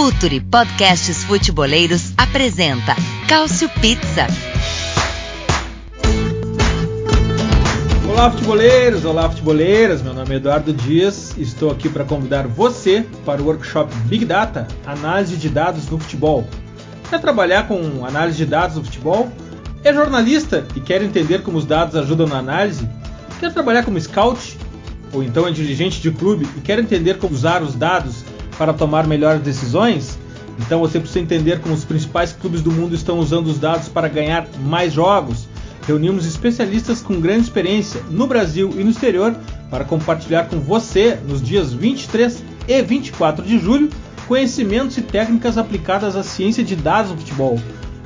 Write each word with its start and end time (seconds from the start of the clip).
Futuri 0.00 0.40
Podcasts 0.40 1.24
Futeboleiros 1.24 2.14
apresenta 2.16 2.96
Cálcio 3.28 3.68
Pizza. 3.82 4.26
Olá, 8.08 8.30
futeboleiros! 8.30 9.04
Olá, 9.04 9.28
futeboleiras! 9.28 10.00
Meu 10.00 10.14
nome 10.14 10.32
é 10.32 10.36
Eduardo 10.38 10.72
Dias 10.72 11.34
e 11.36 11.42
estou 11.42 11.70
aqui 11.70 11.90
para 11.90 12.06
convidar 12.06 12.46
você 12.46 13.04
para 13.26 13.42
o 13.42 13.44
workshop 13.44 13.94
Big 14.06 14.24
Data 14.24 14.66
Análise 14.86 15.36
de 15.36 15.50
Dados 15.50 15.86
no 15.90 15.98
Futebol. 15.98 16.48
Quer 17.10 17.20
trabalhar 17.20 17.68
com 17.68 18.06
análise 18.06 18.38
de 18.38 18.46
dados 18.46 18.76
no 18.76 18.84
futebol? 18.84 19.30
É 19.84 19.92
jornalista 19.92 20.66
e 20.74 20.80
quer 20.80 21.02
entender 21.02 21.42
como 21.42 21.58
os 21.58 21.66
dados 21.66 21.94
ajudam 21.94 22.26
na 22.26 22.38
análise? 22.38 22.88
Quer 23.38 23.52
trabalhar 23.52 23.84
como 23.84 24.00
scout? 24.00 24.56
Ou 25.12 25.22
então 25.22 25.46
é 25.46 25.50
dirigente 25.50 26.00
de 26.00 26.10
clube 26.10 26.48
e 26.56 26.60
quer 26.62 26.78
entender 26.78 27.18
como 27.18 27.34
usar 27.34 27.62
os 27.62 27.74
dados 27.74 28.24
para 28.60 28.74
tomar 28.74 29.06
melhores 29.06 29.40
decisões? 29.40 30.18
Então 30.58 30.80
você 30.80 31.00
precisa 31.00 31.20
entender 31.20 31.60
como 31.60 31.74
os 31.74 31.82
principais 31.82 32.30
clubes 32.34 32.60
do 32.60 32.70
mundo 32.70 32.94
estão 32.94 33.18
usando 33.18 33.46
os 33.46 33.58
dados 33.58 33.88
para 33.88 34.06
ganhar 34.06 34.46
mais 34.66 34.92
jogos. 34.92 35.48
Reunimos 35.86 36.26
especialistas 36.26 37.00
com 37.00 37.18
grande 37.18 37.44
experiência 37.44 38.02
no 38.10 38.26
Brasil 38.26 38.70
e 38.76 38.84
no 38.84 38.90
exterior 38.90 39.34
para 39.70 39.82
compartilhar 39.82 40.44
com 40.44 40.60
você, 40.60 41.18
nos 41.26 41.40
dias 41.40 41.72
23 41.72 42.44
e 42.68 42.82
24 42.82 43.42
de 43.46 43.58
julho, 43.58 43.88
conhecimentos 44.28 44.98
e 44.98 45.00
técnicas 45.00 45.56
aplicadas 45.56 46.14
à 46.14 46.22
ciência 46.22 46.62
de 46.62 46.76
dados 46.76 47.12
no 47.12 47.16
futebol, 47.16 47.58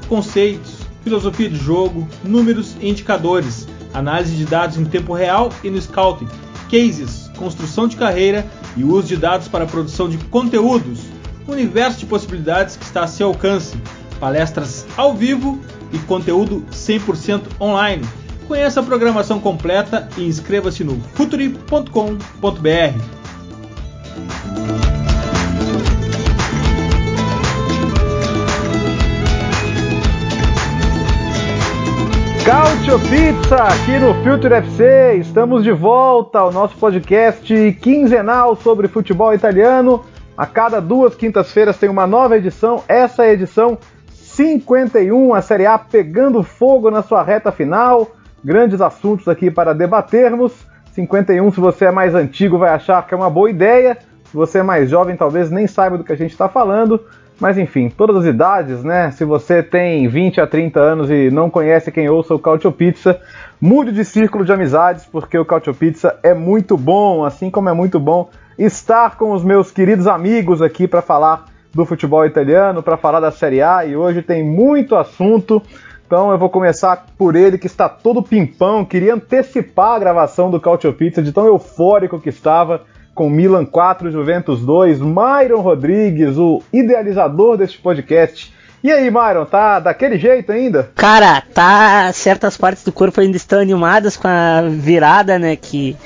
conceitos, 0.08 0.74
filosofia 1.02 1.50
de 1.50 1.56
jogo, 1.56 2.06
números 2.22 2.76
e 2.80 2.88
indicadores, 2.88 3.66
análise 3.92 4.36
de 4.36 4.44
dados 4.44 4.76
em 4.76 4.84
tempo 4.84 5.14
real 5.14 5.50
e 5.64 5.68
no 5.68 5.82
scouting, 5.82 6.28
cases, 6.70 7.23
construção 7.36 7.86
de 7.86 7.96
carreira 7.96 8.46
e 8.76 8.84
uso 8.84 9.08
de 9.08 9.16
dados 9.16 9.48
para 9.48 9.64
a 9.64 9.66
produção 9.66 10.08
de 10.08 10.18
conteúdos. 10.18 11.00
Um 11.46 11.52
universo 11.52 11.98
de 11.98 12.06
possibilidades 12.06 12.76
que 12.76 12.84
está 12.84 13.04
a 13.04 13.06
seu 13.06 13.28
alcance. 13.28 13.76
Palestras 14.18 14.86
ao 14.96 15.14
vivo 15.14 15.60
e 15.92 15.98
conteúdo 16.00 16.64
100% 16.72 17.42
online. 17.60 18.06
Conheça 18.48 18.80
a 18.80 18.82
programação 18.82 19.40
completa 19.40 20.08
e 20.16 20.24
inscreva-se 20.24 20.84
no 20.84 21.00
futuri.com.br. 21.14 23.23
Cautio 32.44 33.00
Pizza 33.08 33.56
aqui 33.56 33.98
no 33.98 34.12
Filter 34.22 34.52
FC. 34.52 35.14
Estamos 35.14 35.64
de 35.64 35.72
volta 35.72 36.40
ao 36.40 36.52
nosso 36.52 36.76
podcast 36.76 37.78
quinzenal 37.80 38.54
sobre 38.54 38.86
futebol 38.86 39.32
italiano. 39.32 40.04
A 40.36 40.44
cada 40.44 40.78
duas 40.78 41.14
quintas-feiras 41.14 41.78
tem 41.78 41.88
uma 41.88 42.06
nova 42.06 42.36
edição. 42.36 42.84
Essa 42.86 43.24
é 43.24 43.30
a 43.30 43.32
edição 43.32 43.78
51, 44.10 45.32
a 45.32 45.40
Série 45.40 45.64
A 45.64 45.78
pegando 45.78 46.42
fogo 46.42 46.90
na 46.90 47.02
sua 47.02 47.22
reta 47.22 47.50
final. 47.50 48.10
Grandes 48.44 48.82
assuntos 48.82 49.26
aqui 49.26 49.50
para 49.50 49.72
debatermos. 49.72 50.52
51, 50.92 51.50
se 51.50 51.60
você 51.60 51.86
é 51.86 51.90
mais 51.90 52.14
antigo, 52.14 52.58
vai 52.58 52.74
achar 52.74 53.06
que 53.06 53.14
é 53.14 53.16
uma 53.16 53.30
boa 53.30 53.48
ideia. 53.48 53.96
Se 54.26 54.36
você 54.36 54.58
é 54.58 54.62
mais 54.62 54.90
jovem, 54.90 55.16
talvez 55.16 55.50
nem 55.50 55.66
saiba 55.66 55.96
do 55.96 56.04
que 56.04 56.12
a 56.12 56.16
gente 56.16 56.32
está 56.32 56.46
falando. 56.46 57.00
Mas 57.40 57.58
enfim, 57.58 57.88
todas 57.88 58.16
as 58.16 58.24
idades, 58.24 58.84
né? 58.84 59.10
Se 59.10 59.24
você 59.24 59.62
tem 59.62 60.06
20 60.06 60.40
a 60.40 60.46
30 60.46 60.80
anos 60.80 61.10
e 61.10 61.30
não 61.30 61.50
conhece 61.50 61.90
quem 61.90 62.08
ouça 62.08 62.34
o 62.34 62.38
Cautio 62.38 62.70
Pizza, 62.70 63.20
mude 63.60 63.92
de 63.92 64.04
círculo 64.04 64.44
de 64.44 64.52
amizades, 64.52 65.04
porque 65.04 65.36
o 65.36 65.44
Cautio 65.44 65.74
Pizza 65.74 66.16
é 66.22 66.32
muito 66.32 66.76
bom, 66.76 67.24
assim 67.24 67.50
como 67.50 67.68
é 67.68 67.72
muito 67.72 67.98
bom 67.98 68.30
estar 68.58 69.16
com 69.16 69.32
os 69.32 69.42
meus 69.42 69.72
queridos 69.72 70.06
amigos 70.06 70.62
aqui 70.62 70.86
para 70.86 71.02
falar 71.02 71.46
do 71.72 71.84
futebol 71.84 72.24
italiano, 72.24 72.82
para 72.82 72.96
falar 72.96 73.18
da 73.18 73.32
Série 73.32 73.60
A, 73.60 73.84
e 73.84 73.96
hoje 73.96 74.22
tem 74.22 74.44
muito 74.44 74.94
assunto. 74.94 75.60
Então 76.06 76.30
eu 76.30 76.38
vou 76.38 76.48
começar 76.48 77.06
por 77.18 77.34
ele 77.34 77.58
que 77.58 77.66
está 77.66 77.88
todo 77.88 78.22
pimpão, 78.22 78.84
queria 78.84 79.14
antecipar 79.14 79.96
a 79.96 79.98
gravação 79.98 80.50
do 80.50 80.60
Cautio 80.60 80.92
Pizza 80.92 81.20
de 81.20 81.32
tão 81.32 81.46
eufórico 81.46 82.20
que 82.20 82.28
estava 82.28 82.82
com 83.14 83.30
Milan 83.30 83.64
4, 83.64 84.10
Juventus 84.10 84.60
2, 84.60 85.00
Myron 85.00 85.60
Rodrigues, 85.60 86.36
o 86.36 86.62
idealizador 86.72 87.56
deste 87.56 87.78
podcast. 87.78 88.52
E 88.84 88.92
aí, 88.92 89.10
Myron, 89.10 89.46
tá 89.46 89.80
daquele 89.80 90.18
jeito 90.18 90.52
ainda? 90.52 90.90
Cara, 90.94 91.42
tá. 91.54 92.12
Certas 92.12 92.54
partes 92.54 92.84
do 92.84 92.92
corpo 92.92 93.18
ainda 93.18 93.34
estão 93.34 93.58
animadas 93.58 94.14
com 94.14 94.28
a 94.28 94.60
virada, 94.68 95.38
né? 95.38 95.56
Que 95.56 95.96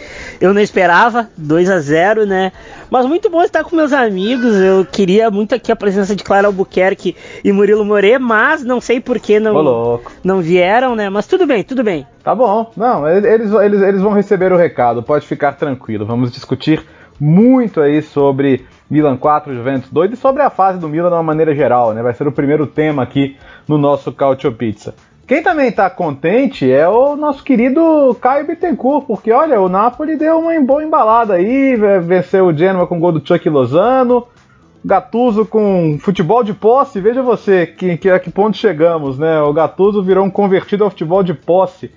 eu 0.40 0.54
não 0.54 0.60
esperava, 0.60 1.28
2 1.36 1.68
a 1.70 1.80
0 1.80 2.24
né? 2.24 2.52
Mas 2.88 3.04
muito 3.04 3.28
bom 3.28 3.42
estar 3.42 3.64
com 3.64 3.74
meus 3.74 3.92
amigos. 3.92 4.54
Eu 4.54 4.84
queria 4.84 5.28
muito 5.28 5.56
aqui 5.56 5.72
a 5.72 5.76
presença 5.76 6.14
de 6.14 6.22
Clara 6.22 6.46
Albuquerque 6.46 7.16
e 7.42 7.50
Murilo 7.50 7.84
More, 7.84 8.16
mas 8.16 8.62
não 8.62 8.80
sei 8.80 9.00
por 9.00 9.18
que 9.18 9.40
não, 9.40 10.00
não 10.22 10.40
vieram, 10.40 10.94
né? 10.94 11.10
Mas 11.10 11.26
tudo 11.26 11.48
bem, 11.48 11.64
tudo 11.64 11.82
bem. 11.82 12.06
Tá 12.22 12.32
bom. 12.32 12.70
Não, 12.76 13.08
eles, 13.08 13.52
eles, 13.52 13.82
eles 13.82 14.00
vão 14.00 14.12
receber 14.12 14.52
o 14.52 14.56
recado, 14.56 15.02
pode 15.02 15.26
ficar 15.26 15.54
tranquilo. 15.54 16.06
Vamos 16.06 16.30
discutir 16.30 16.86
muito 17.20 17.80
aí 17.80 18.02
sobre 18.02 18.66
Milan 18.90 19.16
4, 19.16 19.54
Juventus 19.54 19.90
2 19.90 20.12
e 20.12 20.16
sobre 20.16 20.42
a 20.42 20.50
fase 20.50 20.78
do 20.78 20.88
Milan 20.88 21.08
de 21.08 21.14
uma 21.14 21.22
maneira 21.22 21.54
geral, 21.54 21.92
né? 21.92 22.02
Vai 22.02 22.14
ser 22.14 22.26
o 22.26 22.32
primeiro 22.32 22.66
tema 22.66 23.02
aqui 23.02 23.36
no 23.66 23.76
nosso 23.76 24.12
Cautio 24.12 24.52
Pizza. 24.52 24.94
Quem 25.26 25.42
também 25.42 25.68
está 25.68 25.90
contente 25.90 26.72
é 26.72 26.88
o 26.88 27.14
nosso 27.14 27.44
querido 27.44 28.16
Caio 28.18 28.46
Bittencourt, 28.46 29.06
porque 29.06 29.30
olha, 29.30 29.60
o 29.60 29.68
Napoli 29.68 30.16
deu 30.16 30.38
uma 30.38 30.58
boa 30.62 30.82
embalada 30.82 31.34
aí, 31.34 31.76
venceu 32.02 32.46
o 32.46 32.56
Genoa 32.56 32.86
com 32.86 32.96
o 32.96 33.00
gol 33.00 33.12
do 33.12 33.26
Chuck 33.26 33.46
Lozano, 33.46 34.26
Gattuso 34.82 35.44
com 35.44 35.98
futebol 36.00 36.42
de 36.42 36.54
posse, 36.54 36.98
veja 36.98 37.22
você 37.22 37.66
que, 37.66 37.98
que 37.98 38.08
a 38.08 38.18
que 38.18 38.30
ponto 38.30 38.56
chegamos, 38.56 39.18
né? 39.18 39.42
O 39.42 39.52
Gattuso 39.52 40.02
virou 40.02 40.24
um 40.24 40.30
convertido 40.30 40.84
ao 40.84 40.90
futebol 40.90 41.22
de 41.22 41.34
posse. 41.34 41.90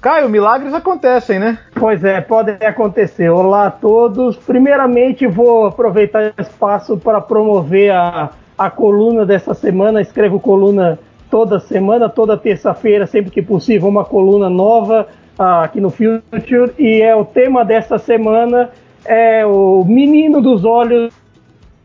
Caio, 0.00 0.30
milagres 0.30 0.72
acontecem, 0.72 1.38
né? 1.38 1.58
Pois 1.74 2.02
é, 2.02 2.22
podem 2.22 2.54
acontecer. 2.66 3.28
Olá 3.28 3.66
a 3.66 3.70
todos. 3.70 4.34
Primeiramente, 4.34 5.26
vou 5.26 5.66
aproveitar 5.66 6.32
o 6.38 6.40
espaço 6.40 6.96
para 6.96 7.20
promover 7.20 7.92
a, 7.92 8.30
a 8.56 8.70
coluna 8.70 9.26
dessa 9.26 9.52
semana. 9.52 10.00
Escrevo 10.00 10.40
coluna 10.40 10.98
toda 11.30 11.60
semana, 11.60 12.08
toda 12.08 12.34
terça-feira, 12.38 13.06
sempre 13.06 13.30
que 13.30 13.42
possível, 13.42 13.90
uma 13.90 14.02
coluna 14.02 14.48
nova 14.48 15.06
uh, 15.38 15.42
aqui 15.64 15.82
no 15.82 15.90
Future. 15.90 16.72
E 16.78 17.02
é 17.02 17.14
o 17.14 17.26
tema 17.26 17.62
dessa 17.62 17.98
semana 17.98 18.70
é 19.04 19.44
o 19.44 19.84
menino 19.86 20.40
dos 20.40 20.64
olhos 20.64 21.12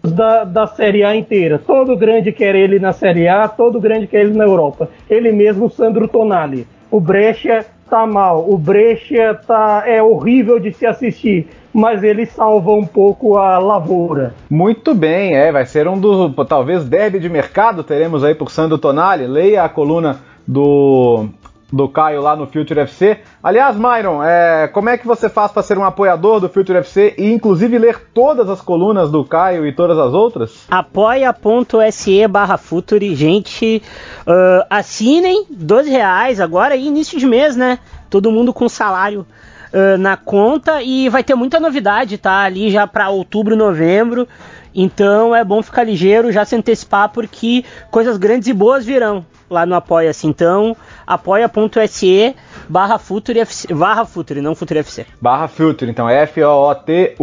da, 0.02 0.46
da 0.46 0.68
Série 0.68 1.04
A 1.04 1.14
inteira. 1.14 1.60
Todo 1.60 1.98
grande 1.98 2.32
quer 2.32 2.56
ele 2.56 2.80
na 2.80 2.94
Série 2.94 3.28
A, 3.28 3.50
todo 3.50 3.78
grande 3.78 4.08
quer 4.08 4.22
ele 4.22 4.38
na 4.38 4.46
Europa. 4.46 4.88
Ele 5.10 5.34
mesmo, 5.34 5.70
Sandro 5.70 6.08
Tonali. 6.08 6.66
O 6.90 7.02
Brescia 7.02 7.66
tá 7.90 8.06
mal, 8.06 8.50
o 8.50 8.58
Brescia 8.58 9.34
tá 9.34 9.84
é 9.86 10.02
horrível 10.02 10.60
de 10.60 10.74
se 10.74 10.86
assistir, 10.86 11.48
mas 11.74 12.04
ele 12.04 12.26
salva 12.26 12.72
um 12.72 12.86
pouco 12.86 13.38
a 13.38 13.58
lavoura. 13.58 14.34
Muito 14.50 14.94
bem, 14.94 15.36
é, 15.36 15.52
vai 15.52 15.66
ser 15.66 15.88
um 15.88 16.00
dos 16.00 16.34
talvez 16.48 16.86
derby 16.86 17.20
de 17.20 17.30
mercado 17.30 17.84
teremos 17.84 18.24
aí 18.24 18.34
por 18.34 18.52
Sandro 18.52 18.78
Tonali. 18.78 19.28
Leia 19.28 19.64
a 19.64 19.70
coluna 19.70 20.22
do 20.48 21.28
do 21.72 21.90
Caio 21.90 22.22
lá 22.22 22.36
no 22.36 22.48
Future 22.48 22.82
FC. 22.82 23.20
Aliás, 23.42 23.76
Myron, 23.76 24.24
é, 24.24 24.68
como 24.68 24.90
é 24.90 24.98
que 24.98 25.08
você 25.08 25.28
faz 25.30 25.52
para 25.52 25.64
ser 25.64 25.78
um 25.78 25.84
apoiador 25.84 26.40
do 26.40 26.50
Future 26.50 26.78
FC 26.80 27.16
e 27.18 27.32
inclusive 27.32 27.78
ler 27.78 28.08
todas 28.14 28.50
as 28.50 28.62
colunas 28.62 29.12
do 29.12 29.24
Caio 29.24 29.66
e 29.66 29.74
todas 29.74 29.98
as 29.98 30.14
outras? 30.14 30.66
apoia.se 30.70 32.28
barra 32.28 32.58
Future, 32.58 33.16
gente, 33.16 33.82
uh, 34.28 34.66
assinem, 34.70 35.46
12 35.50 35.90
reais 35.90 36.40
agora, 36.40 36.76
início 36.76 37.18
de 37.18 37.26
mês, 37.26 37.56
né? 37.56 37.80
Todo 38.10 38.32
mundo 38.32 38.54
com 38.54 38.70
salário 38.70 39.26
uh, 39.74 39.98
na 39.98 40.16
conta 40.16 40.82
e 40.82 41.10
vai 41.10 41.24
ter 41.24 41.36
muita 41.36 41.60
novidade, 41.60 42.18
tá? 42.18 42.42
Ali 42.42 42.72
já 42.72 42.88
para 42.88 43.10
outubro, 43.10 43.56
novembro. 43.56 44.28
Então 44.74 45.34
é 45.34 45.44
bom 45.44 45.64
ficar 45.64 45.84
ligeiro, 45.84 46.32
já 46.32 46.44
se 46.44 46.56
antecipar, 46.56 47.10
porque 47.10 47.64
coisas 47.90 48.18
grandes 48.18 48.48
e 48.50 48.54
boas 48.54 48.86
virão 48.86 49.26
lá 49.50 49.66
no 49.66 49.76
Apoia-se. 49.76 50.28
Então, 50.28 50.76
apoia.se 51.06 52.36
barra 52.68 52.98
Future, 52.98 53.44
barra 53.72 54.06
Future, 54.06 54.42
não 54.42 54.56
Future 54.56 54.80
FC. 54.80 55.06
Barra 55.22 55.48
Future, 55.48 55.92
então 55.92 56.10
F-O-O-T-U-R-E. 56.10 57.16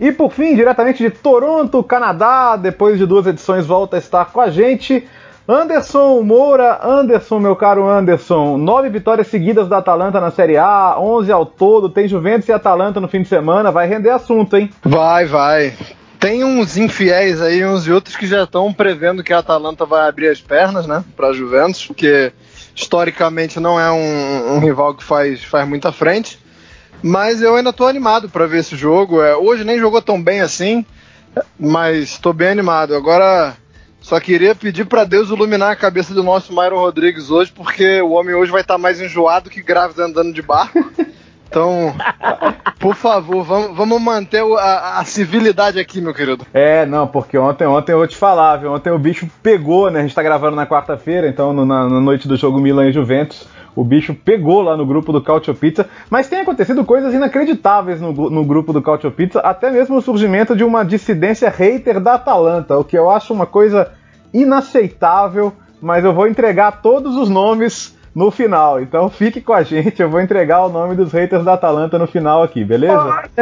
E 0.00 0.10
por 0.10 0.32
fim, 0.32 0.56
diretamente 0.56 1.02
de 1.02 1.10
Toronto, 1.10 1.82
Canadá, 1.82 2.56
depois 2.56 2.98
de 2.98 3.06
duas 3.06 3.26
edições, 3.26 3.66
volta 3.66 3.96
a 3.96 3.98
estar 3.98 4.32
com 4.32 4.40
a 4.40 4.50
gente. 4.50 5.06
Anderson 5.48 6.22
Moura, 6.22 6.80
Anderson, 6.82 7.38
meu 7.40 7.56
caro 7.56 7.88
Anderson, 7.88 8.56
nove 8.56 8.88
vitórias 8.88 9.26
seguidas 9.26 9.68
da 9.68 9.78
Atalanta 9.78 10.20
na 10.20 10.30
Série 10.30 10.56
A, 10.56 10.96
11 10.98 11.32
ao 11.32 11.44
todo, 11.44 11.88
tem 11.88 12.06
Juventus 12.06 12.48
e 12.48 12.52
Atalanta 12.52 13.00
no 13.00 13.08
fim 13.08 13.22
de 13.22 13.28
semana, 13.28 13.72
vai 13.72 13.88
render 13.88 14.10
assunto, 14.10 14.56
hein? 14.56 14.70
Vai, 14.84 15.26
vai. 15.26 15.74
Tem 16.22 16.44
uns 16.44 16.76
infiéis 16.76 17.42
aí, 17.42 17.66
uns 17.66 17.84
e 17.84 17.90
outros 17.90 18.14
que 18.14 18.28
já 18.28 18.44
estão 18.44 18.72
prevendo 18.72 19.24
que 19.24 19.32
a 19.32 19.40
Atalanta 19.40 19.84
vai 19.84 20.08
abrir 20.08 20.28
as 20.28 20.40
pernas, 20.40 20.86
né, 20.86 21.04
para 21.16 21.32
Juventus, 21.32 21.84
porque 21.84 22.32
historicamente 22.76 23.58
não 23.58 23.78
é 23.78 23.90
um, 23.90 24.54
um, 24.54 24.58
rival 24.60 24.94
que 24.94 25.02
faz, 25.02 25.42
faz 25.42 25.68
muita 25.68 25.90
frente. 25.90 26.38
Mas 27.02 27.42
eu 27.42 27.56
ainda 27.56 27.70
estou 27.70 27.88
animado 27.88 28.28
para 28.28 28.46
ver 28.46 28.60
esse 28.60 28.76
jogo. 28.76 29.20
É, 29.20 29.34
hoje 29.34 29.64
nem 29.64 29.80
jogou 29.80 30.00
tão 30.00 30.22
bem 30.22 30.40
assim. 30.40 30.86
mas 31.58 32.10
estou 32.10 32.32
bem 32.32 32.50
animado. 32.50 32.94
Agora 32.94 33.56
só 34.00 34.20
queria 34.20 34.54
pedir 34.54 34.84
para 34.84 35.02
Deus 35.02 35.28
iluminar 35.28 35.72
a 35.72 35.76
cabeça 35.76 36.14
do 36.14 36.22
nosso 36.22 36.52
Myron 36.52 36.78
Rodrigues 36.78 37.30
hoje, 37.30 37.50
porque 37.50 38.00
o 38.00 38.10
homem 38.10 38.32
hoje 38.32 38.52
vai 38.52 38.60
estar 38.60 38.74
tá 38.74 38.78
mais 38.78 39.00
enjoado 39.00 39.50
que 39.50 39.60
grávido 39.60 40.04
andando 40.04 40.32
de 40.32 40.40
barco. 40.40 40.78
Então, 41.52 41.94
por 42.80 42.94
favor, 42.94 43.44
vamos, 43.44 43.76
vamos 43.76 44.00
manter 44.00 44.42
a, 44.58 45.00
a, 45.00 45.04
civilidade 45.04 45.78
aqui, 45.78 46.00
meu 46.00 46.14
querido. 46.14 46.46
É, 46.54 46.86
não, 46.86 47.06
porque 47.06 47.36
ontem, 47.36 47.66
ontem 47.66 47.92
eu 47.92 47.98
vou 47.98 48.06
te 48.06 48.16
falar, 48.16 48.56
viu? 48.56 48.72
Ontem 48.72 48.90
o 48.90 48.98
bicho 48.98 49.28
pegou, 49.42 49.90
né? 49.90 49.98
A 49.98 50.02
gente 50.02 50.14
tá 50.14 50.22
gravando 50.22 50.56
na 50.56 50.66
quarta-feira, 50.66 51.28
então 51.28 51.52
no, 51.52 51.66
na, 51.66 51.86
na, 51.86 52.00
noite 52.00 52.26
do 52.26 52.38
jogo 52.38 52.58
Milan 52.58 52.88
e 52.88 52.92
Juventus. 52.92 53.46
O 53.76 53.84
bicho 53.84 54.14
pegou 54.14 54.62
lá 54.62 54.78
no 54.78 54.86
grupo 54.86 55.12
do 55.12 55.20
Cautio 55.20 55.54
Pizza, 55.54 55.86
mas 56.08 56.26
tem 56.26 56.40
acontecido 56.40 56.86
coisas 56.86 57.12
inacreditáveis 57.12 58.00
no, 58.00 58.12
no 58.30 58.44
grupo 58.46 58.72
do 58.72 58.80
Cautio 58.80 59.10
Pizza, 59.10 59.40
até 59.40 59.70
mesmo 59.70 59.96
o 59.96 60.02
surgimento 60.02 60.56
de 60.56 60.64
uma 60.64 60.86
dissidência 60.86 61.50
hater 61.50 62.00
da 62.00 62.14
Atalanta, 62.14 62.78
o 62.78 62.84
que 62.84 62.96
eu 62.96 63.10
acho 63.10 63.34
uma 63.34 63.46
coisa 63.46 63.92
inaceitável, 64.32 65.52
mas 65.82 66.02
eu 66.02 66.14
vou 66.14 66.26
entregar 66.26 66.80
todos 66.80 67.14
os 67.14 67.28
nomes 67.28 67.94
no 68.14 68.30
final. 68.30 68.80
Então 68.80 69.08
fique 69.08 69.40
com 69.40 69.52
a 69.52 69.62
gente, 69.62 70.00
eu 70.00 70.10
vou 70.10 70.20
entregar 70.20 70.64
o 70.64 70.68
nome 70.68 70.94
dos 70.94 71.12
haters 71.12 71.44
da 71.44 71.54
Atalanta 71.54 71.98
no 71.98 72.06
final 72.06 72.42
aqui, 72.42 72.64
beleza? 72.64 72.94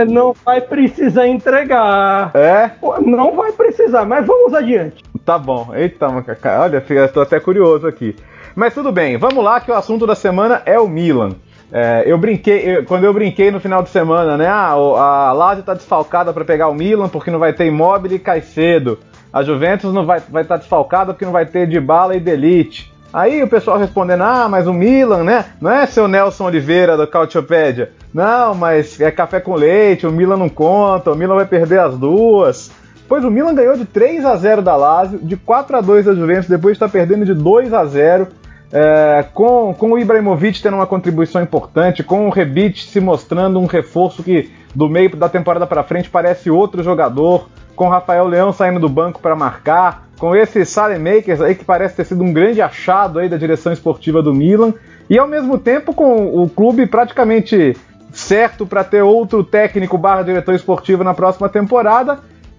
não 0.04 0.32
vai 0.32 0.60
precisar 0.60 1.26
entregar. 1.26 2.30
É? 2.34 2.70
Não 3.04 3.36
vai 3.36 3.52
precisar, 3.52 4.04
mas 4.04 4.26
vamos 4.26 4.54
adiante. 4.54 5.02
Tá 5.24 5.38
bom. 5.38 5.70
Eita, 5.74 6.08
olha, 6.08 6.84
estou 7.04 7.22
até 7.22 7.38
curioso 7.40 7.86
aqui. 7.86 8.16
Mas 8.54 8.74
tudo 8.74 8.90
bem, 8.90 9.16
vamos 9.16 9.44
lá 9.44 9.60
que 9.60 9.70
o 9.70 9.74
assunto 9.74 10.06
da 10.06 10.14
semana 10.14 10.62
é 10.66 10.78
o 10.78 10.88
Milan. 10.88 11.30
É, 11.72 12.02
eu 12.04 12.18
brinquei, 12.18 12.78
eu, 12.78 12.84
quando 12.84 13.04
eu 13.04 13.14
brinquei 13.14 13.50
no 13.50 13.60
final 13.60 13.82
de 13.82 13.90
semana, 13.90 14.36
né? 14.36 14.48
Ah, 14.48 14.72
a 14.72 15.32
Lazio 15.32 15.62
tá 15.62 15.72
desfalcada 15.72 16.32
para 16.32 16.44
pegar 16.44 16.68
o 16.68 16.74
Milan 16.74 17.08
porque 17.08 17.30
não 17.30 17.38
vai 17.38 17.52
ter 17.52 17.66
Immobile 17.66 18.16
e 18.16 18.18
Caicedo. 18.18 18.98
A 19.32 19.42
Juventus 19.44 19.94
não 19.94 20.04
vai 20.04 20.18
estar 20.18 20.32
vai 20.32 20.44
tá 20.44 20.56
desfalcada 20.56 21.12
porque 21.12 21.24
não 21.24 21.32
vai 21.32 21.46
ter 21.46 21.68
Dybala 21.68 22.16
e 22.16 22.20
Delite. 22.20 22.92
Aí 23.12 23.42
o 23.42 23.48
pessoal 23.48 23.78
respondendo, 23.78 24.22
ah, 24.22 24.48
mas 24.48 24.66
o 24.66 24.72
Milan, 24.72 25.24
né? 25.24 25.46
Não 25.60 25.70
é 25.70 25.86
seu 25.86 26.06
Nelson 26.06 26.44
Oliveira 26.44 26.96
da 26.96 27.06
Cautiopédia. 27.06 27.90
Não, 28.14 28.54
mas 28.54 29.00
é 29.00 29.10
café 29.10 29.40
com 29.40 29.54
leite, 29.54 30.06
o 30.06 30.12
Milan 30.12 30.36
não 30.36 30.48
conta, 30.48 31.10
o 31.10 31.16
Milan 31.16 31.34
vai 31.34 31.46
perder 31.46 31.80
as 31.80 31.96
duas. 31.96 32.70
Pois 33.08 33.24
o 33.24 33.30
Milan 33.30 33.54
ganhou 33.54 33.76
de 33.76 33.84
3 33.84 34.24
a 34.24 34.36
0 34.36 34.62
da 34.62 34.76
Lazio, 34.76 35.18
de 35.20 35.36
4 35.36 35.76
a 35.76 35.80
2 35.80 36.06
da 36.06 36.14
Juventus, 36.14 36.48
depois 36.48 36.72
está 36.72 36.88
perdendo 36.88 37.24
de 37.24 37.34
2 37.34 37.74
a 37.74 37.84
0 37.84 38.28
é, 38.72 39.24
com, 39.34 39.74
com 39.74 39.92
o 39.92 39.98
Ibrahimovic 39.98 40.62
tendo 40.62 40.74
uma 40.74 40.86
contribuição 40.86 41.42
importante, 41.42 42.04
com 42.04 42.28
o 42.28 42.30
Rebic 42.30 42.84
se 42.84 43.00
mostrando 43.00 43.58
um 43.58 43.66
reforço 43.66 44.22
que 44.22 44.50
do 44.72 44.88
meio 44.88 45.14
da 45.16 45.28
temporada 45.28 45.66
para 45.66 45.82
frente 45.82 46.08
parece 46.08 46.50
outro 46.50 46.82
jogador, 46.82 47.48
com 47.80 47.88
Rafael 47.88 48.26
Leão 48.26 48.52
saindo 48.52 48.78
do 48.78 48.90
banco 48.90 49.22
para 49.22 49.34
marcar, 49.34 50.06
com 50.18 50.36
esse 50.36 50.58
Makers 50.98 51.40
aí 51.40 51.54
que 51.54 51.64
parece 51.64 51.96
ter 51.96 52.04
sido 52.04 52.22
um 52.22 52.30
grande 52.30 52.60
achado 52.60 53.18
aí 53.18 53.26
da 53.26 53.38
direção 53.38 53.72
esportiva 53.72 54.22
do 54.22 54.34
Milan, 54.34 54.74
e 55.08 55.18
ao 55.18 55.26
mesmo 55.26 55.56
tempo 55.56 55.94
com 55.94 56.42
o 56.42 56.46
clube 56.46 56.84
praticamente 56.84 57.74
certo 58.12 58.66
para 58.66 58.84
ter 58.84 59.00
outro 59.00 59.42
técnico 59.42 59.96
barra 59.96 60.20
diretor 60.20 60.54
esportivo 60.54 61.02
na 61.02 61.14
próxima 61.14 61.48
temporada, 61.48 62.18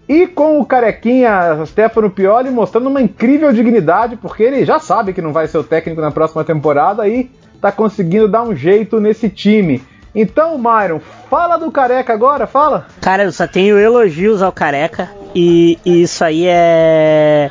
e 0.09 0.25
com 0.25 0.59
o 0.59 0.65
carequinha 0.65 1.63
Stefano 1.68 2.09
Pioli 2.09 2.50
mostrando 2.50 2.89
uma 2.89 3.00
incrível 3.00 3.53
dignidade, 3.53 4.15
porque 4.15 4.41
ele 4.41 4.65
já 4.65 4.79
sabe 4.79 5.13
que 5.13 5.21
não 5.21 5.31
vai 5.31 5.47
ser 5.47 5.59
o 5.59 5.63
técnico 5.63 6.01
na 6.01 6.09
próxima 6.09 6.44
temporada 6.44 7.07
e 7.07 7.29
tá 7.62 7.71
conseguindo 7.71 8.27
dar 8.27 8.41
um 8.41 8.56
jeito 8.56 9.00
nesse 9.00 9.29
time. 9.29 9.83
Então, 10.13 10.57
Myron, 10.57 10.99
fala 11.29 11.57
do 11.57 11.71
Careca 11.71 12.11
agora, 12.11 12.45
fala. 12.45 12.85
Cara, 12.99 13.23
eu 13.23 13.31
só 13.31 13.47
tenho 13.47 13.79
elogios 13.79 14.41
ao 14.41 14.51
Careca 14.51 15.09
e, 15.33 15.79
e 15.85 16.01
isso 16.01 16.23
aí 16.23 16.45
é... 16.45 17.49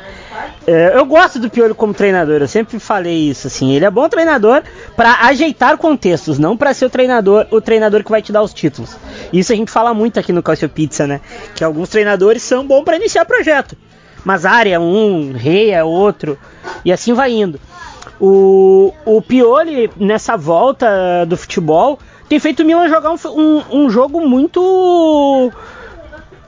é... 0.67 0.95
Eu 0.95 1.03
gosto 1.05 1.39
do 1.39 1.49
Piolho 1.49 1.73
como 1.73 1.91
treinador, 1.91 2.41
eu 2.41 2.47
sempre 2.47 2.77
falei 2.79 3.29
isso, 3.29 3.47
assim. 3.47 3.73
Ele 3.73 3.83
é 3.83 3.89
bom 3.89 4.07
treinador 4.07 4.61
para 4.95 5.25
ajeitar 5.25 5.75
contextos, 5.77 6.37
não 6.37 6.55
para 6.55 6.71
ser 6.73 6.85
o 6.85 6.89
treinador, 6.89 7.47
o 7.49 7.59
treinador 7.59 8.03
que 8.03 8.11
vai 8.11 8.21
te 8.21 8.31
dar 8.31 8.43
os 8.43 8.53
títulos. 8.53 8.95
Isso 9.33 9.51
a 9.51 9.55
gente 9.55 9.71
fala 9.71 9.91
muito 9.91 10.19
aqui 10.19 10.31
no 10.31 10.43
Calcio 10.43 10.69
Pizza, 10.69 11.07
né? 11.07 11.19
Que 11.55 11.63
alguns 11.63 11.89
treinadores 11.89 12.43
são 12.43 12.65
bons 12.65 12.83
para 12.83 12.95
iniciar 12.95 13.25
projeto. 13.25 13.75
Mas 14.23 14.45
área 14.45 14.75
é 14.75 14.79
um, 14.79 15.33
rei 15.33 15.71
é 15.71 15.83
outro, 15.83 16.37
e 16.85 16.91
assim 16.91 17.11
vai 17.11 17.31
indo. 17.31 17.59
O, 18.19 18.93
o 19.03 19.19
Pioli, 19.19 19.89
nessa 19.97 20.37
volta 20.37 21.25
do 21.25 21.35
futebol, 21.35 21.97
tem 22.31 22.39
feito 22.39 22.63
o 22.63 22.65
Milan 22.65 22.87
jogar 22.87 23.11
um, 23.11 23.17
um, 23.27 23.63
um 23.73 23.89
jogo 23.89 24.25
muito 24.25 25.51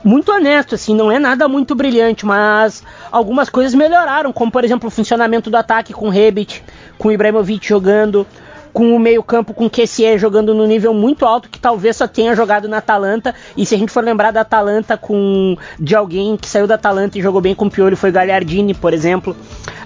muito 0.02 0.32
honesto, 0.32 0.76
assim, 0.76 0.96
não 0.96 1.12
é 1.12 1.20
nada 1.20 1.46
muito 1.50 1.76
brilhante, 1.76 2.26
mas 2.26 2.82
algumas 3.12 3.50
coisas 3.50 3.74
melhoraram, 3.74 4.32
como 4.32 4.50
por 4.50 4.64
exemplo 4.64 4.88
o 4.88 4.90
funcionamento 4.90 5.50
do 5.50 5.58
ataque 5.58 5.92
com 5.92 6.08
o 6.08 6.10
Rebit, 6.10 6.64
com 6.98 7.10
o 7.10 7.12
Ibrahimovic 7.12 7.68
jogando, 7.68 8.26
com 8.72 8.96
o 8.96 9.00
meio-campo 9.00 9.54
com 9.54 9.66
o 9.66 9.70
Kessie 9.70 10.18
jogando 10.18 10.54
no 10.54 10.66
nível 10.66 10.94
muito 10.94 11.26
alto 11.26 11.50
que 11.50 11.60
talvez 11.60 11.98
só 11.98 12.08
tenha 12.08 12.34
jogado 12.34 12.70
na 12.70 12.78
Atalanta. 12.78 13.36
E 13.58 13.66
se 13.66 13.76
a 13.76 13.78
gente 13.78 13.92
for 13.92 14.06
lembrar 14.06 14.32
da 14.32 14.40
Atalanta 14.40 14.96
com 14.96 15.58
de 15.78 15.98
alguém 15.98 16.38
que 16.38 16.48
saiu 16.48 16.66
da 16.66 16.76
Atalanta 16.76 17.20
e 17.20 17.22
jogou 17.22 17.42
bem 17.42 17.54
com 17.54 17.66
o 17.66 17.70
Pioli 17.70 17.98
foi 17.98 18.10
Gagliardini, 18.10 18.74
por 18.74 18.94
exemplo. 18.94 19.36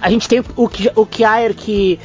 A 0.00 0.08
gente 0.08 0.28
tem 0.28 0.44
o, 0.56 0.70
o 0.94 1.06
Kjaer 1.06 1.54
que 1.54 1.98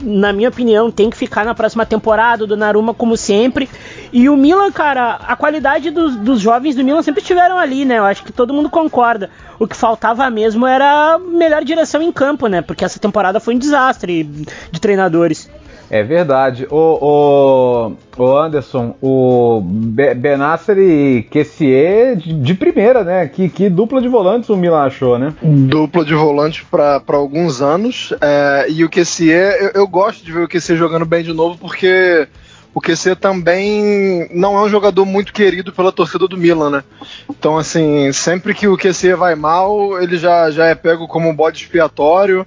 na 0.00 0.32
minha 0.32 0.48
opinião, 0.48 0.90
tem 0.90 1.10
que 1.10 1.16
ficar 1.16 1.44
na 1.44 1.54
próxima 1.54 1.84
temporada, 1.84 2.46
do 2.46 2.56
Naruma 2.56 2.94
como 2.94 3.16
sempre. 3.16 3.68
E 4.12 4.28
o 4.28 4.36
Milan, 4.36 4.70
cara, 4.72 5.14
a 5.26 5.36
qualidade 5.36 5.90
dos, 5.90 6.16
dos 6.16 6.40
jovens 6.40 6.74
do 6.74 6.84
Milan 6.84 7.02
sempre 7.02 7.20
estiveram 7.20 7.58
ali, 7.58 7.84
né? 7.84 7.98
Eu 7.98 8.04
acho 8.04 8.24
que 8.24 8.32
todo 8.32 8.54
mundo 8.54 8.70
concorda. 8.70 9.30
O 9.58 9.66
que 9.66 9.76
faltava 9.76 10.28
mesmo 10.30 10.66
era 10.66 11.18
melhor 11.18 11.64
direção 11.64 12.00
em 12.00 12.12
campo, 12.12 12.46
né? 12.46 12.62
Porque 12.62 12.84
essa 12.84 12.98
temporada 12.98 13.40
foi 13.40 13.54
um 13.54 13.58
desastre 13.58 14.24
de 14.24 14.80
treinadores. 14.80 15.50
É 15.90 16.02
verdade. 16.02 16.66
O, 16.70 17.96
o, 18.16 18.22
o 18.22 18.36
Anderson, 18.36 18.94
o 19.00 19.60
Benasser 19.62 20.78
e 20.78 21.22
Kessier 21.30 22.16
de, 22.16 22.32
de, 22.32 22.54
primeira, 22.54 23.02
né? 23.02 23.26
Que, 23.26 23.48
que 23.48 23.70
dupla 23.70 24.00
de 24.00 24.08
volantes 24.08 24.50
o 24.50 24.56
Milan 24.56 24.84
achou, 24.84 25.18
né? 25.18 25.32
Dupla 25.42 26.04
de 26.04 26.14
volantes 26.14 26.64
para 26.70 27.02
alguns 27.08 27.62
anos. 27.62 28.12
É, 28.20 28.66
e 28.68 28.84
o 28.84 28.88
Kessier, 28.88 29.56
eu, 29.60 29.82
eu, 29.82 29.88
gosto 29.88 30.24
de 30.24 30.32
ver 30.32 30.44
o 30.44 30.48
Kessier 30.48 30.78
jogando 30.78 31.06
bem 31.06 31.24
de 31.24 31.32
novo, 31.32 31.56
porque 31.58 32.28
o 32.74 32.80
Kessier 32.80 33.16
também 33.16 34.28
não 34.32 34.56
é 34.58 34.62
um 34.62 34.68
jogador 34.68 35.06
muito 35.06 35.32
querido 35.32 35.72
pela 35.72 35.90
torcida 35.90 36.28
do 36.28 36.36
Milan, 36.36 36.70
né? 36.70 36.84
Então, 37.30 37.56
assim, 37.56 38.12
sempre 38.12 38.54
que 38.54 38.68
o 38.68 38.76
Kessier 38.76 39.16
vai 39.16 39.34
mal, 39.34 40.00
ele 40.02 40.18
já, 40.18 40.50
já 40.50 40.66
é 40.66 40.74
pego 40.74 41.08
como 41.08 41.28
um 41.28 41.34
bode 41.34 41.58
expiatório. 41.58 42.46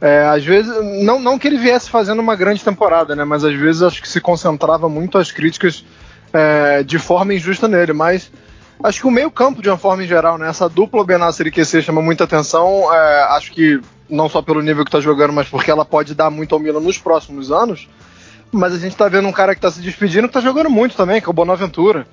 É, 0.00 0.26
às 0.26 0.44
vezes, 0.44 0.72
não, 1.02 1.18
não 1.18 1.38
que 1.38 1.48
ele 1.48 1.56
viesse 1.56 1.88
fazendo 1.88 2.20
uma 2.20 2.36
grande 2.36 2.62
temporada, 2.62 3.14
né? 3.14 3.24
Mas 3.24 3.44
às 3.44 3.54
vezes 3.54 3.82
acho 3.82 4.02
que 4.02 4.08
se 4.08 4.20
concentrava 4.20 4.88
muito 4.88 5.18
as 5.18 5.30
críticas 5.30 5.84
é, 6.32 6.82
de 6.82 6.98
forma 6.98 7.34
injusta 7.34 7.68
nele. 7.68 7.92
Mas 7.92 8.30
acho 8.82 9.00
que 9.00 9.06
o 9.06 9.10
meio-campo, 9.10 9.62
de 9.62 9.68
uma 9.68 9.78
forma 9.78 10.04
em 10.04 10.06
geral, 10.06 10.36
né? 10.36 10.48
Essa 10.48 10.68
dupla 10.68 11.04
Benasser 11.04 11.46
e 11.46 11.50
QC 11.50 11.82
chama 11.82 12.02
muita 12.02 12.24
atenção. 12.24 12.92
É, 12.92 13.22
acho 13.30 13.52
que 13.52 13.80
não 14.08 14.28
só 14.28 14.42
pelo 14.42 14.60
nível 14.60 14.84
que 14.84 14.90
tá 14.90 15.00
jogando, 15.00 15.32
mas 15.32 15.48
porque 15.48 15.70
ela 15.70 15.84
pode 15.84 16.14
dar 16.14 16.30
muito 16.30 16.54
ao 16.54 16.60
Milan 16.60 16.80
nos 16.80 16.98
próximos 16.98 17.50
anos. 17.50 17.88
Mas 18.52 18.74
a 18.74 18.78
gente 18.78 18.96
tá 18.96 19.08
vendo 19.08 19.26
um 19.26 19.32
cara 19.32 19.54
que 19.54 19.60
tá 19.60 19.70
se 19.70 19.80
despedindo 19.80 20.28
que 20.28 20.34
tá 20.34 20.40
jogando 20.40 20.70
muito 20.70 20.96
também, 20.96 21.20
que 21.20 21.26
é 21.26 21.30
o 21.30 21.34
Bonaventura. 21.34 22.06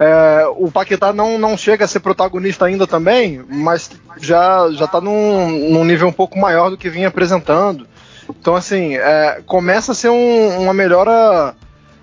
É, 0.00 0.46
o 0.56 0.70
Paquetá 0.70 1.12
não, 1.12 1.38
não 1.38 1.56
chega 1.56 1.84
a 1.84 1.88
ser 1.88 2.00
protagonista 2.00 2.66
ainda 2.66 2.86
também, 2.86 3.42
mas 3.48 3.90
já, 4.20 4.70
já 4.70 4.86
tá 4.86 5.00
num, 5.00 5.70
num 5.70 5.84
nível 5.84 6.06
um 6.06 6.12
pouco 6.12 6.38
maior 6.38 6.70
do 6.70 6.76
que 6.76 6.88
vinha 6.88 7.08
apresentando. 7.08 7.86
Então, 8.28 8.54
assim, 8.54 8.94
é, 8.94 9.42
começa 9.44 9.92
a 9.92 9.94
ser 9.94 10.10
um, 10.10 10.62
uma 10.62 10.72
melhora 10.72 11.54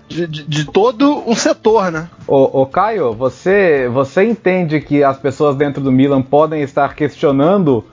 de, 0.08 0.26
de, 0.26 0.44
de, 0.44 0.64
todo 0.66 1.22
um 1.26 1.34
setor, 1.34 1.90
né? 1.90 2.08
Ô, 2.26 2.62
ô, 2.62 2.66
Caio, 2.66 3.14
você, 3.14 3.88
você 3.88 4.24
entende 4.24 4.80
que 4.80 5.02
as 5.02 5.18
pessoas 5.18 5.56
dentro 5.56 5.82
do 5.82 5.90
Milan 5.90 6.20
podem 6.20 6.62
estar 6.62 6.94
questionando 6.94 7.84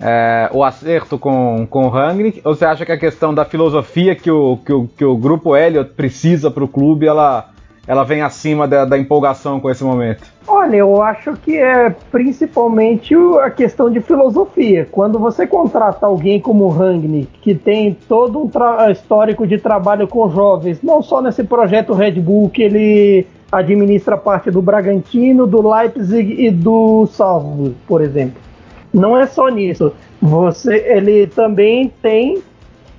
é, 0.00 0.48
o 0.52 0.62
acerto 0.62 1.18
com, 1.18 1.66
com 1.68 1.86
o 1.86 1.88
Rangnick? 1.88 2.40
Ou 2.44 2.54
você 2.54 2.64
acha 2.64 2.86
que 2.86 2.92
a 2.92 2.98
questão 2.98 3.34
da 3.34 3.44
filosofia 3.44 4.14
que 4.14 4.30
o, 4.30 4.58
que 4.58 4.72
o, 4.72 4.88
que 4.88 5.04
o 5.04 5.16
grupo 5.16 5.56
Elliot 5.56 5.90
precisa 5.94 6.50
para 6.50 6.64
o 6.64 6.68
clube, 6.68 7.06
ela 7.06 7.50
ela 7.90 8.04
vem 8.04 8.22
acima 8.22 8.68
da, 8.68 8.84
da, 8.84 8.96
empolgação 8.96 9.58
com 9.58 9.68
esse 9.68 9.82
momento? 9.82 10.22
Olha, 10.46 10.76
eu 10.76 11.02
acho 11.02 11.32
que 11.32 11.56
é 11.56 11.90
principalmente 12.12 13.16
a 13.42 13.50
questão 13.50 13.90
de 13.90 14.00
filosofia. 14.00 14.86
Quando 14.92 15.18
você 15.18 15.44
contrata 15.44 16.06
alguém 16.06 16.38
como 16.38 16.66
o 16.66 16.68
Rangnick, 16.68 17.26
que 17.42 17.52
tem 17.52 17.98
todo 18.08 18.38
um 18.38 18.90
histórico 18.92 19.44
de 19.44 19.58
trabalho 19.58 20.06
com 20.06 20.30
jovens, 20.30 20.80
não 20.80 21.02
só 21.02 21.20
nesse 21.20 21.42
projeto 21.42 21.92
Red 21.92 22.12
Bull 22.12 22.48
que 22.48 22.62
ele 22.62 23.26
administra 23.50 24.16
parte 24.16 24.52
do 24.52 24.62
Bragantino, 24.62 25.44
do 25.44 25.68
Leipzig 25.68 26.46
e 26.46 26.48
do 26.48 27.08
Salzburg, 27.08 27.74
por 27.88 28.02
exemplo. 28.02 28.40
Não 28.94 29.18
é 29.18 29.26
só 29.26 29.48
nisso. 29.48 29.92
Você, 30.22 30.76
ele 30.86 31.26
também 31.26 31.92
tem 32.00 32.40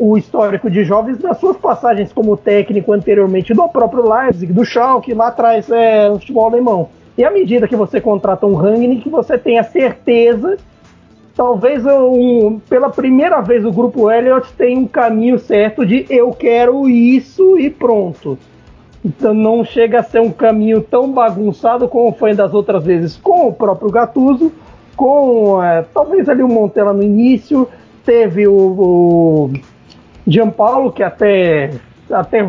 o 0.02 0.18
histórico 0.18 0.68
de 0.68 0.84
jovens 0.84 1.20
das 1.20 1.38
suas 1.38 1.56
passagens 1.58 2.12
como 2.12 2.36
técnico 2.36 2.92
anteriormente 2.92 3.54
do 3.54 3.70
próprio 3.70 4.12
Leipzig, 4.12 4.52
do 4.52 4.66
Schalke, 4.66 5.14
lá 5.14 5.28
atrás 5.28 5.70
é, 5.70 6.10
no 6.10 6.18
futebol 6.18 6.48
alemão. 6.48 6.90
E 7.16 7.24
à 7.24 7.30
medida 7.30 7.68
que 7.68 7.76
você 7.76 8.02
contrata 8.02 8.48
um 8.48 8.56
Rangnick, 8.56 9.08
você 9.08 9.38
tem 9.38 9.60
a 9.60 9.64
certeza, 9.64 10.58
talvez 11.36 11.86
um, 11.86 12.60
pela 12.68 12.90
primeira 12.90 13.42
vez 13.42 13.64
o 13.64 13.72
grupo 13.72 14.10
Elliott 14.10 14.52
tem 14.54 14.76
um 14.76 14.88
caminho 14.88 15.38
certo 15.38 15.86
de 15.86 16.08
eu 16.10 16.32
quero 16.32 16.90
isso 16.90 17.60
e 17.60 17.70
pronto. 17.70 18.40
Então 19.06 19.36
não 19.36 19.64
chega 19.64 20.00
a 20.00 20.04
ser 20.04 20.20
um 20.20 20.32
caminho 20.32 20.82
tão 20.82 21.12
bagunçado 21.12 21.88
como 21.88 22.12
foi 22.14 22.34
das 22.34 22.56
outras 22.56 22.84
vezes 22.84 23.18
com 23.18 23.50
o 23.50 23.54
próprio 23.54 23.92
Gattuso, 23.92 24.52
com 24.96 25.64
é, 25.64 25.86
talvez 25.94 26.28
ali 26.28 26.42
o 26.42 26.48
Montella 26.48 26.92
no 26.92 27.04
início, 27.04 27.68
teve 28.04 28.48
o, 28.48 28.56
o 28.56 29.52
Gianpaulo, 30.28 30.92
que 30.92 31.04
até, 31.04 31.72
até 32.12 32.48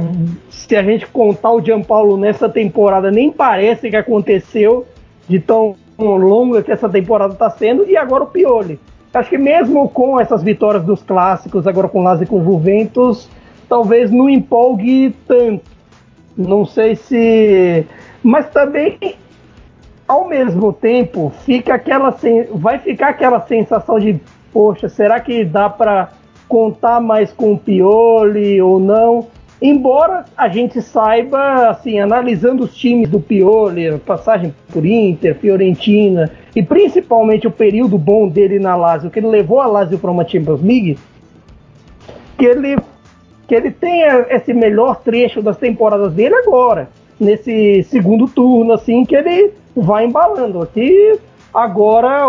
se 0.50 0.76
a 0.76 0.83
gente 0.83 1.07
contar 1.07 1.52
o 1.52 1.61
Gianpaulo 1.61 2.17
nessa 2.17 2.49
temporada, 2.49 3.11
nem 3.11 3.31
parece 3.31 3.91
que 3.91 3.97
aconteceu 3.97 4.87
de 5.29 5.38
tão 5.38 5.76
longa 5.99 6.62
que 6.62 6.73
essa 6.73 6.88
temporada 6.88 7.33
está 7.35 7.50
sendo, 7.50 7.88
e 7.88 7.97
agora 7.97 8.25
o 8.25 8.26
Pioli. 8.26 8.79
Acho 9.14 9.29
que 9.29 9.38
mesmo 9.38 9.88
com 9.91 10.19
essas 10.19 10.43
vitórias 10.43 10.85
dos 10.85 11.02
clássicos, 11.02 11.67
agora 11.67 11.88
com 11.88 12.02
Lazio 12.02 12.25
e 12.25 12.26
com 12.26 12.43
Juventus, 12.43 13.29
talvez 13.69 14.11
não 14.11 14.29
empolgue 14.29 15.14
tanto. 15.29 15.71
Não 16.37 16.64
sei 16.64 16.97
se. 16.97 17.87
Mas 18.23 18.49
também, 18.49 18.99
ao 20.09 20.26
mesmo 20.26 20.73
tempo, 20.73 21.31
fica 21.45 21.75
aquela 21.75 22.17
vai 22.55 22.79
ficar 22.79 23.09
aquela 23.09 23.41
sensação 23.43 23.99
de, 23.99 24.19
poxa, 24.50 24.88
será 24.88 25.21
que 25.21 25.45
dá 25.45 25.69
para 25.69 26.11
contar 26.52 27.00
mais 27.00 27.32
com 27.32 27.54
o 27.54 27.59
Pioli 27.59 28.61
ou 28.61 28.78
não. 28.78 29.26
Embora 29.61 30.26
a 30.37 30.49
gente 30.49 30.82
saiba, 30.82 31.71
assim, 31.71 31.99
analisando 31.99 32.64
os 32.64 32.76
times 32.76 33.09
do 33.09 33.18
Pioli, 33.18 33.97
passagem 34.00 34.54
por 34.71 34.85
Inter, 34.85 35.35
Fiorentina, 35.35 36.30
e 36.54 36.62
principalmente 36.62 37.47
o 37.47 37.50
período 37.50 37.97
bom 37.97 38.28
dele 38.28 38.59
na 38.59 38.76
Lazio, 38.76 39.09
que 39.09 39.18
ele 39.18 39.28
levou 39.28 39.62
a 39.62 39.66
Lazio 39.66 39.99
para 39.99 40.11
uma 40.11 40.28
Champions 40.28 40.61
League, 40.61 40.99
que 42.37 42.44
ele, 42.44 42.76
que 43.49 43.54
ele 43.54 43.71
tenha 43.71 44.26
esse 44.28 44.52
melhor 44.52 44.97
trecho 44.97 45.40
das 45.40 45.56
temporadas 45.56 46.12
dele 46.12 46.35
agora, 46.35 46.90
nesse 47.18 47.82
segundo 47.85 48.26
turno, 48.26 48.75
assim, 48.75 49.06
que 49.06 49.16
ele 49.16 49.54
vai 49.75 50.04
embalando. 50.04 50.61
Aqui, 50.61 51.18
agora, 51.54 52.26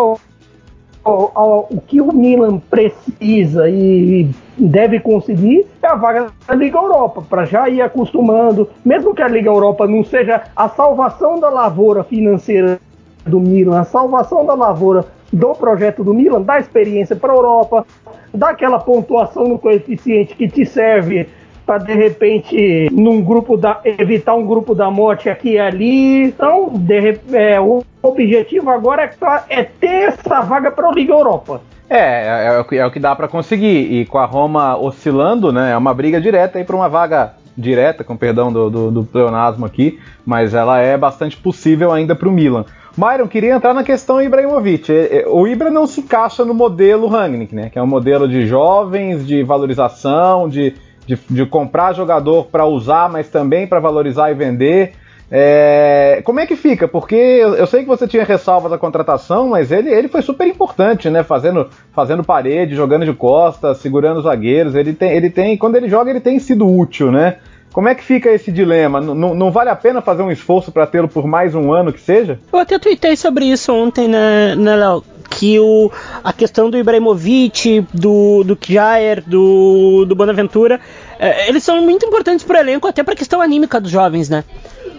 o, 1.06 1.76
o, 1.76 1.82
que 1.82 2.00
o 2.00 2.14
Milan 2.14 2.60
precisa 2.60 3.70
e 3.70 4.30
deve 4.58 5.00
conseguir 5.00 5.66
é 5.82 5.88
a 5.88 5.96
vaga 5.96 6.28
da 6.48 6.56
Liga 6.56 6.78
Europa, 6.78 7.24
para 7.30 7.46
já 7.46 7.68
ir 7.68 7.82
acostumando, 7.82 8.70
mesmo 8.86 9.14
que 9.14 9.22
a 9.22 9.28
Liga 9.28 9.50
Europa 9.50 9.86
não 9.86 10.04
seja 10.04 10.44
a 10.56 10.70
salvação 10.70 11.40
da 11.40 11.50
lavoura 11.50 12.04
financeira 12.04 12.80
do 13.26 13.40
Milan, 13.40 13.80
a 13.80 13.84
salvação 13.84 14.46
da 14.46 14.54
lavoura 14.54 15.06
do 15.32 15.54
projeto 15.56 16.04
do 16.04 16.14
Milan, 16.14 16.42
dá 16.42 16.60
experiência 16.60 17.16
para 17.16 17.34
a 17.34 17.36
Europa, 17.36 17.86
dá 18.34 18.50
aquela 18.50 18.80
pontuação 18.80 19.48
no 19.48 19.60
coeficiente 19.60 20.36
que 20.36 20.48
te 20.48 20.66
serve 20.66 21.28
para 21.66 21.80
de 21.80 21.94
repente 21.94 22.90
num 22.92 23.22
grupo 23.22 23.58
da 23.58 23.80
evitar 23.84 24.36
um 24.36 24.46
grupo 24.46 24.76
da 24.76 24.90
morte 24.90 25.30
aqui 25.30 25.52
e 25.52 25.60
ali. 25.60 26.24
Então, 26.24 26.70
de, 26.74 27.20
é, 27.34 27.60
o 27.60 27.84
objetivo 28.02 28.70
agora 28.70 29.04
é, 29.04 29.12
é 29.50 29.64
ter 29.64 30.10
essa 30.10 30.42
vaga 30.42 30.72
para 30.72 30.90
a 30.90 30.92
Liga 30.92 31.14
Europa. 31.14 31.62
É, 31.90 31.98
é, 31.98 32.46
é, 32.56 32.60
o 32.60 32.66
que, 32.66 32.78
é 32.78 33.02
dá 33.02 33.16
para 33.16 33.28
conseguir. 33.28 33.92
E 33.92 34.06
com 34.06 34.18
a 34.18 34.26
Roma 34.26 34.78
oscilando, 34.78 35.52
né, 35.52 35.72
é 35.72 35.78
uma 35.78 35.94
briga 35.94 36.20
direta 36.20 36.58
aí 36.58 36.64
para 36.64 36.76
uma 36.76 36.90
vaga 36.90 37.34
direta, 37.56 38.04
com 38.04 38.18
perdão 38.18 38.52
do, 38.52 38.70
do, 38.70 38.92
do 38.92 39.04
pleonasmo 39.04 39.66
aqui, 39.66 40.00
mas 40.26 40.56
ela 40.56 40.80
é 40.80 40.98
bastante 40.98 41.38
possível 41.38 41.92
ainda 41.92 42.16
para 42.16 42.28
o 42.28 42.32
Milan. 42.32 42.66
Myron, 42.98 43.28
queria 43.28 43.56
entrar 43.56 43.74
na 43.74 43.84
questão 43.84 44.22
Ibrahimovic. 44.22 44.92
O 45.28 45.48
Ibra 45.48 45.72
não 45.72 45.88
se 45.88 46.02
encaixa 46.02 46.46
no 46.46 46.54
modelo 46.54 47.08
Rangnick, 47.08 47.54
né? 47.56 47.70
Que 47.70 47.80
é 47.80 47.82
um 47.82 47.88
modelo 47.88 48.28
de 48.28 48.46
jovens, 48.46 49.26
de 49.26 49.42
valorização, 49.42 50.48
de 50.48 50.76
de, 51.06 51.18
de 51.30 51.46
comprar 51.46 51.94
jogador 51.94 52.46
para 52.46 52.66
usar, 52.66 53.10
mas 53.10 53.30
também 53.30 53.68
para 53.68 53.80
valorizar 53.80 54.32
e 54.32 54.34
vender. 54.34 54.94
É, 55.36 56.22
como 56.24 56.40
é 56.40 56.46
que 56.46 56.56
fica? 56.56 56.88
Porque 56.88 57.16
eu, 57.16 57.56
eu, 57.56 57.66
sei 57.66 57.82
que 57.82 57.88
você 57.88 58.08
tinha 58.08 58.24
ressalvas 58.24 58.70
da 58.70 58.78
contratação, 58.78 59.50
mas 59.50 59.72
ele, 59.72 59.90
ele 59.90 60.08
foi 60.08 60.22
super 60.22 60.48
importante, 60.48 61.10
né? 61.10 61.24
Fazendo, 61.24 61.70
fazendo 61.92 62.24
parede, 62.24 62.76
jogando 62.76 63.06
de 63.06 63.14
costas, 63.14 63.78
segurando 63.78 64.18
os 64.18 64.26
zagueiros. 64.26 64.76
Ele 64.76 64.94
tem, 64.94 65.12
ele 65.12 65.30
tem, 65.30 65.58
quando 65.58 65.76
ele 65.76 65.90
joga, 65.90 66.12
ele 66.12 66.20
tem 66.20 66.38
sido 66.38 66.68
útil, 66.70 67.12
né? 67.12 67.38
Como 67.74 67.90
é 67.90 67.96
que 67.96 68.04
fica 68.04 68.30
esse 68.30 68.52
dilema? 68.52 69.02
N 69.02 69.34
não 69.34 69.52
vale 69.52 69.72
a 69.72 69.76
pena 69.76 70.00
fazer 70.00 70.22
um 70.22 70.32
esforço 70.32 70.72
para 70.72 70.86
tê-lo 70.86 71.08
por 71.08 71.26
mais 71.26 71.56
um 71.56 71.74
ano 71.74 71.92
que 71.92 72.00
seja? 72.00 72.40
Eu 72.54 72.60
até 72.60 72.78
tuitei 72.78 73.18
sobre 73.18 73.46
isso 73.46 73.74
ontem, 73.74 74.08
né, 74.08 74.56
né 74.56 74.76
Léo? 74.76 75.04
Que 75.28 75.60
o, 75.60 75.92
a 76.24 76.32
questão 76.32 76.70
do 76.70 76.78
Ibrahimovic, 76.78 77.84
do, 77.92 78.44
do 78.44 78.56
Kjaer, 78.56 79.24
do, 79.26 80.06
do 80.06 80.16
Bonaventura, 80.16 80.80
é, 81.18 81.50
eles 81.50 81.64
são 81.64 81.82
muito 81.82 82.06
importantes 82.06 82.46
pro 82.46 82.56
elenco, 82.56 82.88
até 82.88 83.02
pra 83.02 83.16
questão 83.16 83.42
anímica 83.42 83.82
dos 83.82 83.90
jovens, 83.90 84.30
né? 84.30 84.44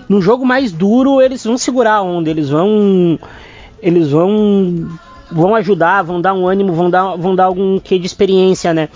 No 0.09 0.21
jogo 0.21 0.45
mais 0.45 0.73
duro, 0.73 1.23
eles 1.23 1.45
vão 1.45 1.57
segurar 1.57 1.95
a 1.95 2.03
onda, 2.03 2.29
eles 2.29 2.51
vão. 2.51 3.17
Eles 3.81 4.11
vão. 4.11 4.89
vão 5.31 5.55
ajudar, 5.55 6.03
vão 6.03 6.21
dar 6.21 6.35
um 6.35 6.49
ânimo, 6.49 6.73
vão 6.73 6.91
dar, 6.91 7.15
vão 7.15 7.37
dar 7.37 7.45
algum 7.45 7.79
quê 7.79 8.01
de 8.01 8.07
experiência, 8.07 8.75
né? 8.75 8.89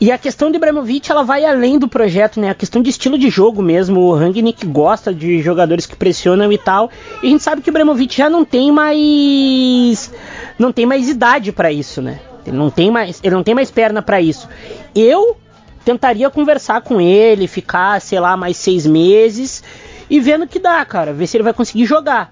E 0.00 0.12
a 0.12 0.18
questão 0.18 0.50
do 0.50 0.56
Ibrahimovic, 0.56 1.10
ela 1.10 1.24
vai 1.24 1.44
além 1.44 1.76
do 1.76 1.88
projeto, 1.88 2.38
né? 2.38 2.50
A 2.50 2.54
questão 2.54 2.80
de 2.80 2.88
estilo 2.88 3.18
de 3.18 3.28
jogo 3.28 3.60
mesmo. 3.60 4.00
O 4.00 4.14
Rangnick 4.14 4.64
gosta 4.64 5.12
de 5.12 5.42
jogadores 5.42 5.86
que 5.86 5.96
pressionam 5.96 6.52
e 6.52 6.58
tal. 6.58 6.88
E 7.20 7.26
a 7.26 7.30
gente 7.30 7.42
sabe 7.42 7.62
que 7.62 7.68
o 7.68 7.72
Ibrahimovic 7.72 8.16
já 8.16 8.30
não 8.30 8.44
tem 8.44 8.70
mais 8.70 10.12
não 10.56 10.72
tem 10.72 10.86
mais 10.86 11.08
idade 11.08 11.50
para 11.50 11.72
isso, 11.72 12.00
né? 12.00 12.20
Ele 12.46 12.56
não 12.56 12.70
tem 12.70 12.90
mais, 12.90 13.20
ele 13.22 13.34
não 13.34 13.42
tem 13.42 13.54
mais 13.54 13.72
perna 13.72 14.00
para 14.00 14.20
isso. 14.20 14.48
Eu 14.94 15.36
tentaria 15.84 16.30
conversar 16.30 16.80
com 16.82 17.00
ele, 17.00 17.48
ficar, 17.48 18.00
sei 18.00 18.20
lá, 18.20 18.36
mais 18.36 18.56
seis 18.56 18.86
meses 18.86 19.64
e 20.08 20.20
vendo 20.20 20.46
que 20.46 20.60
dá, 20.60 20.84
cara. 20.84 21.12
Ver 21.12 21.26
se 21.26 21.36
ele 21.36 21.44
vai 21.44 21.52
conseguir 21.52 21.86
jogar 21.86 22.30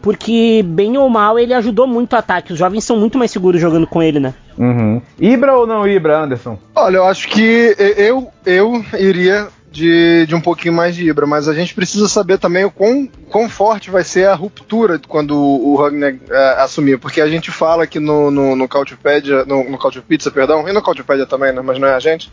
porque 0.00 0.62
bem 0.64 0.96
ou 0.96 1.08
mal 1.08 1.36
ele 1.36 1.52
ajudou 1.52 1.84
muito 1.86 2.12
o 2.12 2.16
ataque. 2.16 2.52
Os 2.52 2.58
jovens 2.58 2.84
são 2.84 2.96
muito 2.96 3.18
mais 3.18 3.30
seguros 3.30 3.60
jogando 3.60 3.88
com 3.88 4.00
ele, 4.00 4.20
né? 4.20 4.34
Uhum. 4.58 5.02
Ibra 5.18 5.54
ou 5.54 5.66
não 5.66 5.86
Ibra, 5.86 6.18
Anderson? 6.18 6.58
Olha, 6.74 6.96
eu 6.96 7.04
acho 7.04 7.28
que 7.28 7.74
eu, 7.78 8.30
eu 8.44 8.84
iria 8.98 9.48
de, 9.70 10.24
de 10.26 10.34
um 10.34 10.40
pouquinho 10.40 10.72
mais 10.72 10.96
de 10.96 11.06
Ibra, 11.06 11.26
mas 11.26 11.48
a 11.48 11.54
gente 11.54 11.74
precisa 11.74 12.08
saber 12.08 12.38
também 12.38 12.64
o 12.64 12.70
quão, 12.70 13.06
quão 13.28 13.46
forte 13.46 13.90
vai 13.90 14.02
ser 14.02 14.26
a 14.26 14.34
ruptura 14.34 14.98
quando 15.06 15.36
o 15.36 15.76
Ragnar 15.76 16.14
é, 16.30 16.62
assumir, 16.62 16.98
porque 16.98 17.20
a 17.20 17.28
gente 17.28 17.50
fala 17.50 17.84
aqui 17.84 18.00
no, 18.00 18.30
no, 18.30 18.56
no 18.56 18.66
no, 19.46 19.64
no 19.64 20.32
perdão, 20.32 20.66
e 20.66 20.72
no 20.72 20.80
Couchpedia 20.80 21.26
também, 21.26 21.52
né, 21.52 21.60
mas 21.60 21.78
não 21.78 21.88
é 21.88 21.94
a 21.94 22.00
gente, 22.00 22.32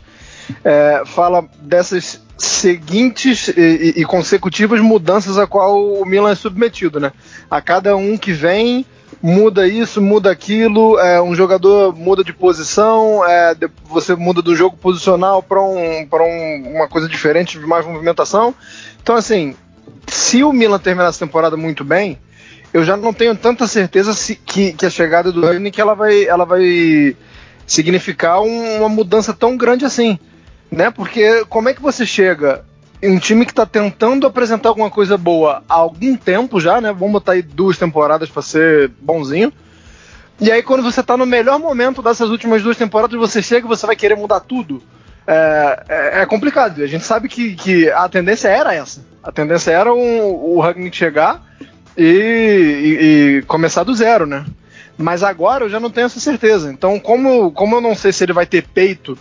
é, 0.64 1.02
fala 1.04 1.46
dessas 1.60 2.22
seguintes 2.38 3.48
e, 3.48 3.94
e, 3.96 4.04
consecutivas 4.04 4.80
mudanças 4.80 5.38
a 5.38 5.46
qual 5.46 6.00
o 6.00 6.04
Milan 6.04 6.32
é 6.32 6.34
submetido, 6.34 6.98
né? 6.98 7.12
A 7.50 7.60
cada 7.60 7.96
um 7.96 8.18
que 8.18 8.32
vem 8.32 8.84
muda 9.26 9.66
isso, 9.66 10.02
muda 10.02 10.30
aquilo, 10.30 10.98
é, 10.98 11.22
um 11.22 11.34
jogador 11.34 11.96
muda 11.96 12.22
de 12.22 12.30
posição, 12.30 13.24
é, 13.26 13.56
você 13.84 14.14
muda 14.14 14.42
do 14.42 14.54
jogo 14.54 14.76
posicional 14.76 15.42
para 15.42 15.62
um, 15.62 16.06
um, 16.12 16.76
uma 16.76 16.86
coisa 16.86 17.08
diferente, 17.08 17.58
de 17.58 17.66
mais 17.66 17.86
movimentação. 17.86 18.54
Então, 19.02 19.16
assim, 19.16 19.56
se 20.06 20.44
o 20.44 20.52
Milan 20.52 20.78
terminar 20.78 21.08
essa 21.08 21.24
temporada 21.24 21.56
muito 21.56 21.82
bem, 21.82 22.18
eu 22.70 22.84
já 22.84 22.98
não 22.98 23.14
tenho 23.14 23.34
tanta 23.34 23.66
certeza 23.66 24.12
se, 24.12 24.36
que, 24.36 24.74
que, 24.74 24.84
a 24.84 24.90
chegada 24.90 25.32
do 25.32 25.40
Rani 25.40 25.70
que 25.70 25.80
ela 25.80 25.94
vai, 25.94 26.26
ela 26.26 26.44
vai 26.44 27.16
significar 27.66 28.42
um, 28.42 28.76
uma 28.80 28.90
mudança 28.90 29.32
tão 29.32 29.56
grande 29.56 29.86
assim 29.86 30.18
né? 30.74 30.90
Porque 30.90 31.44
como 31.46 31.68
é 31.68 31.74
que 31.74 31.80
você 31.80 32.04
chega 32.04 32.64
um 33.08 33.18
time 33.18 33.44
que 33.44 33.52
está 33.52 33.66
tentando 33.66 34.26
apresentar 34.26 34.68
alguma 34.68 34.90
coisa 34.90 35.16
boa 35.16 35.62
há 35.68 35.74
algum 35.74 36.16
tempo 36.16 36.60
já, 36.60 36.80
né? 36.80 36.92
Vamos 36.92 37.12
botar 37.12 37.32
aí 37.32 37.42
duas 37.42 37.76
temporadas 37.78 38.28
para 38.28 38.42
ser 38.42 38.90
bonzinho. 39.00 39.52
E 40.40 40.50
aí 40.50 40.62
quando 40.62 40.82
você 40.82 41.00
está 41.00 41.16
no 41.16 41.26
melhor 41.26 41.58
momento 41.58 42.02
dessas 42.02 42.30
últimas 42.30 42.62
duas 42.62 42.76
temporadas, 42.76 43.18
você 43.18 43.42
chega 43.42 43.66
e 43.66 43.68
você 43.68 43.86
vai 43.86 43.96
querer 43.96 44.16
mudar 44.16 44.40
tudo. 44.40 44.82
É, 45.26 45.84
é, 45.88 46.22
é 46.22 46.26
complicado. 46.26 46.82
A 46.82 46.86
gente 46.86 47.04
sabe 47.04 47.28
que, 47.28 47.54
que, 47.54 47.90
a 47.90 48.08
tendência 48.08 48.48
era 48.48 48.74
essa. 48.74 49.04
A 49.22 49.32
tendência 49.32 49.70
era 49.70 49.92
um, 49.92 50.32
o 50.32 50.60
Ragnick 50.60 50.96
chegar 50.96 51.42
e, 51.96 52.04
e, 52.04 53.38
e, 53.38 53.42
começar 53.42 53.84
do 53.84 53.94
zero, 53.94 54.26
né? 54.26 54.44
Mas 54.98 55.22
agora 55.22 55.64
eu 55.64 55.70
já 55.70 55.80
não 55.80 55.90
tenho 55.90 56.06
essa 56.06 56.20
certeza. 56.20 56.70
Então, 56.70 57.00
como, 57.00 57.50
como 57.52 57.76
eu 57.76 57.80
não 57.80 57.94
sei 57.94 58.12
se 58.12 58.24
ele 58.24 58.32
vai 58.32 58.46
ter 58.46 58.62
peito 58.62 59.18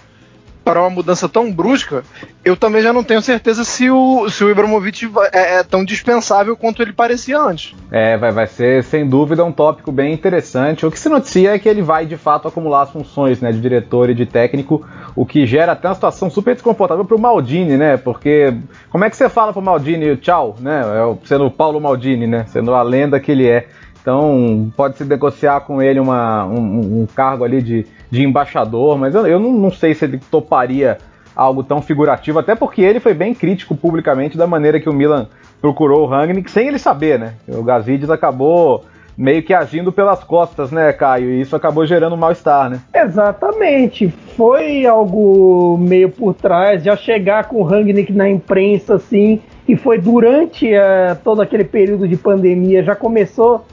para 0.63 0.79
uma 0.79 0.89
mudança 0.89 1.27
tão 1.27 1.51
brusca, 1.51 2.03
eu 2.43 2.55
também 2.55 2.81
já 2.81 2.93
não 2.93 3.03
tenho 3.03 3.21
certeza 3.21 3.63
se 3.63 3.89
o, 3.89 4.29
se 4.29 4.43
o 4.43 4.49
Ibrahimovic 4.49 5.11
é, 5.31 5.59
é, 5.59 5.63
tão 5.63 5.83
dispensável 5.83 6.55
quanto 6.55 6.81
ele 6.81 6.93
parecia 6.93 7.39
antes. 7.39 7.75
É, 7.91 8.17
vai, 8.17 8.31
vai 8.31 8.47
ser 8.47 8.83
sem 8.83 9.07
dúvida 9.07 9.43
um 9.43 9.51
tópico 9.51 9.91
bem 9.91 10.13
interessante. 10.13 10.85
O 10.85 10.91
que 10.91 10.99
se 10.99 11.09
noticia 11.09 11.53
é 11.53 11.59
que 11.59 11.67
ele 11.67 11.81
vai 11.81 12.05
de 12.05 12.17
fato 12.17 12.47
acumular 12.47 12.83
as 12.83 12.91
funções 12.91 13.41
né, 13.41 13.51
de 13.51 13.59
diretor 13.59 14.09
e 14.09 14.15
de 14.15 14.25
técnico, 14.25 14.85
o 15.15 15.25
que 15.25 15.45
gera 15.45 15.73
até 15.73 15.87
uma 15.87 15.95
situação 15.95 16.29
super 16.29 16.53
desconfortável 16.53 17.05
para 17.05 17.15
o 17.15 17.19
Maldini, 17.19 17.77
né? 17.77 17.97
Porque 17.97 18.53
como 18.89 19.03
é 19.03 19.09
que 19.09 19.17
você 19.17 19.29
fala 19.29 19.51
para 19.51 19.59
o 19.59 19.63
Maldini 19.63 20.15
tchau, 20.17 20.55
né? 20.59 20.81
É 20.81 21.27
sendo 21.27 21.45
o 21.45 21.51
Paulo 21.51 21.79
Maldini, 21.79 22.25
né? 22.27 22.45
Sendo 22.47 22.73
a 22.73 22.81
lenda 22.81 23.19
que 23.19 23.31
ele 23.31 23.47
é. 23.47 23.67
Então, 24.01 24.69
pode 24.75 24.97
se 24.97 25.05
negociar 25.05 25.61
com 25.61 25.81
ele 25.81 25.97
uma, 25.97 26.45
um, 26.45 27.03
um 27.03 27.07
cargo 27.15 27.45
ali 27.45 27.61
de, 27.61 27.87
de 28.13 28.23
embaixador, 28.23 28.95
mas 28.95 29.15
eu, 29.15 29.25
eu 29.25 29.39
não, 29.39 29.51
não, 29.51 29.71
sei 29.71 29.95
se 29.95 30.05
ele 30.05 30.19
toparia 30.29 30.99
algo 31.35 31.63
tão 31.63 31.81
figurativo, 31.81 32.37
até 32.37 32.53
porque 32.53 32.83
ele 32.83 32.99
foi 32.99 33.15
bem 33.15 33.33
crítico 33.33 33.75
publicamente 33.75 34.37
da 34.37 34.45
maneira 34.45 34.79
que 34.79 34.87
o 34.87 34.93
Milan 34.93 35.25
procurou 35.59 36.03
o 36.03 36.05
Rangnick, 36.05 36.51
sem 36.51 36.67
ele 36.67 36.77
saber, 36.77 37.17
né? 37.17 37.33
O 37.47 37.63
Gazidis 37.63 38.11
acabou 38.11 38.85
meio 39.17 39.41
que 39.41 39.51
agindo 39.51 39.91
pelas 39.91 40.23
costas, 40.23 40.71
né, 40.71 40.93
Caio? 40.93 41.31
E 41.31 41.41
isso 41.41 41.55
acabou 41.55 41.87
gerando 41.87 42.13
um 42.13 42.17
mal-estar, 42.17 42.69
né? 42.69 42.81
Exatamente. 42.93 44.09
Foi 44.37 44.85
algo 44.85 45.75
meio 45.79 46.09
por 46.09 46.35
trás, 46.35 46.83
já 46.83 46.95
chegar 46.95 47.45
com 47.45 47.61
o 47.61 47.63
Rangnick 47.63 48.13
na 48.13 48.29
imprensa, 48.29 48.93
assim, 48.93 49.41
e 49.67 49.75
foi 49.75 49.97
durante 49.97 50.71
uh, 50.71 51.15
todo 51.23 51.41
aquele 51.41 51.63
período 51.63 52.07
de 52.07 52.15
pandemia, 52.15 52.83
já 52.83 52.95
começou 52.95 53.65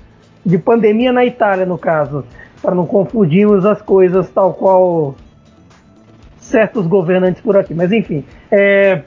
de 0.46 0.56
pandemia 0.56 1.12
na 1.12 1.26
Itália, 1.26 1.66
no 1.66 1.76
caso, 1.76 2.24
para 2.62 2.74
não 2.74 2.86
confundirmos 2.86 3.64
as 3.64 3.80
coisas 3.80 4.28
tal 4.30 4.54
qual 4.54 5.14
certos 6.38 6.86
governantes 6.86 7.40
por 7.40 7.56
aqui. 7.56 7.72
Mas 7.74 7.92
enfim, 7.92 8.24
é, 8.50 9.02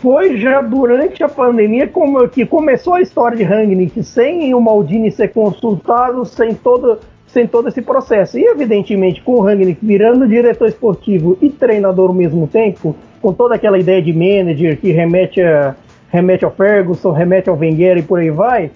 foi 0.00 0.38
já 0.38 0.60
durante 0.60 1.22
a 1.22 1.28
pandemia 1.28 1.88
como, 1.88 2.28
que 2.28 2.46
começou 2.46 2.94
a 2.94 3.00
história 3.00 3.36
de 3.36 3.42
Rangnick, 3.42 4.02
sem 4.02 4.54
o 4.54 4.60
Maldini 4.60 5.10
ser 5.10 5.28
consultado, 5.28 6.24
sem 6.24 6.54
todo, 6.54 6.98
sem 7.26 7.46
todo 7.46 7.68
esse 7.68 7.82
processo. 7.82 8.38
E 8.38 8.44
evidentemente, 8.44 9.20
com 9.20 9.32
o 9.32 9.40
Rangnick 9.40 9.84
virando 9.84 10.26
diretor 10.26 10.68
esportivo 10.68 11.36
e 11.42 11.50
treinador 11.50 12.08
ao 12.08 12.14
mesmo 12.14 12.46
tempo, 12.46 12.96
com 13.20 13.32
toda 13.32 13.54
aquela 13.54 13.78
ideia 13.78 14.00
de 14.00 14.12
manager 14.12 14.78
que 14.78 14.92
remete 14.92 15.42
a 15.42 15.74
remete 16.08 16.44
ao 16.44 16.50
Ferguson, 16.50 17.10
remete 17.10 17.50
ao 17.50 17.56
Wenger 17.56 17.98
e 17.98 18.02
por 18.02 18.20
aí 18.20 18.30
vai. 18.30 18.70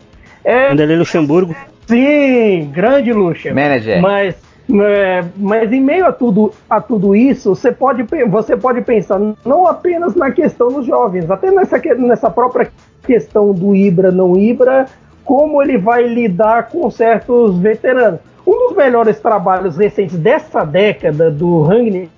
É, 0.44 0.68
Vanderlei 0.68 0.96
Luxemburgo. 0.96 1.54
Sim, 1.90 2.70
grande 2.72 3.12
Luxa. 3.12 3.52
Manager. 3.52 4.00
Mas, 4.00 4.36
é, 4.70 5.24
mas 5.36 5.72
em 5.72 5.80
meio 5.80 6.06
a 6.06 6.12
tudo, 6.12 6.52
a 6.68 6.80
tudo 6.80 7.16
isso, 7.16 7.56
você 7.56 7.72
pode, 7.72 8.04
você 8.28 8.56
pode 8.56 8.80
pensar 8.82 9.20
não 9.44 9.66
apenas 9.66 10.14
na 10.14 10.30
questão 10.30 10.68
dos 10.68 10.86
jovens, 10.86 11.28
até 11.28 11.50
nessa, 11.50 11.78
nessa 11.98 12.30
própria 12.30 12.70
questão 13.02 13.52
do 13.52 13.74
Ibra, 13.74 14.12
não 14.12 14.36
Ibra, 14.36 14.86
como 15.24 15.60
ele 15.60 15.76
vai 15.76 16.06
lidar 16.06 16.68
com 16.68 16.88
certos 16.90 17.58
veteranos. 17.58 18.20
Um 18.46 18.68
dos 18.68 18.76
melhores 18.76 19.18
trabalhos 19.18 19.76
recentes 19.76 20.16
dessa 20.16 20.64
década 20.64 21.28
do 21.28 21.62
Rangnick, 21.62 22.10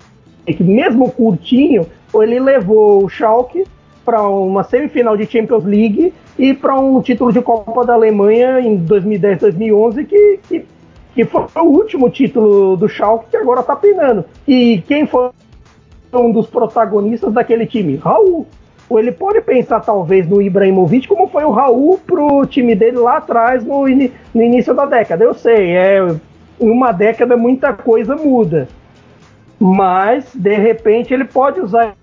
mesmo 0.59 1.11
curtinho, 1.11 1.87
ele 2.13 2.39
levou 2.39 3.03
o 3.03 3.09
Schalke 3.09 3.65
para 4.05 4.21
uma 4.21 4.63
semifinal 4.63 5.17
de 5.17 5.25
Champions 5.25 5.63
League 5.63 6.13
e 6.37 6.53
para 6.53 6.79
um 6.79 7.01
título 7.01 7.31
de 7.31 7.41
Copa 7.41 7.85
da 7.85 7.93
Alemanha 7.93 8.59
em 8.59 8.75
2010, 8.75 9.39
2011, 9.39 10.05
que, 10.05 10.39
que, 10.47 10.65
que 11.13 11.25
foi 11.25 11.45
o 11.57 11.65
último 11.65 12.09
título 12.09 12.75
do 12.75 12.89
Schalke 12.89 13.29
que 13.29 13.37
agora 13.37 13.61
está 13.61 13.75
penando. 13.75 14.25
E 14.47 14.83
quem 14.87 15.05
foi 15.05 15.29
um 16.11 16.31
dos 16.31 16.47
protagonistas 16.47 17.33
daquele 17.33 17.65
time? 17.65 17.95
Raul. 17.97 18.47
Ou 18.89 18.99
ele 18.99 19.11
pode 19.11 19.41
pensar 19.41 19.79
talvez 19.79 20.27
no 20.27 20.41
Ibrahimovic 20.41 21.07
como 21.07 21.27
foi 21.27 21.43
o 21.43 21.51
Raul 21.51 21.99
pro 22.05 22.45
time 22.45 22.75
dele 22.75 22.97
lá 22.97 23.17
atrás 23.17 23.63
no, 23.63 23.87
in, 23.87 24.11
no 24.33 24.41
início 24.41 24.73
da 24.73 24.85
década. 24.85 25.23
Eu 25.23 25.33
sei, 25.33 25.71
é 25.71 25.99
em 26.59 26.69
uma 26.69 26.91
década 26.91 27.37
muita 27.37 27.73
coisa 27.73 28.15
muda. 28.15 28.67
Mas 29.59 30.33
de 30.33 30.55
repente 30.55 31.13
ele 31.13 31.25
pode 31.25 31.59
usar 31.59 31.95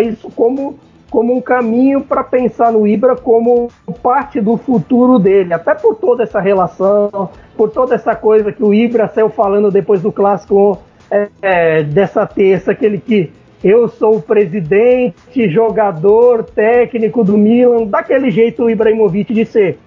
isso 0.00 0.30
como 0.30 0.78
como 1.10 1.36
um 1.36 1.40
caminho 1.40 2.00
para 2.00 2.22
pensar 2.22 2.72
no 2.72 2.86
Ibra 2.86 3.16
como 3.16 3.68
parte 4.02 4.40
do 4.40 4.56
futuro 4.56 5.18
dele, 5.18 5.52
até 5.52 5.74
por 5.74 5.96
toda 5.96 6.22
essa 6.22 6.40
relação, 6.40 7.30
por 7.56 7.70
toda 7.70 7.94
essa 7.94 8.14
coisa 8.14 8.52
que 8.52 8.62
o 8.62 8.72
Ibra 8.72 9.08
saiu 9.08 9.28
falando 9.28 9.70
depois 9.70 10.00
do 10.00 10.12
clássico 10.12 10.78
é, 11.10 11.28
é, 11.42 11.82
dessa 11.82 12.24
terça, 12.26 12.70
aquele 12.70 12.98
que 12.98 13.32
eu 13.62 13.88
sou 13.88 14.16
o 14.16 14.22
presidente, 14.22 15.48
jogador, 15.50 16.44
técnico 16.44 17.22
do 17.22 17.36
Milan, 17.36 17.84
daquele 17.84 18.30
jeito 18.30 18.64
o 18.64 18.70
Ibrahimovic 18.70 19.34
de 19.34 19.44
ser. 19.44 19.78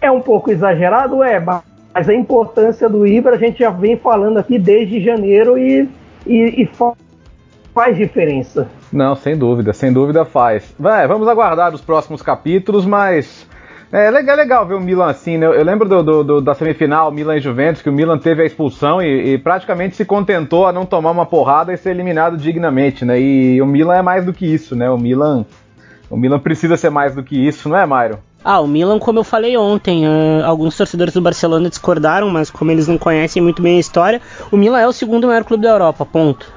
É 0.00 0.10
um 0.10 0.20
pouco 0.20 0.50
exagerado, 0.50 1.22
é, 1.22 1.40
mas 1.40 2.08
a 2.08 2.14
importância 2.14 2.88
do 2.88 3.06
Ibra 3.06 3.34
a 3.34 3.38
gente 3.38 3.58
já 3.58 3.70
vem 3.70 3.96
falando 3.96 4.38
aqui 4.38 4.58
desde 4.58 5.02
janeiro 5.02 5.58
e, 5.58 5.88
e, 6.26 6.62
e 6.62 6.70
faz 7.74 7.96
diferença. 7.96 8.68
Não, 8.94 9.16
sem 9.16 9.36
dúvida, 9.36 9.72
sem 9.72 9.92
dúvida 9.92 10.24
faz. 10.24 10.72
Vai, 10.78 11.08
vamos 11.08 11.26
aguardar 11.26 11.74
os 11.74 11.80
próximos 11.80 12.22
capítulos, 12.22 12.86
mas 12.86 13.44
é 13.90 14.08
legal, 14.08 14.34
é 14.34 14.36
legal 14.36 14.66
ver 14.66 14.74
o 14.74 14.80
Milan 14.80 15.06
assim, 15.06 15.36
né? 15.36 15.46
Eu 15.46 15.64
lembro 15.64 15.88
do, 15.88 16.00
do, 16.00 16.22
do, 16.24 16.40
da 16.40 16.54
semifinal 16.54 17.10
Milan 17.10 17.36
e 17.36 17.40
Juventus, 17.40 17.82
que 17.82 17.90
o 17.90 17.92
Milan 17.92 18.18
teve 18.18 18.42
a 18.42 18.46
expulsão 18.46 19.02
e, 19.02 19.34
e, 19.34 19.38
praticamente 19.38 19.96
se 19.96 20.04
contentou 20.04 20.64
a 20.64 20.72
não 20.72 20.86
tomar 20.86 21.10
uma 21.10 21.26
porrada 21.26 21.72
e 21.72 21.76
ser 21.76 21.90
eliminado 21.90 22.36
dignamente, 22.36 23.04
né? 23.04 23.20
E 23.20 23.60
o 23.60 23.66
Milan 23.66 23.96
é 23.96 24.02
mais 24.02 24.24
do 24.24 24.32
que 24.32 24.46
isso, 24.46 24.76
né? 24.76 24.88
O 24.88 24.96
Milan, 24.96 25.44
o 26.08 26.16
Milan 26.16 26.38
precisa 26.38 26.76
ser 26.76 26.90
mais 26.90 27.16
do 27.16 27.22
que 27.24 27.36
isso, 27.36 27.68
não 27.68 27.76
é, 27.76 27.84
Mário? 27.84 28.20
Ah, 28.44 28.60
o 28.60 28.68
Milan, 28.68 29.00
como 29.00 29.18
eu 29.18 29.24
falei 29.24 29.56
ontem, 29.56 30.06
uh, 30.06 30.44
alguns 30.44 30.76
torcedores 30.76 31.14
do 31.14 31.20
Barcelona 31.20 31.68
discordaram, 31.68 32.30
mas 32.30 32.48
como 32.48 32.70
eles 32.70 32.86
não 32.86 32.96
conhecem 32.96 33.42
muito 33.42 33.60
bem 33.60 33.78
a 33.78 33.80
história, 33.80 34.20
o 34.52 34.56
Milan 34.56 34.78
é 34.78 34.86
o 34.86 34.92
segundo 34.92 35.26
maior 35.26 35.42
clube 35.42 35.64
da 35.64 35.70
Europa, 35.70 36.06
ponto. 36.06 36.53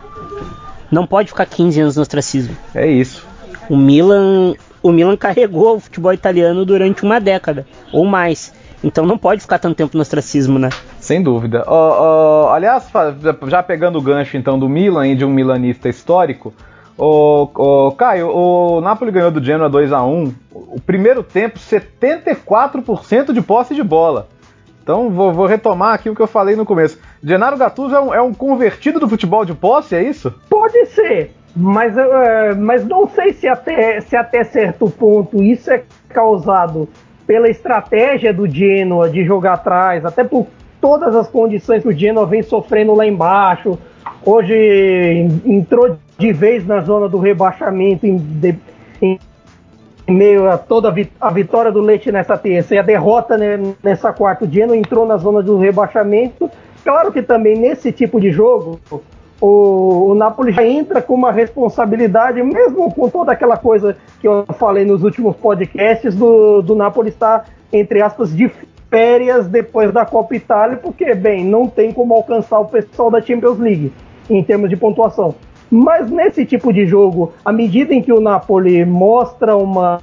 Não 0.91 1.05
pode 1.05 1.29
ficar 1.29 1.45
15 1.45 1.81
anos 1.81 1.95
no 1.95 2.01
ostracismo. 2.01 2.55
É 2.73 2.87
isso. 2.87 3.25
O 3.69 3.75
Milan, 3.75 4.53
o 4.81 4.91
Milan 4.91 5.17
carregou 5.17 5.75
o 5.75 5.79
futebol 5.79 6.13
italiano 6.13 6.65
durante 6.65 7.03
uma 7.03 7.19
década 7.19 7.65
ou 7.91 8.05
mais. 8.05 8.53
Então 8.83 9.05
não 9.05 9.17
pode 9.17 9.41
ficar 9.41 9.59
tanto 9.59 9.75
tempo 9.75 9.97
no 9.97 10.01
ostracismo, 10.01 10.59
né? 10.59 10.69
Sem 10.99 11.21
dúvida. 11.21 11.63
Uh, 11.67 12.45
uh, 12.45 12.49
aliás, 12.49 12.87
já 13.47 13.63
pegando 13.63 13.97
o 13.97 14.01
gancho 14.01 14.37
então 14.37 14.57
do 14.57 14.69
Milan 14.69 15.07
e 15.07 15.15
de 15.15 15.25
um 15.25 15.29
milanista 15.29 15.89
histórico, 15.89 16.53
o, 16.97 17.49
o 17.53 17.91
Caio, 17.91 18.29
o 18.29 18.81
Napoli 18.81 19.11
ganhou 19.11 19.31
do 19.31 19.43
Genoa 19.43 19.69
2 19.69 19.91
a 19.91 20.03
1 20.03 20.33
O 20.51 20.81
primeiro 20.81 21.21
tempo, 21.21 21.59
74% 21.59 23.33
de 23.33 23.41
posse 23.41 23.75
de 23.75 23.83
bola. 23.83 24.27
Então 24.87 25.09
vou, 25.09 25.33
vou, 25.33 25.45
retomar 25.45 25.95
aqui 25.95 26.09
o 26.09 26.15
que 26.15 26.21
eu 26.21 26.27
falei 26.27 26.55
no 26.55 26.65
começo. 26.65 26.97
Gennaro 27.21 27.57
Gattuso 27.57 27.93
é 27.93 27.99
um, 27.99 28.13
é 28.13 28.21
um 28.21 28.33
convertido 28.33 29.01
do 29.01 29.09
futebol 29.09 29.43
de 29.43 29.53
posse, 29.53 29.93
é 29.93 30.01
isso? 30.01 30.33
Pode 30.49 30.85
ser, 30.85 31.31
mas, 31.53 31.93
uh, 31.97 32.55
mas 32.57 32.87
não 32.87 33.05
sei 33.09 33.33
se 33.33 33.49
até, 33.49 33.99
se 33.99 34.15
até 34.15 34.45
certo 34.45 34.89
ponto 34.89 35.43
isso 35.43 35.69
é 35.69 35.83
causado 36.07 36.87
pela 37.27 37.49
estratégia 37.49 38.33
do 38.33 38.47
Genoa 38.47 39.09
de 39.09 39.25
jogar 39.25 39.55
atrás, 39.55 40.05
até 40.05 40.23
por 40.23 40.47
todas 40.79 41.17
as 41.17 41.27
condições 41.27 41.81
que 41.81 41.89
o 41.89 41.91
Genoa 41.91 42.25
vem 42.25 42.41
sofrendo 42.41 42.95
lá 42.95 43.05
embaixo. 43.05 43.77
Hoje 44.25 45.27
entrou 45.45 45.97
de 46.17 46.31
vez 46.31 46.65
na 46.65 46.79
zona 46.79 47.09
do 47.09 47.19
rebaixamento 47.19 48.07
em, 48.07 48.15
de, 48.15 48.55
em 49.01 49.19
meio 50.07 50.49
a 50.49 50.57
toda 50.57 50.93
a 51.19 51.31
vitória 51.31 51.71
do 51.71 51.81
Leite 51.81 52.11
nessa 52.11 52.37
terça 52.37 52.73
e 52.73 52.77
a 52.77 52.81
derrota 52.81 53.37
né, 53.37 53.59
nessa 53.83 54.13
quarta, 54.13 54.45
o 54.45 54.49
Genoa 54.49 54.77
entrou 54.77 55.05
na 55.05 55.17
zona 55.17 55.41
do 55.41 55.57
rebaixamento. 55.57 56.49
Claro 56.83 57.11
que 57.11 57.21
também 57.21 57.57
nesse 57.57 57.91
tipo 57.91 58.19
de 58.19 58.31
jogo 58.31 58.79
o, 59.39 60.11
o 60.11 60.15
Napoli 60.15 60.51
já 60.51 60.65
entra 60.65 61.01
com 61.01 61.13
uma 61.13 61.31
responsabilidade, 61.31 62.41
mesmo 62.41 62.91
com 62.93 63.09
toda 63.09 63.31
aquela 63.31 63.57
coisa 63.57 63.97
que 64.19 64.27
eu 64.27 64.45
falei 64.57 64.85
nos 64.85 65.03
últimos 65.03 65.35
podcasts, 65.35 66.15
do, 66.15 66.61
do 66.61 66.75
Napoli 66.75 67.09
estar, 67.09 67.45
entre 67.71 68.01
aspas, 68.01 68.35
de 68.35 68.49
férias 68.89 69.47
depois 69.47 69.91
da 69.91 70.05
Copa 70.05 70.35
Itália, 70.35 70.77
porque, 70.77 71.13
bem, 71.13 71.43
não 71.43 71.67
tem 71.67 71.91
como 71.91 72.13
alcançar 72.13 72.59
o 72.59 72.65
pessoal 72.65 73.11
da 73.11 73.21
Champions 73.21 73.59
League 73.59 73.91
em 74.29 74.43
termos 74.43 74.69
de 74.69 74.77
pontuação. 74.77 75.35
Mas 75.69 76.09
nesse 76.09 76.45
tipo 76.45 76.71
de 76.71 76.85
jogo, 76.85 77.33
à 77.43 77.51
medida 77.51 77.93
em 77.93 78.01
que 78.01 78.11
o 78.11 78.21
Napoli 78.21 78.85
mostra 78.85 79.55
uma, 79.55 79.99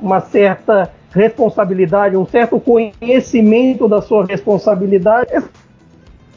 uma 0.00 0.20
certa 0.20 0.90
responsabilidade, 1.10 2.16
um 2.16 2.26
certo 2.26 2.60
conhecimento 2.60 3.88
da 3.88 4.02
sua 4.02 4.24
responsabilidade, 4.24 5.30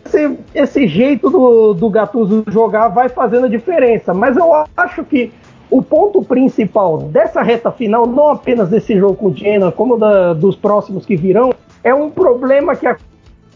esse, 0.05 0.37
esse 0.53 0.87
jeito 0.87 1.29
do, 1.29 1.73
do 1.73 1.89
Gattuso 1.89 2.43
jogar 2.47 2.89
vai 2.89 3.09
fazendo 3.09 3.45
a 3.45 3.49
diferença. 3.49 4.13
Mas 4.13 4.37
eu 4.37 4.51
acho 4.75 5.03
que 5.03 5.31
o 5.69 5.81
ponto 5.81 6.21
principal 6.21 6.97
dessa 6.99 7.41
reta 7.41 7.71
final, 7.71 8.05
não 8.05 8.29
apenas 8.29 8.69
desse 8.69 8.97
jogo 8.97 9.15
com 9.15 9.27
o 9.27 9.35
Genoa, 9.35 9.71
como 9.71 9.97
da, 9.97 10.33
dos 10.33 10.55
próximos 10.55 11.05
que 11.05 11.15
virão, 11.15 11.53
é 11.83 11.93
um 11.93 12.09
problema 12.09 12.75
que 12.75 12.85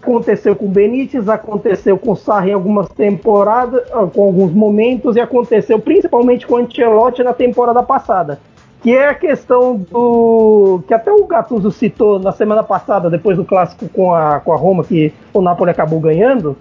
Aconteceu 0.06 0.56
com 0.56 0.65
o 0.65 0.70
Benítez, 0.70 1.28
aconteceu 1.28 1.98
com 1.98 2.12
o 2.12 2.15
Sarri 2.15 2.52
em 2.52 2.54
algumas 2.54 2.88
temporadas, 2.89 3.82
ah, 3.91 4.06
com 4.06 4.24
alguns 4.24 4.54
momentos, 4.54 5.15
e 5.15 5.20
aconteceu 5.20 5.80
principalmente 5.80 6.46
com 6.46 6.54
o 6.54 6.58
Ancelotti 6.58 7.24
na 7.24 7.34
temporada 7.34 7.82
passada. 7.82 8.39
Que 8.84 8.96
é 8.96 9.10
a 9.10 9.15
questão 9.15 9.76
do. 9.76 10.84
que 10.88 10.94
até 10.94 11.12
o 11.12 11.26
Gattuso 11.26 11.72
citou 11.72 12.20
na 12.20 12.32
semana 12.32 12.62
passada, 12.63 13.10
depois 13.10 13.36
do 13.36 13.44
clássico 13.44 13.89
com 13.89 14.13
a, 14.13 14.39
com 14.39 14.54
a 14.54 14.56
Roma, 14.56 14.84
que 14.84 15.12
o 15.34 15.41
Napoli 15.41 15.72
acabou 15.72 16.00
ganhando, 16.00 16.56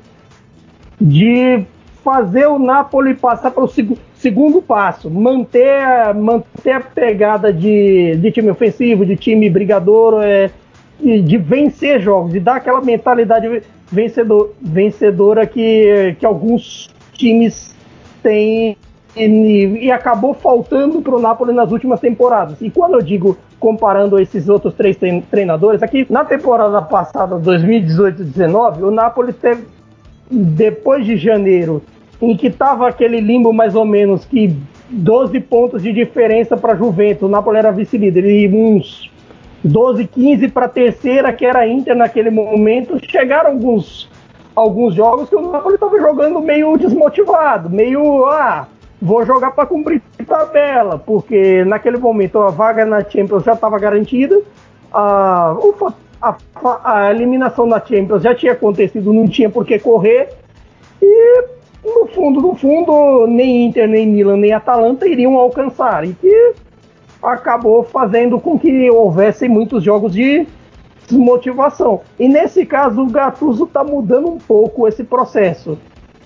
de 0.98 1.66
fazer 2.02 2.46
o 2.46 2.58
Napoli 2.58 3.12
passar 3.12 3.50
para 3.50 3.62
o 3.62 3.68
seg 3.68 3.94
segundo 4.14 4.62
passo, 4.62 5.10
manter, 5.10 6.14
manter 6.14 6.72
a 6.72 6.80
pegada 6.80 7.52
de, 7.52 8.16
de 8.16 8.30
time 8.30 8.50
ofensivo, 8.50 9.04
de 9.04 9.16
time 9.16 9.50
brigador, 9.50 10.22
é, 10.22 10.50
de 11.00 11.36
vencer 11.36 12.00
jogos, 12.00 12.32
de 12.32 12.40
dar 12.40 12.56
aquela 12.56 12.80
mentalidade 12.80 13.62
vencedor, 13.90 14.52
vencedora 14.60 15.46
que, 15.46 16.16
que 16.18 16.26
alguns 16.26 16.90
times 17.12 17.74
têm 18.22 18.76
e, 19.16 19.86
e 19.86 19.90
acabou 19.92 20.34
faltando 20.34 21.00
para 21.00 21.14
o 21.14 21.20
Napoli 21.20 21.52
nas 21.52 21.70
últimas 21.70 22.00
temporadas. 22.00 22.60
E 22.60 22.70
quando 22.70 22.94
eu 22.94 23.02
digo 23.02 23.36
comparando 23.60 24.18
esses 24.18 24.48
outros 24.48 24.74
três 24.74 24.96
treinadores, 25.30 25.82
aqui 25.82 26.06
na 26.10 26.24
temporada 26.24 26.82
passada, 26.82 27.36
2018-19, 27.36 28.82
o 28.82 28.90
Napoli 28.90 29.32
teve, 29.32 29.64
depois 30.30 31.06
de 31.06 31.16
janeiro 31.16 31.82
em 32.20 32.36
que 32.36 32.48
estava 32.48 32.88
aquele 32.88 33.20
limbo 33.20 33.52
mais 33.52 33.74
ou 33.74 33.84
menos 33.84 34.24
que 34.24 34.54
12 34.90 35.40
pontos 35.40 35.82
de 35.82 35.92
diferença 35.92 36.56
para 36.56 36.72
a 36.72 36.76
Juventus, 36.76 37.22
o 37.22 37.28
Napoli 37.28 37.58
era 37.58 37.70
vice-líder, 37.70 38.24
e 38.24 38.48
uns 38.48 39.10
12, 39.64 40.06
15 40.06 40.48
para 40.48 40.66
a 40.66 40.68
terceira, 40.68 41.32
que 41.32 41.46
era 41.46 41.60
a 41.60 41.66
Inter 41.66 41.96
naquele 41.96 42.30
momento, 42.30 43.00
chegaram 43.08 43.52
alguns, 43.52 44.10
alguns 44.54 44.94
jogos 44.94 45.28
que 45.30 45.36
o 45.36 45.50
Napoli 45.50 45.76
estava 45.76 45.98
jogando 45.98 46.40
meio 46.40 46.76
desmotivado, 46.76 47.70
meio, 47.70 48.26
ah, 48.26 48.68
vou 49.00 49.24
jogar 49.24 49.52
para 49.52 49.66
cumprir 49.66 50.02
tabela, 50.26 50.98
porque 50.98 51.64
naquele 51.64 51.96
momento 51.96 52.38
a 52.40 52.50
vaga 52.50 52.84
na 52.84 53.02
Champions 53.02 53.44
já 53.44 53.54
estava 53.54 53.78
garantida, 53.78 54.40
a, 54.92 55.56
a, 56.20 56.36
a, 56.84 57.10
eliminação 57.10 57.68
da 57.68 57.80
Champions 57.80 58.22
já 58.22 58.34
tinha 58.34 58.52
acontecido, 58.52 59.12
não 59.12 59.26
tinha 59.26 59.48
por 59.48 59.64
que 59.64 59.78
correr, 59.78 60.28
e 61.00 61.44
no 61.84 62.06
fundo, 62.06 62.40
no 62.40 62.54
fundo, 62.54 63.26
nem 63.26 63.66
Inter, 63.66 63.88
nem 63.88 64.06
Milan, 64.06 64.36
nem 64.36 64.52
Atalanta 64.52 65.06
iriam 65.06 65.38
alcançar. 65.38 66.04
E 66.04 66.14
que 66.14 66.54
acabou 67.24 67.82
fazendo 67.84 68.38
com 68.38 68.58
que 68.58 68.90
houvesse 68.90 69.48
muitos 69.48 69.82
jogos 69.82 70.12
de 70.12 70.46
desmotivação. 71.08 72.00
E 72.18 72.28
nesse 72.28 72.64
caso, 72.64 73.02
o 73.02 73.10
Gattuso 73.10 73.64
está 73.64 73.84
mudando 73.84 74.28
um 74.28 74.38
pouco 74.38 74.86
esse 74.88 75.04
processo. 75.04 75.78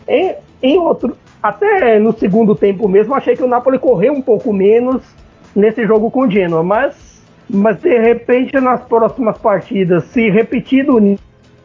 Em, 0.06 0.34
em 0.62 0.78
outro, 0.78 1.16
até 1.42 1.98
no 1.98 2.16
segundo 2.16 2.54
tempo 2.54 2.88
mesmo, 2.88 3.14
achei 3.14 3.36
que 3.36 3.42
o 3.42 3.48
Napoli 3.48 3.78
correu 3.78 4.12
um 4.12 4.22
pouco 4.22 4.52
menos 4.52 5.02
nesse 5.54 5.86
jogo 5.86 6.10
com 6.10 6.20
o 6.20 6.30
Genoa, 6.30 6.62
mas, 6.62 7.22
mas 7.48 7.80
de 7.80 7.96
repente 7.98 8.58
nas 8.60 8.82
próximas 8.82 9.38
partidas, 9.38 10.04
se 10.04 10.30
repetir 10.30 10.88
o 10.88 10.98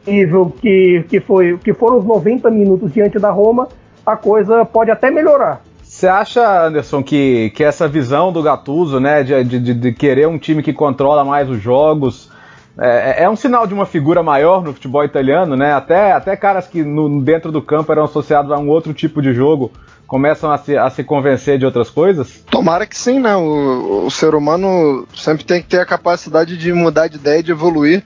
nível 0.06 0.54
que, 0.62 1.06
que, 1.10 1.20
foi, 1.20 1.58
que 1.58 1.74
foram 1.74 1.98
os 1.98 2.06
90 2.06 2.50
minutos 2.50 2.94
diante 2.94 3.20
da 3.20 3.32
Roma, 3.32 3.68
a 4.06 4.16
coisa 4.16 4.66
pode 4.66 4.92
até 4.92 5.10
melhorar. 5.10 5.62
Você 6.04 6.10
acha, 6.10 6.66
Anderson, 6.66 7.02
que, 7.02 7.50
que 7.52 7.64
essa 7.64 7.88
visão 7.88 8.34
do 8.34 8.44
Gattuso, 8.44 9.00
né, 9.00 9.24
de, 9.24 9.42
de, 9.42 9.74
de 9.74 9.94
querer 9.94 10.28
um 10.28 10.38
time 10.38 10.62
que 10.62 10.74
controla 10.74 11.24
mais 11.24 11.50
os 11.50 11.62
jogos, 11.62 12.30
é, 12.78 13.22
é, 13.22 13.24
é, 13.24 13.30
um 13.30 13.38
sinal 13.38 13.66
de 13.66 13.74
uma 13.74 13.86
figura 13.86 14.22
maior 14.22 14.62
no 14.62 14.74
futebol 14.74 15.06
italiano, 15.06 15.56
né? 15.56 15.72
Até, 15.72 16.12
até 16.12 16.36
caras 16.36 16.68
que 16.68 16.84
no, 16.84 17.22
dentro 17.22 17.54
do 17.54 17.62
campo 17.62 17.90
eram 17.90 18.04
associados 18.04 18.52
a 18.52 18.58
um 18.58 18.68
outro 18.68 18.94
tipo 18.94 19.22
de 19.22 19.34
jogo 19.34 19.72
começam 20.06 20.52
a 20.52 20.58
se, 20.58 20.78
a 20.78 20.90
se 20.90 21.06
convencer 21.06 21.58
de 21.58 21.66
outras 21.66 21.90
coisas? 21.90 22.44
Tomara 22.52 22.86
que 22.86 22.98
sim, 22.98 23.22
né? 23.22 23.38
O, 23.38 24.08
o 24.08 24.12
ser 24.12 24.36
humano 24.36 25.08
sempre 25.16 25.46
tem 25.46 25.62
que 25.62 25.70
ter 25.70 25.80
a 25.80 25.86
capacidade 25.86 26.58
de 26.58 26.74
mudar 26.74 27.08
de 27.08 27.16
ideia 27.16 27.42
de 27.42 27.52
evoluir. 27.54 28.04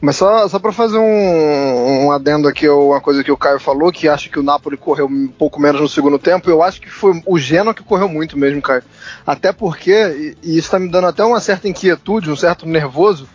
Mas 0.00 0.16
só, 0.16 0.48
só 0.48 0.58
para 0.58 0.72
fazer 0.72 0.98
um, 0.98 2.06
um 2.06 2.12
adendo 2.12 2.46
aqui, 2.46 2.68
uma 2.68 3.00
coisa 3.00 3.24
que 3.24 3.32
o 3.32 3.36
Caio 3.36 3.58
falou, 3.58 3.90
que 3.90 4.08
acha 4.08 4.28
que 4.28 4.38
o 4.38 4.42
Napoli 4.42 4.76
correu 4.76 5.06
um 5.06 5.26
pouco 5.26 5.60
menos 5.60 5.80
no 5.80 5.88
segundo 5.88 6.18
tempo, 6.18 6.48
eu 6.48 6.62
acho 6.62 6.80
que 6.80 6.88
foi 6.88 7.20
o 7.26 7.38
Genoa 7.38 7.74
que 7.74 7.82
correu 7.82 8.08
muito 8.08 8.38
mesmo, 8.38 8.62
Caio. 8.62 8.84
Até 9.26 9.52
porque, 9.52 10.36
e, 10.42 10.50
e 10.50 10.58
isso 10.58 10.70
tá 10.70 10.78
me 10.78 10.88
dando 10.88 11.08
até 11.08 11.24
uma 11.24 11.40
certa 11.40 11.68
inquietude, 11.68 12.30
um 12.30 12.36
certo 12.36 12.64
nervoso, 12.64 13.28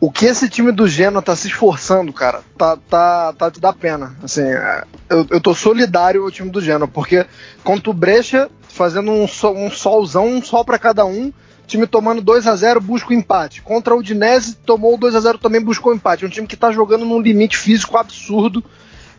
o 0.00 0.12
que 0.12 0.26
esse 0.26 0.48
time 0.48 0.70
do 0.70 0.86
Genoa 0.86 1.20
tá 1.20 1.34
se 1.34 1.48
esforçando, 1.48 2.12
cara, 2.12 2.42
tá, 2.56 2.76
tá, 2.88 3.32
tá 3.32 3.50
de 3.50 3.58
dar 3.58 3.72
pena. 3.72 4.16
Assim, 4.22 4.42
é, 4.42 4.84
eu, 5.10 5.26
eu 5.30 5.40
tô 5.40 5.52
solidário 5.52 6.22
ao 6.22 6.30
time 6.30 6.50
do 6.50 6.60
Genoa, 6.60 6.86
porque 6.86 7.26
contra 7.64 7.90
o 7.90 7.94
Brecha, 7.94 8.48
fazendo 8.68 9.10
um, 9.10 9.26
sol, 9.26 9.56
um 9.56 9.68
solzão, 9.68 10.28
um 10.28 10.42
sol 10.42 10.64
para 10.64 10.78
cada 10.78 11.04
um, 11.04 11.32
time 11.68 11.86
tomando 11.86 12.20
2 12.20 12.46
a 12.46 12.56
0 12.56 12.80
busca 12.80 13.10
o 13.10 13.14
empate. 13.14 13.62
Contra 13.62 13.94
o 13.94 13.98
Udinese, 13.98 14.56
tomou 14.56 14.96
2 14.96 15.14
a 15.14 15.20
0 15.20 15.38
também 15.38 15.60
buscou 15.60 15.92
o 15.92 15.94
empate. 15.94 16.24
Um 16.24 16.28
time 16.28 16.46
que 16.46 16.54
está 16.54 16.72
jogando 16.72 17.04
num 17.04 17.20
limite 17.20 17.56
físico 17.56 17.96
absurdo. 17.96 18.64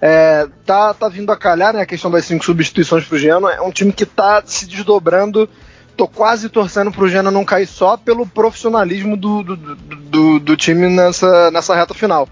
É, 0.02 0.48
tá, 0.66 0.94
tá 0.94 1.08
vindo 1.08 1.32
a 1.32 1.38
calhar 1.38 1.74
né, 1.74 1.82
a 1.82 1.86
questão 1.86 2.10
das 2.10 2.26
cinco 2.26 2.44
substituições 2.44 3.06
pro 3.06 3.18
Genoa. 3.18 3.54
É 3.54 3.62
um 3.62 3.72
time 3.72 3.94
que 3.94 4.06
tá 4.06 4.42
se 4.44 4.66
desdobrando. 4.66 5.48
Tô 5.96 6.08
quase 6.08 6.50
torcendo 6.50 6.92
pro 6.92 7.10
Genoa 7.10 7.32
não 7.32 7.46
cair 7.46 7.68
só 7.68 7.96
pelo 7.96 8.26
profissionalismo 8.26 9.16
do, 9.16 9.44
do, 9.44 9.56
do, 9.56 10.40
do 10.40 10.58
time 10.58 10.90
nessa, 10.90 11.52
nessa 11.52 11.76
reta 11.76 11.94
final. 11.94 12.28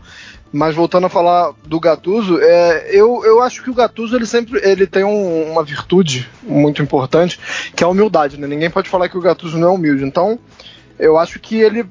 Mas 0.51 0.75
voltando 0.75 1.05
a 1.05 1.09
falar 1.09 1.53
do 1.65 1.79
Gattuso, 1.79 2.39
é, 2.41 2.89
eu, 2.89 3.23
eu 3.25 3.41
acho 3.41 3.61
que 3.61 3.69
o 3.69 3.73
Gattuso 3.73 4.15
ele 4.15 4.25
sempre 4.25 4.59
ele 4.63 4.87
tem 4.87 5.03
um, 5.03 5.51
uma 5.51 5.63
virtude 5.63 6.29
muito 6.43 6.81
importante, 6.81 7.39
que 7.75 7.83
é 7.83 7.87
a 7.87 7.89
humildade. 7.89 8.39
Né? 8.39 8.47
Ninguém 8.47 8.69
pode 8.69 8.89
falar 8.89 9.09
que 9.09 9.17
o 9.17 9.21
Gattuso 9.21 9.57
não 9.57 9.69
é 9.69 9.71
humilde. 9.71 10.03
Então, 10.03 10.39
eu 10.97 11.17
acho 11.17 11.39
que 11.39 11.57
ele, 11.57 11.85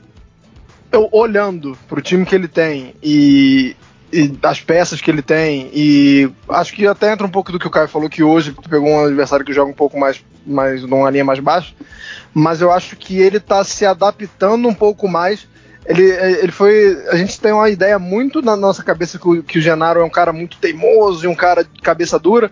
eu, 0.90 1.08
olhando 1.12 1.76
para 1.88 1.98
o 1.98 2.02
time 2.02 2.24
que 2.24 2.34
ele 2.34 2.48
tem 2.48 2.94
e, 3.02 3.76
e 4.12 4.32
as 4.42 4.60
peças 4.60 5.00
que 5.00 5.10
ele 5.10 5.22
tem, 5.22 5.70
e 5.72 6.30
acho 6.48 6.72
que 6.72 6.86
até 6.86 7.12
entra 7.12 7.26
um 7.26 7.30
pouco 7.30 7.52
do 7.52 7.58
que 7.58 7.66
o 7.66 7.70
Caio 7.70 7.88
falou, 7.88 8.08
que 8.08 8.22
hoje 8.22 8.52
tu 8.52 8.68
pegou 8.68 8.88
um 8.88 9.04
adversário 9.04 9.44
que 9.44 9.52
joga 9.52 9.70
um 9.70 9.74
pouco 9.74 9.98
mais, 9.98 10.24
mais 10.46 10.82
numa 10.82 11.10
linha 11.10 11.24
mais 11.24 11.40
baixa, 11.40 11.74
mas 12.32 12.60
eu 12.60 12.72
acho 12.72 12.96
que 12.96 13.18
ele 13.18 13.36
está 13.36 13.62
se 13.62 13.84
adaptando 13.84 14.66
um 14.66 14.74
pouco 14.74 15.06
mais 15.06 15.46
ele, 15.88 16.02
ele 16.02 16.52
foi. 16.52 16.98
A 17.08 17.16
gente 17.16 17.40
tem 17.40 17.52
uma 17.52 17.68
ideia 17.70 17.98
muito 17.98 18.42
na 18.42 18.56
nossa 18.56 18.82
cabeça 18.82 19.18
que 19.18 19.28
o, 19.28 19.42
que 19.42 19.58
o 19.58 19.62
Genaro 19.62 20.00
é 20.00 20.04
um 20.04 20.10
cara 20.10 20.32
muito 20.32 20.58
teimoso 20.58 21.24
e 21.24 21.28
um 21.28 21.34
cara 21.34 21.62
de 21.64 21.80
cabeça 21.80 22.18
dura, 22.18 22.50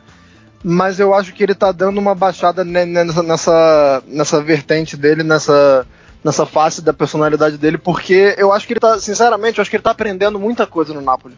mas 0.63 1.01
eu 1.01 1.13
acho 1.13 1.35
que 1.35 1.43
ele 1.43 1.55
tá 1.55 1.73
dando 1.73 1.99
uma 1.99 2.15
baixada 2.15 2.65
nessa, 2.65 3.23
nessa, 3.23 4.03
nessa 4.07 4.41
vertente 4.41 4.97
dele, 4.97 5.23
nessa, 5.23 5.85
nessa 6.23 6.47
face 6.47 6.81
da 6.81 6.93
personalidade 6.93 7.59
dele, 7.59 7.77
porque 7.77 8.35
eu 8.39 8.53
acho 8.53 8.67
que 8.67 8.73
ele 8.73 8.81
tá, 8.81 8.99
sinceramente, 8.99 9.59
eu 9.59 9.63
acho 9.63 9.71
que 9.71 9.77
ele 9.77 9.83
tá 9.83 9.91
aprendendo 9.91 10.39
muita 10.39 10.67
coisa 10.67 10.95
no 10.95 11.01
Napoli. 11.01 11.37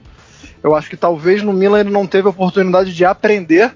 Eu 0.62 0.74
acho 0.74 0.90
que 0.90 0.96
talvez 0.96 1.42
no 1.42 1.52
Milan 1.52 1.80
ele 1.80 1.90
não 1.90 2.06
teve 2.06 2.26
a 2.28 2.30
oportunidade 2.30 2.94
de 2.94 3.04
aprender 3.04 3.74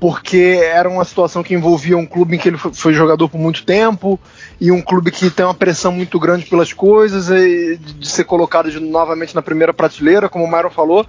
porque 0.00 0.60
era 0.62 0.88
uma 0.88 1.04
situação 1.04 1.42
que 1.42 1.54
envolvia 1.54 1.96
um 1.96 2.06
clube 2.06 2.36
em 2.36 2.38
que 2.38 2.48
ele 2.48 2.56
foi 2.56 2.92
jogador 2.92 3.28
por 3.28 3.38
muito 3.38 3.64
tempo 3.64 4.18
e 4.60 4.70
um 4.70 4.80
clube 4.80 5.10
que 5.10 5.28
tem 5.28 5.44
uma 5.44 5.54
pressão 5.54 5.90
muito 5.90 6.20
grande 6.20 6.46
pelas 6.46 6.72
coisas 6.72 7.28
e 7.30 7.76
de 7.76 8.08
ser 8.08 8.24
colocado 8.24 8.70
de, 8.70 8.78
novamente 8.78 9.34
na 9.34 9.42
primeira 9.42 9.74
prateleira, 9.74 10.28
como 10.28 10.44
o 10.44 10.48
Myron 10.48 10.70
falou. 10.70 11.04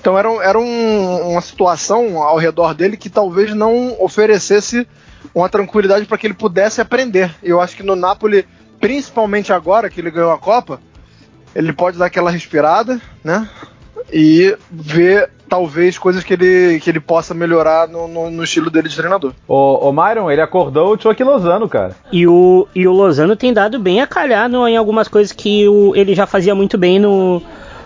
Então 0.00 0.18
era, 0.18 0.28
era 0.42 0.58
um, 0.58 1.30
uma 1.30 1.40
situação 1.40 2.20
ao 2.20 2.36
redor 2.36 2.74
dele 2.74 2.96
que 2.96 3.08
talvez 3.08 3.54
não 3.54 3.96
oferecesse 4.00 4.86
uma 5.32 5.48
tranquilidade 5.48 6.06
para 6.06 6.18
que 6.18 6.26
ele 6.26 6.34
pudesse 6.34 6.80
aprender. 6.80 7.32
Eu 7.40 7.60
acho 7.60 7.76
que 7.76 7.84
no 7.84 7.94
Napoli, 7.94 8.44
principalmente 8.80 9.52
agora 9.52 9.88
que 9.88 10.00
ele 10.00 10.10
ganhou 10.10 10.32
a 10.32 10.38
Copa, 10.38 10.80
ele 11.54 11.72
pode 11.72 11.96
dar 11.96 12.06
aquela 12.06 12.32
respirada, 12.32 13.00
né? 13.22 13.48
E 14.12 14.56
ver 14.68 15.30
talvez 15.52 15.98
coisas 15.98 16.24
que 16.24 16.32
ele, 16.32 16.80
que 16.80 16.88
ele 16.88 16.98
possa 16.98 17.34
melhorar 17.34 17.86
no, 17.86 18.08
no, 18.08 18.30
no 18.30 18.42
estilo 18.42 18.70
dele 18.70 18.88
de 18.88 18.96
treinador. 18.96 19.34
O, 19.46 19.86
o 19.86 19.92
Myron, 19.92 20.30
ele 20.30 20.40
acordou 20.40 20.94
o 20.94 20.98
Chuck 20.98 21.22
Lozano, 21.22 21.68
cara. 21.68 21.94
E 22.10 22.26
o, 22.26 22.66
e 22.74 22.88
o 22.88 22.92
Lozano 22.92 23.36
tem 23.36 23.52
dado 23.52 23.78
bem 23.78 24.00
a 24.00 24.06
calhar 24.06 24.48
no, 24.48 24.66
em 24.66 24.78
algumas 24.78 25.08
coisas 25.08 25.30
que 25.30 25.68
o, 25.68 25.94
ele 25.94 26.14
já 26.14 26.26
fazia 26.26 26.54
muito 26.54 26.78
bem 26.78 26.98
no, 26.98 27.42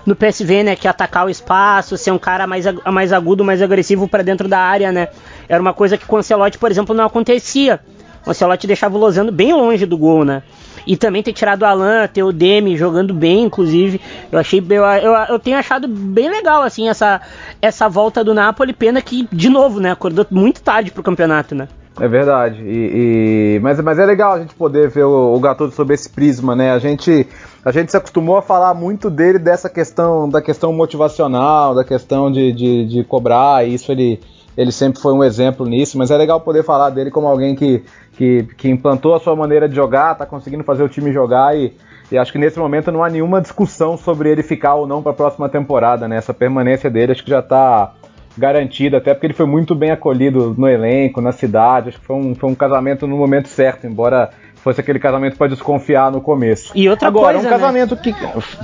no 0.06 0.14
PSV, 0.14 0.62
né? 0.62 0.76
Que 0.76 0.86
é 0.86 0.90
atacar 0.90 1.26
o 1.26 1.28
espaço, 1.28 1.96
ser 1.96 2.12
um 2.12 2.18
cara 2.18 2.46
mais, 2.46 2.66
mais 2.84 3.12
agudo, 3.12 3.44
mais 3.44 3.60
agressivo 3.60 4.06
para 4.06 4.22
dentro 4.22 4.46
da 4.46 4.60
área, 4.60 4.92
né? 4.92 5.08
Era 5.48 5.60
uma 5.60 5.74
coisa 5.74 5.98
que 5.98 6.06
com 6.06 6.14
o 6.14 6.18
Ancelotti, 6.20 6.58
por 6.58 6.70
exemplo, 6.70 6.94
não 6.94 7.04
acontecia. 7.04 7.80
O 8.24 8.30
Ancelotti 8.30 8.68
deixava 8.68 8.96
o 8.96 9.00
Lozano 9.00 9.32
bem 9.32 9.52
longe 9.52 9.84
do 9.86 9.98
gol, 9.98 10.24
né? 10.24 10.44
E 10.86 10.96
também 10.96 11.22
ter 11.22 11.32
tirado 11.32 11.62
o 11.62 11.66
Alan, 11.66 12.06
ter 12.06 12.22
o 12.22 12.32
Demi 12.32 12.76
jogando 12.76 13.12
bem, 13.12 13.44
inclusive. 13.44 14.00
Eu 14.30 14.38
achei. 14.38 14.64
Eu, 14.70 14.84
eu, 14.84 15.12
eu 15.30 15.38
tenho 15.38 15.58
achado 15.58 15.88
bem 15.88 16.28
legal, 16.30 16.62
assim, 16.62 16.88
essa, 16.88 17.20
essa 17.60 17.88
volta 17.88 18.22
do 18.22 18.32
Napoli. 18.32 18.72
Pena 18.72 19.02
que, 19.02 19.28
de 19.32 19.48
novo, 19.48 19.80
né? 19.80 19.90
Acordou 19.90 20.26
muito 20.30 20.62
tarde 20.62 20.90
pro 20.90 21.02
campeonato, 21.02 21.54
né? 21.54 21.68
É 21.98 22.06
verdade. 22.06 22.62
E, 22.62 23.56
e, 23.56 23.60
mas, 23.60 23.80
mas 23.80 23.98
é 23.98 24.04
legal 24.04 24.34
a 24.34 24.38
gente 24.38 24.54
poder 24.54 24.90
ver 24.90 25.04
o, 25.04 25.34
o 25.34 25.40
Gattuso 25.40 25.72
sob 25.72 25.94
esse 25.94 26.10
prisma, 26.10 26.54
né? 26.54 26.72
A 26.72 26.78
gente 26.78 27.26
a 27.66 27.72
gente 27.72 27.90
se 27.90 27.96
acostumou 27.96 28.36
a 28.36 28.42
falar 28.42 28.74
muito 28.74 29.10
dele 29.10 29.40
dessa 29.40 29.68
questão, 29.68 30.28
da 30.28 30.40
questão 30.40 30.72
motivacional, 30.72 31.74
da 31.74 31.82
questão 31.82 32.30
de, 32.30 32.52
de, 32.52 32.86
de 32.86 33.02
cobrar, 33.02 33.66
e 33.66 33.74
isso 33.74 33.90
ele, 33.90 34.20
ele 34.56 34.70
sempre 34.70 35.02
foi 35.02 35.12
um 35.12 35.24
exemplo 35.24 35.66
nisso, 35.66 35.98
mas 35.98 36.12
é 36.12 36.16
legal 36.16 36.40
poder 36.40 36.62
falar 36.62 36.90
dele 36.90 37.10
como 37.10 37.26
alguém 37.26 37.56
que, 37.56 37.82
que, 38.16 38.48
que 38.56 38.68
implantou 38.68 39.14
a 39.14 39.20
sua 39.20 39.36
maneira 39.36 39.68
de 39.68 39.74
jogar, 39.74 40.12
está 40.12 40.24
conseguindo 40.24 40.64
fazer 40.64 40.82
o 40.82 40.88
time 40.88 41.12
jogar 41.12 41.56
e, 41.56 41.76
e 42.10 42.16
acho 42.16 42.32
que 42.32 42.38
nesse 42.38 42.58
momento 42.58 42.90
não 42.90 43.04
há 43.04 43.10
nenhuma 43.10 43.40
discussão 43.40 43.96
sobre 43.96 44.30
ele 44.30 44.42
ficar 44.42 44.74
ou 44.74 44.86
não 44.86 45.02
para 45.02 45.12
a 45.12 45.14
próxima 45.14 45.48
temporada, 45.48 46.08
né? 46.08 46.16
Essa 46.16 46.32
permanência 46.32 46.90
dele 46.90 47.12
acho 47.12 47.22
que 47.22 47.30
já 47.30 47.40
está 47.40 47.92
garantida, 48.36 48.98
até 48.98 49.14
porque 49.14 49.26
ele 49.26 49.34
foi 49.34 49.46
muito 49.46 49.74
bem 49.74 49.90
acolhido 49.90 50.54
no 50.56 50.68
elenco, 50.68 51.20
na 51.20 51.32
cidade. 51.32 51.90
Acho 51.90 52.00
que 52.00 52.06
foi 52.06 52.16
um, 52.16 52.34
foi 52.34 52.50
um 52.50 52.54
casamento 52.54 53.06
no 53.06 53.16
momento 53.16 53.48
certo, 53.48 53.86
embora 53.86 54.30
fosse 54.66 54.80
aquele 54.80 54.98
casamento 54.98 55.36
para 55.36 55.46
desconfiar 55.46 56.10
no 56.10 56.20
começo. 56.20 56.72
E 56.74 56.88
outra 56.88 57.06
Agora, 57.06 57.34
coisa, 57.34 57.46
um 57.46 57.50
né? 57.52 57.56
casamento 57.56 57.96
que. 57.96 58.12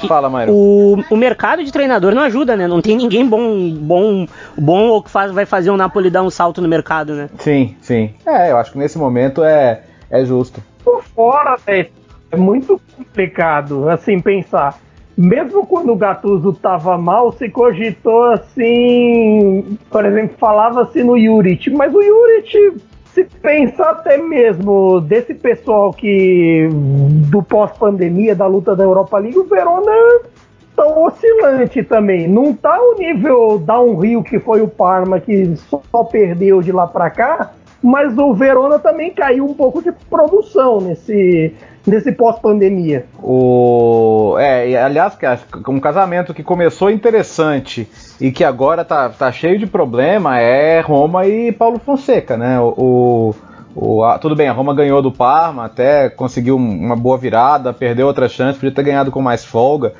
Fala, 0.08 0.28
Mário. 0.28 0.52
O, 0.52 0.96
o 1.08 1.16
mercado 1.16 1.62
de 1.62 1.70
treinador 1.70 2.12
não 2.12 2.22
ajuda, 2.22 2.56
né? 2.56 2.66
Não 2.66 2.82
tem 2.82 2.96
ninguém 2.96 3.24
bom, 3.24 3.70
bom, 3.70 4.26
bom 4.58 4.88
ou 4.88 5.00
que 5.00 5.08
faz, 5.08 5.30
vai 5.30 5.46
fazer 5.46 5.70
o 5.70 5.76
Napoli 5.76 6.10
dar 6.10 6.24
um 6.24 6.30
salto 6.30 6.60
no 6.60 6.66
mercado, 6.66 7.14
né? 7.14 7.30
Sim, 7.38 7.76
sim. 7.80 8.10
É, 8.26 8.50
eu 8.50 8.56
acho 8.56 8.72
que 8.72 8.78
nesse 8.78 8.98
momento 8.98 9.44
é, 9.44 9.82
é 10.10 10.24
justo. 10.24 10.60
Por 10.84 11.04
fora, 11.04 11.56
né, 11.68 11.86
é 12.32 12.36
muito 12.36 12.80
complicado, 12.96 13.88
assim, 13.88 14.18
pensar. 14.18 14.80
Mesmo 15.16 15.64
quando 15.64 15.92
o 15.92 15.96
Gattuso 15.96 16.52
tava 16.54 16.98
mal, 16.98 17.30
se 17.30 17.48
cogitou 17.48 18.24
assim, 18.32 19.78
por 19.88 20.04
exemplo, 20.04 20.34
falava-se 20.36 21.04
no 21.04 21.16
Juric, 21.16 21.70
mas 21.70 21.94
o 21.94 22.02
Juric, 22.02 22.82
se 23.14 23.25
pensar 23.25 23.90
até 23.90 24.16
mesmo 24.16 25.01
desse 25.01 25.35
pessoal 25.35 25.92
que 25.92 26.68
do 27.31 27.42
pós-pandemia, 27.42 28.35
da 28.35 28.46
luta 28.46 28.75
da 28.75 28.85
Europa 28.85 29.18
League, 29.18 29.38
o 29.38 29.44
Verona 29.44 29.92
tá 30.75 30.87
oscilante 30.87 31.83
também. 31.83 32.27
Não 32.27 32.55
tá 32.55 32.79
o 32.81 32.96
nível 32.98 33.59
downhill 33.59 34.22
que 34.22 34.38
foi 34.38 34.62
o 34.62 34.68
Parma, 34.68 35.20
que 35.20 35.55
só 35.57 36.05
perdeu 36.05 36.62
de 36.62 36.72
lá 36.72 36.87
pra 36.87 37.11
cá, 37.11 37.53
mas 37.83 38.16
o 38.16 38.33
Verona 38.33 38.79
também 38.79 39.12
caiu 39.12 39.45
um 39.45 39.55
pouco 39.55 39.83
de 39.83 39.90
produção 40.09 40.81
nesse, 40.81 41.53
nesse 41.87 42.12
pós-pandemia. 42.12 43.07
O... 43.21 44.37
É, 44.38 44.83
aliás, 44.83 45.16
um 45.68 45.81
casamento 45.81 46.33
que 46.33 46.42
começou 46.42 46.90
interessante 46.90 47.88
e 48.21 48.31
que 48.31 48.45
agora 48.45 48.85
tá, 48.85 49.09
tá 49.09 49.33
cheio 49.33 49.59
de 49.59 49.66
problema 49.66 50.38
é 50.38 50.81
Roma 50.81 51.27
e 51.27 51.51
Paulo 51.53 51.79
Fonseca, 51.85 52.37
né? 52.37 52.61
O, 52.61 53.35
o, 53.75 54.05
a- 54.05 54.18
tudo 54.18 54.37
bem, 54.37 54.49
a 54.49 54.53
Roma 54.53 54.75
ganhou 54.75 55.03
do 55.03 55.11
Parma, 55.11 55.64
até 55.64 56.09
conseguiu 56.09 56.57
um- 56.57 56.79
uma 56.87 56.95
boa 56.97 57.18
virada, 57.18 57.73
perdeu 57.73 58.07
outra 58.07 58.29
chance, 58.29 58.59
podia 58.59 58.75
ter 58.75 58.83
ganhado 58.85 59.11
com 59.11 59.21
mais 59.21 59.45
folga. 59.45 59.92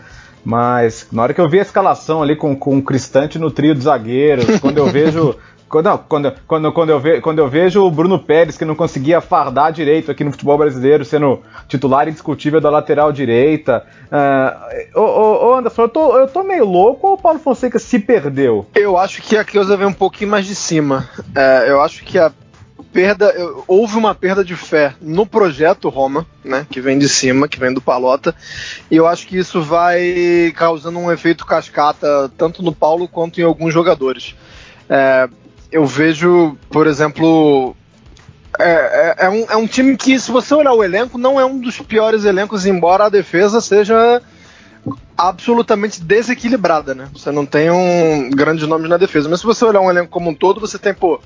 Mas 0.45 1.07
na 1.13 1.23
hora 1.23 1.33
que 1.33 1.41
eu 1.41 1.49
vi 1.49 1.61
a 1.61 1.63
escalação 1.63 2.21
ali 2.21 2.35
com, 2.35 2.57
com 2.57 2.77
o 2.79 2.83
Cristante 2.83 3.39
no 3.39 3.49
trio 3.51 3.75
de 3.77 3.83
zagueiros, 3.83 4.59
quando 4.61 4.79
eu 4.79 4.87
vejo. 4.87 5.37
Quando, 5.73 5.99
quando, 6.47 6.71
quando, 6.71 6.91
eu 6.91 7.01
ve, 7.01 7.23
quando 7.23 7.39
eu 7.39 7.49
vejo 7.49 7.83
o 7.83 7.91
Bruno 7.91 8.19
Pérez, 8.19 8.59
que 8.59 8.65
não 8.67 8.75
conseguia 8.75 9.23
fardar 9.23 9.73
direito 9.73 10.11
aqui 10.11 10.23
no 10.23 10.31
futebol 10.31 10.59
brasileiro, 10.59 11.03
sendo 11.03 11.41
titular 11.67 12.07
indiscutível 12.07 12.61
da 12.61 12.69
lateral 12.69 13.11
direita. 13.11 13.83
ô, 14.95 15.55
Anderson, 15.55 15.85
eu 15.85 15.89
tô, 15.89 16.19
eu 16.19 16.29
tô 16.29 16.43
meio 16.43 16.67
louco 16.67 17.07
ou 17.07 17.15
o 17.15 17.17
Paulo 17.17 17.39
Fonseca 17.39 17.79
se 17.79 17.99
perdeu? 17.99 18.67
Eu 18.75 18.99
acho 18.99 19.23
que 19.23 19.35
a 19.35 19.43
Cleusa 19.43 19.75
vem 19.75 19.87
um 19.87 19.95
pouquinho 19.95 20.31
mais 20.31 20.45
de 20.45 20.55
cima. 20.55 21.09
É, 21.35 21.71
eu 21.71 21.81
acho 21.81 22.05
que 22.05 22.19
a 22.19 22.31
perda. 22.93 23.33
houve 23.67 23.97
uma 23.97 24.15
perda 24.15 24.45
de 24.45 24.55
fé 24.55 24.93
no 25.01 25.25
projeto 25.25 25.89
Roma, 25.89 26.27
né? 26.45 26.67
Que 26.71 26.83
vem 26.83 26.99
de 26.99 27.09
cima, 27.09 27.49
que 27.49 27.59
vem 27.59 27.73
do 27.73 27.81
Palota. 27.81 28.35
E 28.91 28.97
eu 28.97 29.07
acho 29.07 29.27
que 29.27 29.39
isso 29.39 29.63
vai 29.63 30.53
causando 30.55 30.99
um 30.99 31.11
efeito 31.11 31.47
cascata, 31.47 32.31
tanto 32.37 32.63
no 32.63 32.75
Paulo 32.75 33.09
quanto 33.09 33.41
em 33.41 33.45
alguns 33.45 33.73
jogadores. 33.73 34.35
É, 34.87 35.27
eu 35.73 35.87
vejo, 35.87 36.57
por 36.71 36.87
exemplo. 36.87 37.75
É, 38.59 38.71
é- 38.71 39.27
é 39.27 39.31
um, 39.31 39.45
é 39.51 39.57
um 39.57 39.67
time 39.67 39.97
que, 39.97 40.21
se 40.21 40.31
você 40.31 40.55
olhar 40.55 40.75
o 40.75 40.85
elenco, 40.85 41.17
não 41.17 41.41
é 41.41 41.45
um 41.45 41.59
dos 41.59 41.79
piores 41.81 42.25
elencos, 42.27 42.67
embora 42.67 43.07
a 43.07 43.09
defesa 43.09 43.61
seja 43.63 44.21
absolutamente 45.17 46.03
desequilibrada, 46.03 46.95
né? 46.95 47.09
Você 47.15 47.31
não 47.31 47.47
tem 47.47 47.71
um 47.71 48.31
grande 48.31 48.67
nome 48.67 48.89
na 48.89 48.97
defesa. 48.97 49.29
Mas 49.29 49.41
se 49.41 49.47
você 49.47 49.65
olhar 49.65 49.81
um 49.81 49.91
elenco 49.91 50.11
como 50.11 50.31
um 50.31 50.35
todo, 50.35 50.61
você 50.61 50.79
tem, 50.79 50.93
pô. 50.93 51.21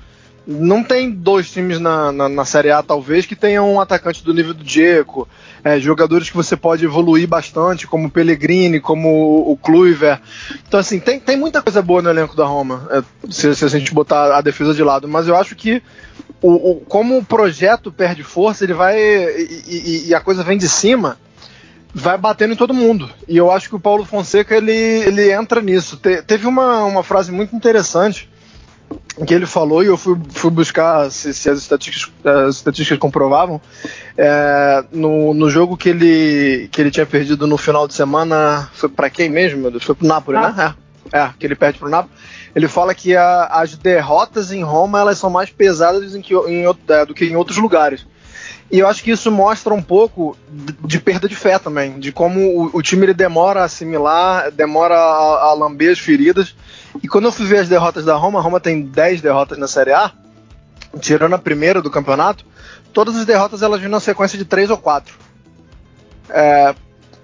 Não 0.49 0.81
tem 0.81 1.11
dois 1.11 1.51
times 1.51 1.77
na, 1.77 2.09
na, 2.09 2.29
na 2.29 2.45
Série 2.45 2.71
A, 2.71 2.81
talvez, 2.81 3.25
que 3.25 3.35
tenham 3.35 3.69
um 3.73 3.81
atacante 3.81 4.23
do 4.23 4.33
nível 4.33 4.53
do 4.53 4.63
Diego, 4.63 5.27
é, 5.63 5.79
jogadores 5.79 6.29
que 6.29 6.35
você 6.35 6.55
pode 6.55 6.85
evoluir 6.85 7.27
bastante, 7.27 7.87
como 7.87 8.07
o 8.07 8.11
Pellegrini, 8.11 8.79
como 8.79 9.49
o, 9.51 9.57
Kluivert. 9.57 10.21
Então, 10.67 10.79
assim, 10.79 10.99
tem, 10.99 11.19
tem 11.19 11.35
muita 11.37 11.61
coisa 11.61 11.81
boa 11.81 12.01
no 12.01 12.09
elenco 12.09 12.35
da 12.35 12.45
Roma, 12.45 12.87
é, 12.91 13.03
se, 13.31 13.55
se 13.55 13.65
a 13.65 13.67
gente 13.67 13.93
botar 13.93 14.37
a 14.37 14.41
defesa 14.41 14.73
de 14.73 14.83
lado. 14.83 15.07
Mas 15.07 15.27
eu 15.27 15.35
acho 15.35 15.55
que 15.55 15.81
o, 16.41 16.71
o- 16.71 16.81
como 16.81 17.17
o 17.17 17.25
projeto 17.25 17.91
perde 17.91 18.23
força, 18.23 18.63
ele 18.63 18.73
vai. 18.73 18.97
e- 18.99 19.63
e- 19.67 20.07
e 20.09 20.13
a 20.15 20.19
coisa 20.21 20.43
vem 20.43 20.57
de 20.57 20.69
cima 20.69 21.17
vai 21.93 22.17
batendo 22.17 22.53
em 22.53 22.57
todo 22.57 22.73
mundo. 22.73 23.09
E 23.27 23.35
eu 23.35 23.51
acho 23.51 23.69
que 23.69 23.75
o 23.75 23.79
Paulo 23.79 24.05
Fonseca 24.05 24.55
ele, 24.55 24.71
ele 24.71 25.31
entra 25.31 25.61
nisso. 25.61 25.97
Te- 25.97 26.21
teve 26.21 26.45
uma, 26.45 26.83
uma 26.83 27.01
frase 27.03 27.31
muito 27.31 27.55
interessante 27.55 28.29
que 29.25 29.33
ele 29.33 29.45
falou 29.45 29.83
e 29.83 29.87
eu 29.87 29.97
fui, 29.97 30.17
fui 30.29 30.51
buscar 30.51 31.09
se, 31.11 31.33
se 31.33 31.49
as, 31.49 31.57
estatísticas, 31.59 32.13
as 32.25 32.55
estatísticas 32.57 32.99
comprovavam. 32.99 33.59
É, 34.17 34.83
no, 34.91 35.33
no 35.33 35.49
jogo 35.49 35.75
que 35.77 35.89
ele, 35.89 36.67
que 36.71 36.81
ele 36.81 36.91
tinha 36.91 37.05
perdido 37.05 37.47
no 37.47 37.57
final 37.57 37.87
de 37.87 37.93
semana, 37.93 38.69
foi 38.73 38.89
para 38.89 39.09
quem 39.09 39.29
mesmo? 39.29 39.59
meu 39.61 39.71
Deus? 39.71 39.83
Foi 39.83 39.95
pro 39.95 40.07
Napoli, 40.07 40.37
né? 40.37 40.75
É, 41.11 41.19
é, 41.19 41.29
que 41.39 41.45
ele 41.45 41.55
perde 41.55 41.79
pro 41.79 41.89
Napoli. 41.89 42.13
Ele 42.55 42.67
fala 42.67 42.93
que 42.93 43.15
a- 43.15 43.45
as 43.51 43.75
derrotas 43.75 44.51
em 44.51 44.63
Roma 44.63 44.99
elas 44.99 45.17
são 45.17 45.29
mais 45.29 45.49
pesadas 45.49 46.15
em 46.15 46.21
que- 46.21 46.33
em 46.35 46.65
é, 46.89 47.05
do 47.05 47.13
que 47.13 47.25
em 47.25 47.35
outros 47.35 47.57
lugares. 47.57 48.05
E 48.69 48.79
eu 48.79 48.87
acho 48.87 49.03
que 49.03 49.11
isso 49.11 49.31
mostra 49.31 49.73
um 49.73 49.81
pouco 49.81 50.37
de, 50.83 50.99
perda 50.99 51.27
de 51.27 51.35
fé 51.35 51.57
também, 51.57 51.99
de 51.99 52.11
como 52.11 52.39
o, 52.39 52.77
o 52.77 52.81
time 52.81 53.05
ele 53.05 53.13
demora 53.13 53.61
a 53.61 53.65
assimilar, 53.65 54.51
demora 54.51 54.95
a, 54.95 55.49
a 55.49 55.53
lamber 55.53 55.91
as 55.91 55.99
feridas. 55.99 56.55
E 57.01 57.07
quando 57.07 57.25
eu 57.25 57.31
fui 57.31 57.45
ver 57.45 57.59
as 57.59 57.69
derrotas 57.69 58.05
da 58.05 58.15
Roma, 58.15 58.39
a 58.39 58.41
Roma 58.41 58.59
tem 58.59 58.81
10 58.81 59.21
derrotas 59.21 59.57
na 59.57 59.67
Série 59.67 59.93
A, 59.93 60.11
tirando 60.99 61.33
a 61.33 61.39
primeira 61.39 61.81
do 61.81 61.89
campeonato, 61.89 62.45
todas 62.91 63.15
as 63.15 63.25
derrotas 63.25 63.61
elas 63.61 63.79
vêm 63.79 63.89
na 63.89 63.99
sequência 63.99 64.37
de 64.37 64.45
3 64.45 64.69
ou 64.69 64.77
4. 64.77 65.15
É, 66.29 66.75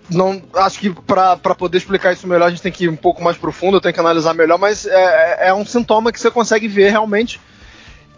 não, 0.09 0.41
acho 0.55 0.79
que 0.79 0.89
para 0.89 1.37
poder 1.55 1.77
explicar 1.77 2.13
isso 2.13 2.27
melhor 2.27 2.47
a 2.47 2.49
gente 2.49 2.61
tem 2.61 2.71
que 2.71 2.85
ir 2.85 2.89
um 2.89 2.95
pouco 2.95 3.23
mais 3.23 3.37
profundo, 3.37 3.81
tem 3.81 3.93
que 3.93 3.99
analisar 3.99 4.33
melhor, 4.33 4.57
mas 4.57 4.85
é, 4.85 5.47
é 5.47 5.53
um 5.53 5.65
sintoma 5.65 6.11
que 6.11 6.19
você 6.19 6.31
consegue 6.31 6.67
ver 6.67 6.89
realmente 6.89 7.39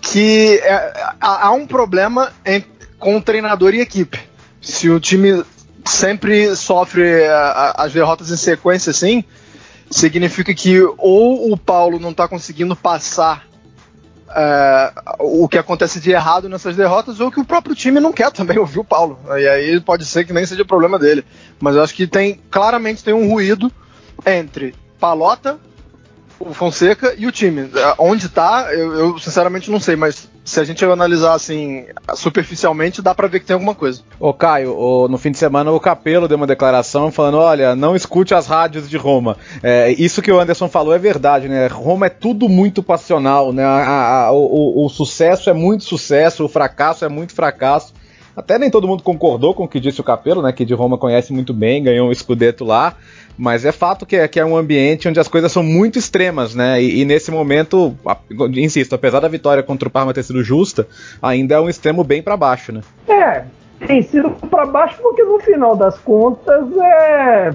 que 0.01 0.59
é, 0.63 0.93
há, 1.19 1.51
um 1.51 1.65
problema 1.65 2.31
em- 2.45 2.63
com 2.99 3.17
o 3.17 3.21
treinador 3.21 3.73
e 3.73 3.81
equipe. 3.81 4.19
Se 4.61 4.89
o 4.89 4.99
time 4.99 5.43
sempre 5.85 6.55
sofre 6.55 7.25
a- 7.27 7.75
as 7.77 7.93
derrotas 7.93 8.31
em 8.31 8.37
sequência 8.37 8.89
assim, 8.89 9.23
significa 9.91 10.53
que 10.53 10.79
ou 10.97 11.51
o 11.51 11.57
Paulo 11.57 11.99
não 11.99 12.09
está 12.11 12.27
conseguindo 12.27 12.75
passar 12.75 13.45
é, 14.37 14.91
o 15.19 15.47
que 15.47 15.57
acontece 15.57 15.99
de 15.99 16.11
errado 16.11 16.49
nessas 16.49 16.75
derrotas, 16.75 17.19
ou 17.21 17.31
que 17.31 17.39
o 17.39 17.45
próprio 17.45 17.73
time 17.75 17.99
não 18.01 18.11
quer 18.11 18.31
também 18.31 18.57
ouvir 18.59 18.79
o 18.79 18.83
Paulo. 18.83 19.17
E 19.37 19.47
aí 19.47 19.79
pode 19.79 20.03
ser 20.03 20.25
que 20.25 20.33
nem 20.33 20.45
seja 20.45 20.65
problema 20.65 20.99
dele. 20.99 21.23
Mas 21.59 21.75
eu 21.75 21.83
acho 21.83 21.93
que 21.93 22.05
tem 22.07 22.41
claramente 22.51 23.03
tem 23.03 23.13
um 23.13 23.29
ruído 23.29 23.71
entre 24.25 24.75
Palota, 24.99 25.57
o 26.39 26.53
Fonseca 26.53 27.13
e 27.17 27.27
o 27.27 27.31
time. 27.31 27.69
É, 27.73 27.95
Onde 27.97 28.27
tá, 28.27 28.73
eu, 28.73 28.93
eu 28.95 29.19
sinceramente 29.19 29.71
não 29.71 29.79
sei, 29.79 29.95
mas 29.95 30.27
se 30.45 30.59
a 30.59 30.63
gente 30.63 30.85
analisar 30.85 31.33
assim 31.33 31.85
superficialmente, 32.13 33.01
dá 33.01 33.13
pra 33.13 33.27
ver 33.27 33.39
que 33.39 33.45
tem 33.47 33.55
alguma 33.55 33.73
coisa. 33.75 34.01
Ô 34.19 34.31
Caio, 34.33 35.07
no 35.09 35.17
fim 35.17 35.31
de 35.31 35.37
semana 35.37 35.71
o 35.71 35.79
Capelo 35.79 36.27
deu 36.27 36.37
uma 36.37 36.47
declaração 36.47 37.11
falando: 37.11 37.37
olha, 37.39 37.75
não 37.75 37.95
escute 37.95 38.33
as 38.33 38.45
rádios 38.47 38.89
de 38.89 38.95
Roma. 38.95 39.35
É, 39.63 39.91
isso 39.91 40.21
que 40.21 40.31
o 40.31 40.39
Anderson 40.39 40.69
falou 40.69 40.93
é 40.93 40.99
verdade, 40.99 41.49
né? 41.49 41.67
Roma 41.67 42.05
é 42.05 42.09
tudo 42.09 42.47
muito 42.47 42.81
passional, 42.83 43.51
né? 43.51 43.63
A- 43.65 44.25
a- 44.27 44.31
o- 44.31 44.85
o 44.85 44.89
sucesso 44.89 45.49
é 45.49 45.53
muito 45.53 45.83
sucesso, 45.83 46.45
o 46.45 46.49
fracasso 46.49 47.03
é 47.03 47.09
muito 47.09 47.33
fracasso. 47.33 47.93
Até 48.37 48.59
nem 48.59 48.69
todo 48.69 48.85
mundo 48.87 49.01
concordou 49.01 49.53
com 49.53 49.63
o 49.63 49.67
que 49.67 49.79
disse 49.79 50.01
o 50.01 50.03
Capelo, 50.03 50.41
né? 50.41 50.51
Que 50.51 50.65
de 50.65 50.73
Roma 50.73 50.97
conhece 50.97 51.31
muito 51.31 51.53
bem, 51.53 51.81
ganhou 51.81 52.09
um 52.09 52.11
escudeto 52.11 52.65
lá. 52.65 52.93
Mas 53.37 53.65
é 53.65 53.71
fato 53.71 54.05
que 54.05 54.15
é, 54.15 54.27
que 54.27 54.39
é 54.39 54.45
um 54.45 54.55
ambiente 54.55 55.07
onde 55.07 55.19
as 55.19 55.27
coisas 55.27 55.51
são 55.51 55.61
muito 55.61 55.99
extremas, 55.99 56.55
né? 56.55 56.81
E, 56.81 57.01
e 57.01 57.05
nesse 57.05 57.31
momento, 57.31 57.95
insisto, 58.55 58.95
apesar 58.95 59.19
da 59.19 59.27
vitória 59.27 59.61
contra 59.61 59.87
o 59.87 59.91
Parma 59.91 60.13
ter 60.13 60.23
sido 60.23 60.43
justa, 60.43 60.87
ainda 61.21 61.55
é 61.55 61.59
um 61.59 61.69
extremo 61.69 62.03
bem 62.03 62.21
para 62.21 62.37
baixo, 62.37 62.71
né? 62.71 62.81
É, 63.07 63.43
tem 63.85 64.01
sido 64.01 64.29
para 64.49 64.65
baixo 64.65 64.97
porque 65.01 65.23
no 65.23 65.39
final 65.39 65.75
das 65.75 65.97
contas 65.99 66.65
é 66.77 67.53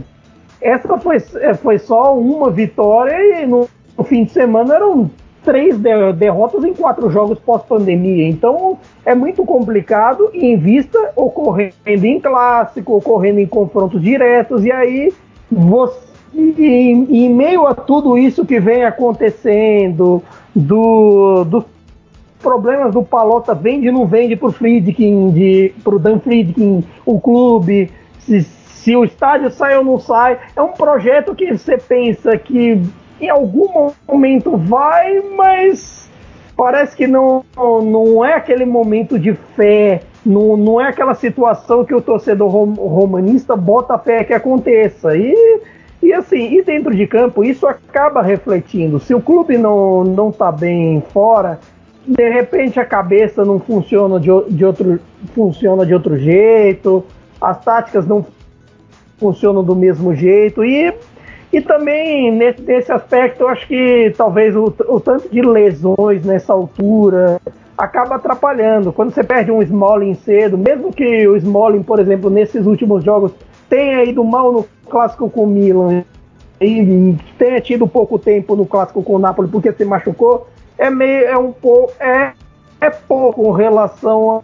essa 0.60 0.98
foi, 0.98 1.16
é, 1.40 1.54
foi 1.54 1.78
só 1.78 2.16
uma 2.18 2.50
vitória 2.50 3.42
e 3.42 3.46
no, 3.46 3.68
no 3.96 4.04
fim 4.04 4.24
de 4.24 4.32
semana 4.32 4.74
eram 4.74 5.10
três 5.42 5.78
derrotas 6.16 6.62
em 6.64 6.74
quatro 6.74 7.08
jogos 7.10 7.38
pós-pandemia. 7.38 8.28
Então 8.28 8.78
é 9.06 9.14
muito 9.14 9.44
complicado 9.44 10.30
em 10.34 10.58
vista 10.58 11.12
ocorrendo 11.16 11.74
em 11.86 12.20
clássico, 12.20 12.96
ocorrendo 12.96 13.40
em 13.40 13.46
confrontos 13.46 14.02
diretos, 14.02 14.64
e 14.64 14.70
aí 14.70 15.12
você. 15.50 16.10
E, 16.32 16.92
em 16.92 17.28
meio 17.28 17.66
a 17.66 17.74
tudo 17.74 18.16
isso 18.16 18.46
que 18.46 18.60
vem 18.60 18.84
acontecendo, 18.84 20.22
do, 20.54 21.44
dos 21.44 21.64
problemas 22.40 22.92
do 22.92 23.02
Palota 23.02 23.54
vende 23.54 23.90
não 23.90 24.06
vende 24.06 24.36
para 24.36 24.48
o 24.48 24.52
Friedkin, 24.52 25.72
para 25.82 25.94
o 25.94 25.98
Dan 25.98 26.18
Friedkin, 26.20 26.84
o 27.04 27.20
clube, 27.20 27.90
se, 28.20 28.42
se 28.42 28.96
o 28.96 29.04
estádio 29.04 29.50
sai 29.50 29.76
ou 29.76 29.84
não 29.84 29.98
sai. 29.98 30.38
É 30.54 30.62
um 30.62 30.72
projeto 30.72 31.34
que 31.34 31.52
você 31.52 31.76
pensa 31.76 32.36
que 32.38 32.80
em 33.20 33.28
algum 33.28 33.90
momento 34.08 34.56
vai, 34.56 35.20
mas 35.36 36.10
parece 36.56 36.96
que 36.96 37.06
não, 37.06 37.44
não 37.56 38.24
é 38.24 38.34
aquele 38.34 38.64
momento 38.64 39.18
de 39.18 39.34
fé, 39.56 40.02
não, 40.24 40.56
não 40.56 40.80
é 40.80 40.88
aquela 40.88 41.14
situação 41.14 41.84
que 41.84 41.94
o 41.94 42.00
torcedor 42.00 42.48
rom, 42.50 42.72
romanista 42.74 43.56
bota 43.56 43.98
fé 43.98 44.24
que 44.24 44.32
aconteça. 44.32 45.16
E, 45.16 45.34
e 46.02 46.12
assim, 46.12 46.54
e 46.58 46.62
dentro 46.62 46.94
de 46.94 47.06
campo, 47.06 47.44
isso 47.44 47.66
acaba 47.66 48.22
refletindo. 48.22 48.98
Se 48.98 49.14
o 49.14 49.20
clube 49.20 49.56
não, 49.56 50.04
não 50.04 50.30
tá 50.30 50.52
bem 50.52 51.02
fora, 51.12 51.58
de 52.06 52.28
repente 52.28 52.78
a 52.78 52.84
cabeça 52.84 53.44
não 53.44 53.58
funciona 53.58 54.18
de, 54.18 54.28
de, 54.50 54.64
outro, 54.64 55.00
funciona 55.34 55.86
de 55.86 55.94
outro 55.94 56.18
jeito, 56.18 57.04
as 57.40 57.62
táticas 57.64 58.06
não 58.06 58.24
funcionam 59.18 59.62
do 59.62 59.76
mesmo 59.76 60.14
jeito, 60.14 60.64
e 60.64 60.92
e 61.52 61.60
também, 61.60 62.30
nesse, 62.30 62.92
aspecto, 62.92 63.42
eu 63.42 63.48
acho 63.48 63.66
que 63.66 64.14
talvez 64.16 64.54
o, 64.54 64.72
o 64.88 65.00
tanto 65.00 65.28
de 65.28 65.42
lesões 65.42 66.24
nessa 66.24 66.52
altura 66.52 67.40
acaba 67.80 68.16
atrapalhando. 68.16 68.92
Quando 68.92 69.12
você 69.12 69.24
perde 69.24 69.50
um 69.50 69.62
Smalling 69.62 70.14
cedo, 70.14 70.58
mesmo 70.58 70.92
que 70.92 71.26
o 71.26 71.36
Smalling, 71.36 71.82
por 71.82 71.98
exemplo, 71.98 72.28
nesses 72.28 72.66
últimos 72.66 73.02
jogos 73.02 73.32
tenha 73.68 74.04
ido 74.04 74.22
mal 74.22 74.52
no 74.52 74.66
clássico 74.88 75.30
com 75.30 75.44
o 75.44 75.46
Milan 75.46 76.04
e 76.60 77.16
tenha 77.38 77.60
tido 77.60 77.88
pouco 77.88 78.18
tempo 78.18 78.54
no 78.54 78.66
clássico 78.66 79.02
com 79.02 79.14
o 79.14 79.18
Napoli 79.18 79.48
porque 79.48 79.72
se 79.72 79.84
machucou, 79.84 80.46
é 80.76 80.90
meio 80.90 81.24
é 81.24 81.38
um 81.38 81.52
pouco 81.52 81.92
é, 81.98 82.32
é 82.80 82.90
pouco 82.90 83.54
em 83.54 83.56
relação 83.56 84.42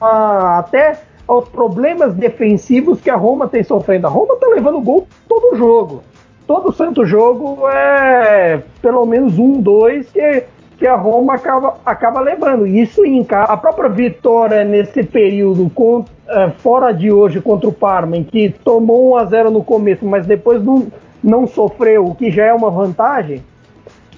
a, 0.00 0.06
a, 0.06 0.58
até 0.58 1.00
aos 1.26 1.48
problemas 1.48 2.14
defensivos 2.14 3.00
que 3.00 3.08
a 3.08 3.16
Roma 3.16 3.48
tem 3.48 3.62
sofrendo. 3.62 4.08
A 4.08 4.10
Roma 4.10 4.36
tá 4.36 4.46
levando 4.48 4.80
gol 4.80 5.06
todo 5.26 5.56
jogo 5.56 6.02
todo 6.48 6.72
santo 6.72 7.04
jogo 7.04 7.68
é 7.68 8.62
pelo 8.80 9.04
menos 9.04 9.38
um, 9.38 9.60
dois 9.60 10.10
que, 10.10 10.44
que 10.78 10.86
a 10.86 10.94
Roma 10.94 11.34
acaba, 11.34 11.74
acaba 11.84 12.20
levando. 12.20 12.66
Isso 12.66 13.04
em 13.04 13.26
a 13.28 13.56
própria 13.56 13.90
vitória 13.90 14.64
nesse 14.64 15.02
período 15.02 15.70
é, 16.28 16.50
fora 16.50 16.92
de 16.92 17.10
hoje 17.10 17.40
contra 17.40 17.68
o 17.68 17.72
Parma, 17.72 18.16
em 18.16 18.22
que 18.22 18.50
tomou 18.64 19.14
1 19.14 19.16
a 19.16 19.24
0 19.24 19.50
no 19.50 19.64
começo, 19.64 20.06
mas 20.06 20.24
depois 20.24 20.62
não, 20.62 20.86
não 21.22 21.46
sofreu, 21.48 22.06
o 22.06 22.14
que 22.14 22.30
já 22.30 22.44
é 22.44 22.54
uma 22.54 22.70
vantagem. 22.70 23.42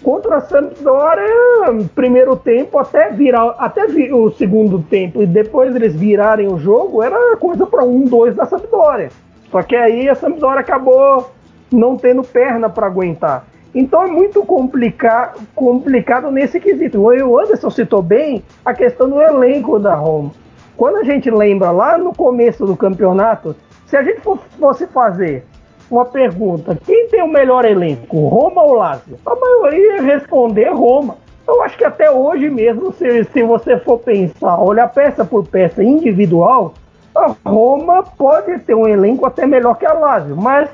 Contra 0.02 0.36
a 0.36 0.40
Sampdoria, 0.40 1.88
primeiro 1.94 2.36
tempo 2.36 2.78
até 2.78 3.10
virar, 3.10 3.54
até 3.58 3.86
vir 3.86 4.14
o 4.14 4.30
segundo 4.30 4.82
tempo 4.82 5.22
e 5.22 5.26
depois 5.26 5.74
eles 5.74 5.94
virarem 5.94 6.48
o 6.48 6.58
jogo, 6.58 7.02
era 7.02 7.36
coisa 7.36 7.66
para 7.66 7.84
um, 7.84 8.04
dois 8.04 8.34
da 8.34 8.46
Sampdoria. 8.46 9.10
Só 9.50 9.62
que 9.62 9.76
aí 9.76 10.08
a 10.08 10.14
Sampdoria 10.14 10.60
acabou 10.60 11.30
não 11.70 11.96
tendo 11.96 12.22
perna 12.22 12.68
para 12.68 12.86
aguentar. 12.86 13.44
Então 13.74 14.02
é 14.02 14.06
muito 14.06 14.44
complica 14.44 15.32
complicado 15.54 16.30
nesse 16.30 16.58
quesito. 16.58 17.00
O 17.00 17.38
Anderson 17.38 17.70
citou 17.70 18.02
bem 18.02 18.42
a 18.64 18.74
questão 18.74 19.08
do 19.08 19.20
elenco 19.20 19.78
da 19.78 19.94
Roma. 19.94 20.32
Quando 20.76 20.96
a 20.96 21.04
gente 21.04 21.30
lembra 21.30 21.70
lá 21.70 21.98
no 21.98 22.14
começo 22.14 22.66
do 22.66 22.76
campeonato, 22.76 23.54
se 23.86 23.96
a 23.96 24.02
gente 24.02 24.20
fosse 24.58 24.86
fazer 24.86 25.44
uma 25.90 26.04
pergunta, 26.04 26.78
quem 26.86 27.08
tem 27.08 27.22
o 27.22 27.28
melhor 27.28 27.64
elenco, 27.64 28.28
Roma 28.28 28.62
ou 28.62 28.74
Lazio? 28.74 29.18
A 29.26 29.34
maioria 29.34 29.96
ia 29.96 30.02
responder 30.02 30.70
Roma. 30.70 31.16
Eu 31.46 31.62
acho 31.62 31.76
que 31.76 31.84
até 31.84 32.10
hoje 32.10 32.48
mesmo, 32.48 32.92
se, 32.92 33.24
se 33.24 33.42
você 33.42 33.76
for 33.78 33.98
pensar, 33.98 34.58
olhar 34.60 34.88
peça 34.88 35.24
por 35.24 35.46
peça 35.46 35.82
individual, 35.82 36.74
a 37.14 37.34
Roma 37.44 38.02
pode 38.02 38.58
ter 38.60 38.74
um 38.74 38.86
elenco 38.86 39.26
até 39.26 39.46
melhor 39.46 39.76
que 39.76 39.84
a 39.84 39.92
Lazio, 39.92 40.36
mas 40.36 40.70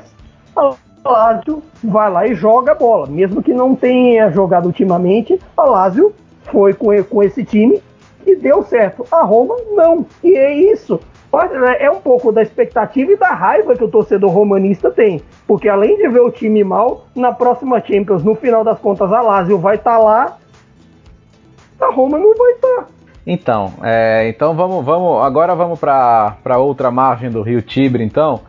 a 0.54 0.74
Lazio 1.10 1.62
vai 1.82 2.10
lá 2.10 2.26
e 2.26 2.34
joga 2.34 2.72
a 2.72 2.74
bola. 2.74 3.06
Mesmo 3.06 3.42
que 3.42 3.52
não 3.52 3.74
tenha 3.74 4.30
jogado 4.30 4.66
ultimamente, 4.66 5.40
a 5.56 5.64
Lazio 5.64 6.12
foi 6.44 6.74
com, 6.74 6.90
com 7.04 7.22
esse 7.22 7.44
time 7.44 7.82
e 8.26 8.34
deu 8.36 8.62
certo. 8.62 9.04
A 9.10 9.22
Roma 9.22 9.54
não. 9.74 10.06
E 10.22 10.34
é 10.36 10.52
isso. 10.54 11.00
Né, 11.32 11.76
é 11.80 11.90
um 11.90 12.00
pouco 12.00 12.32
da 12.32 12.42
expectativa 12.42 13.12
e 13.12 13.16
da 13.16 13.28
raiva 13.28 13.76
que 13.76 13.84
o 13.84 13.90
torcedor 13.90 14.30
romanista 14.30 14.90
tem. 14.90 15.20
Porque 15.46 15.68
além 15.68 15.96
de 15.96 16.08
ver 16.08 16.20
o 16.20 16.30
time 16.30 16.64
mal, 16.64 17.06
na 17.14 17.32
próxima 17.32 17.80
Champions, 17.80 18.24
no 18.24 18.34
final 18.34 18.64
das 18.64 18.78
contas, 18.78 19.12
a 19.12 19.20
Lazio 19.20 19.58
vai 19.58 19.76
estar 19.76 19.98
tá 19.98 19.98
lá, 19.98 20.36
a 21.80 21.92
Roma 21.92 22.18
não 22.18 22.34
vai 22.34 22.52
estar. 22.52 22.68
Tá. 22.68 22.86
Então, 23.26 23.72
é, 23.82 24.28
então 24.28 24.54
vamos, 24.54 24.84
vamos, 24.84 25.24
agora 25.24 25.54
vamos 25.54 25.80
para 25.80 26.58
outra 26.58 26.90
margem 26.90 27.28
do 27.28 27.42
Rio 27.42 27.60
Tibre, 27.60 28.04
então. 28.04 28.40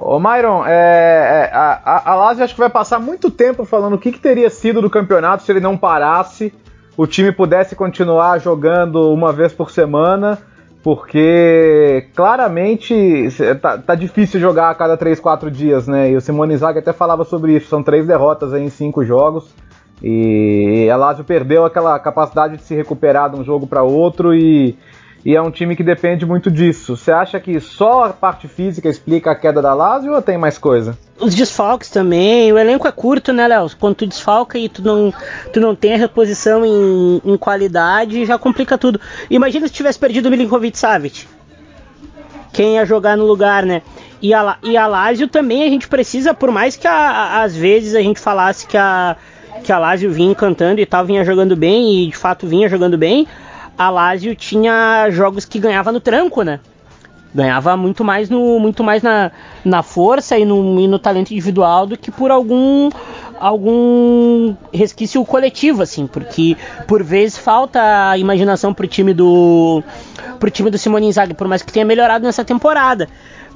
Ô 0.00 0.18
Myron, 0.18 0.64
é, 0.66 1.50
é, 1.50 1.50
a, 1.52 2.10
a 2.12 2.14
Lazio 2.14 2.44
acho 2.44 2.54
que 2.54 2.60
vai 2.60 2.70
passar 2.70 2.98
muito 2.98 3.30
tempo 3.30 3.64
falando 3.64 3.94
o 3.94 3.98
que, 3.98 4.12
que 4.12 4.20
teria 4.20 4.50
sido 4.50 4.82
do 4.82 4.90
campeonato 4.90 5.42
se 5.42 5.52
ele 5.52 5.60
não 5.60 5.76
parasse, 5.76 6.52
o 6.96 7.06
time 7.06 7.32
pudesse 7.32 7.74
continuar 7.74 8.38
jogando 8.38 9.12
uma 9.12 9.32
vez 9.32 9.52
por 9.52 9.70
semana, 9.70 10.38
porque 10.82 12.08
claramente 12.14 13.28
tá, 13.60 13.78
tá 13.78 13.94
difícil 13.94 14.40
jogar 14.40 14.70
a 14.70 14.74
cada 14.74 14.96
3, 14.96 15.18
4 15.18 15.50
dias, 15.50 15.86
né? 15.86 16.10
E 16.10 16.16
o 16.16 16.20
Simone 16.20 16.56
Zag 16.56 16.78
até 16.78 16.92
falava 16.92 17.24
sobre 17.24 17.56
isso, 17.56 17.68
são 17.68 17.82
três 17.82 18.06
derrotas 18.06 18.52
em 18.54 18.68
cinco 18.70 19.04
jogos. 19.04 19.52
E 20.02 20.88
a 20.90 20.96
Lazio 20.96 21.24
perdeu 21.24 21.64
aquela 21.64 21.98
capacidade 21.98 22.58
de 22.58 22.62
se 22.62 22.74
recuperar 22.74 23.30
de 23.30 23.40
um 23.40 23.44
jogo 23.44 23.66
para 23.66 23.82
outro 23.82 24.34
e 24.34 24.76
e 25.26 25.34
é 25.34 25.42
um 25.42 25.50
time 25.50 25.74
que 25.74 25.82
depende 25.82 26.24
muito 26.24 26.48
disso. 26.48 26.96
Você 26.96 27.10
acha 27.10 27.40
que 27.40 27.58
só 27.58 28.04
a 28.04 28.10
parte 28.10 28.46
física 28.46 28.88
explica 28.88 29.32
a 29.32 29.34
queda 29.34 29.60
da 29.60 29.74
Lazio 29.74 30.14
ou 30.14 30.22
tem 30.22 30.38
mais 30.38 30.56
coisa? 30.56 30.96
Os 31.18 31.34
desfalques 31.34 31.90
também, 31.90 32.52
o 32.52 32.56
elenco 32.56 32.86
é 32.86 32.92
curto, 32.92 33.32
né, 33.32 33.48
Léo? 33.48 33.68
Quando 33.76 33.96
tu 33.96 34.06
desfalca 34.06 34.56
e 34.56 34.68
tu 34.68 34.82
não, 34.82 35.12
tu 35.52 35.58
não 35.58 35.74
tem 35.74 35.94
a 35.94 35.96
reposição 35.96 36.64
em, 36.64 37.20
em 37.24 37.36
qualidade, 37.36 38.24
já 38.24 38.38
complica 38.38 38.78
tudo. 38.78 39.00
Imagina 39.28 39.66
se 39.66 39.74
tivesse 39.74 39.98
perdido 39.98 40.26
o 40.26 40.30
Milinkovic 40.30 40.78
Savic. 40.78 41.26
Quem 42.52 42.76
ia 42.76 42.86
jogar 42.86 43.16
no 43.16 43.26
lugar, 43.26 43.66
né? 43.66 43.82
E 44.22 44.32
a, 44.32 44.58
e 44.62 44.76
a 44.76 44.86
Lazio 44.86 45.26
também 45.26 45.64
a 45.64 45.68
gente 45.68 45.88
precisa, 45.88 46.34
por 46.34 46.52
mais 46.52 46.76
que 46.76 46.86
a, 46.86 46.92
a, 46.92 47.42
às 47.42 47.56
vezes 47.56 47.96
a 47.96 48.00
gente 48.00 48.20
falasse 48.20 48.64
que 48.64 48.76
a, 48.76 49.16
que 49.64 49.72
a 49.72 49.78
Lazio 49.80 50.12
vinha 50.12 50.30
encantando 50.30 50.80
e 50.80 50.86
tal, 50.86 51.04
vinha 51.04 51.24
jogando 51.24 51.56
bem, 51.56 52.04
e 52.04 52.10
de 52.10 52.16
fato 52.16 52.46
vinha 52.46 52.68
jogando 52.68 52.96
bem, 52.96 53.26
a 53.76 53.90
Lazio 53.90 54.34
tinha 54.34 55.08
jogos 55.10 55.44
que 55.44 55.58
ganhava 55.58 55.92
no 55.92 56.00
tranco, 56.00 56.42
né? 56.42 56.60
Ganhava 57.34 57.76
muito 57.76 58.02
mais 58.02 58.30
no 58.30 58.58
muito 58.58 58.82
mais 58.82 59.02
na, 59.02 59.30
na 59.64 59.82
força 59.82 60.38
e 60.38 60.44
no, 60.44 60.80
e 60.80 60.88
no 60.88 60.98
talento 60.98 61.32
individual 61.32 61.86
do 61.86 61.96
que 61.96 62.10
por 62.10 62.30
algum 62.30 62.88
algum 63.38 64.56
resquício 64.72 65.22
coletivo, 65.24 65.82
assim, 65.82 66.06
porque 66.06 66.56
por 66.86 67.02
vezes 67.02 67.36
falta 67.36 68.16
imaginação 68.16 68.72
pro 68.72 68.86
time 68.86 69.12
do 69.12 69.82
pro 70.38 70.50
time 70.50 70.70
do 70.70 70.78
Simone 70.78 71.08
Inzaghi, 71.08 71.34
por 71.34 71.46
mais 71.46 71.62
que 71.62 71.72
tenha 71.72 71.84
melhorado 71.84 72.24
nessa 72.24 72.44
temporada. 72.44 73.08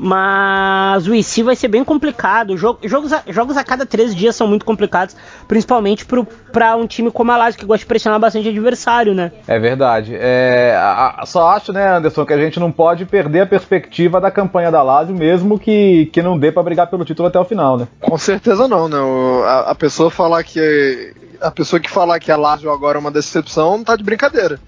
Mas 0.03 1.07
o 1.07 1.15
IC 1.15 1.43
vai 1.43 1.55
ser 1.55 1.69
bem 1.69 1.85
complicado. 1.85 2.57
Jogos 2.57 3.13
a, 3.13 3.23
jogos 3.29 3.55
a 3.59 3.63
cada 3.63 3.85
três 3.85 4.15
dias 4.15 4.35
são 4.35 4.49
muito 4.49 4.65
complicados, 4.65 5.15
principalmente 5.47 6.07
para 6.51 6.75
um 6.75 6.87
time 6.87 7.11
como 7.11 7.31
a 7.31 7.37
Lazio, 7.37 7.61
que 7.61 7.67
gosta 7.67 7.81
de 7.81 7.87
pressionar 7.87 8.19
bastante 8.19 8.49
o 8.49 8.51
adversário, 8.51 9.13
né? 9.13 9.31
É 9.47 9.59
verdade. 9.59 10.17
É, 10.19 10.75
a, 10.75 11.23
só 11.27 11.51
acho, 11.51 11.71
né, 11.71 11.97
Anderson, 11.97 12.25
que 12.25 12.33
a 12.33 12.39
gente 12.39 12.59
não 12.59 12.73
pode 12.73 13.05
perder 13.05 13.41
a 13.41 13.47
perspectiva 13.47 14.19
da 14.19 14.31
campanha 14.31 14.71
da 14.71 14.83
Lazio, 14.83 15.15
mesmo 15.15 15.59
que, 15.59 16.07
que 16.07 16.23
não 16.23 16.39
dê 16.39 16.51
para 16.51 16.63
brigar 16.63 16.87
pelo 16.87 17.05
título 17.05 17.29
até 17.29 17.39
o 17.39 17.45
final, 17.45 17.77
né? 17.77 17.87
Com 18.01 18.17
certeza 18.17 18.67
não, 18.67 18.89
né? 18.89 18.97
A, 19.45 19.73
a 19.73 19.75
pessoa 19.75 20.11
falar 20.11 20.43
que 20.45 21.13
a 21.43 21.51
pessoa 21.51 21.79
que 21.79 21.91
falar 21.91 22.19
que 22.19 22.33
a 22.33 22.39
Lazio 22.39 22.73
agora 22.73 22.97
é 22.97 23.01
uma 23.01 23.11
decepção 23.11 23.85
tá 23.85 23.97
de 23.97 24.03
brincadeira. 24.03 24.59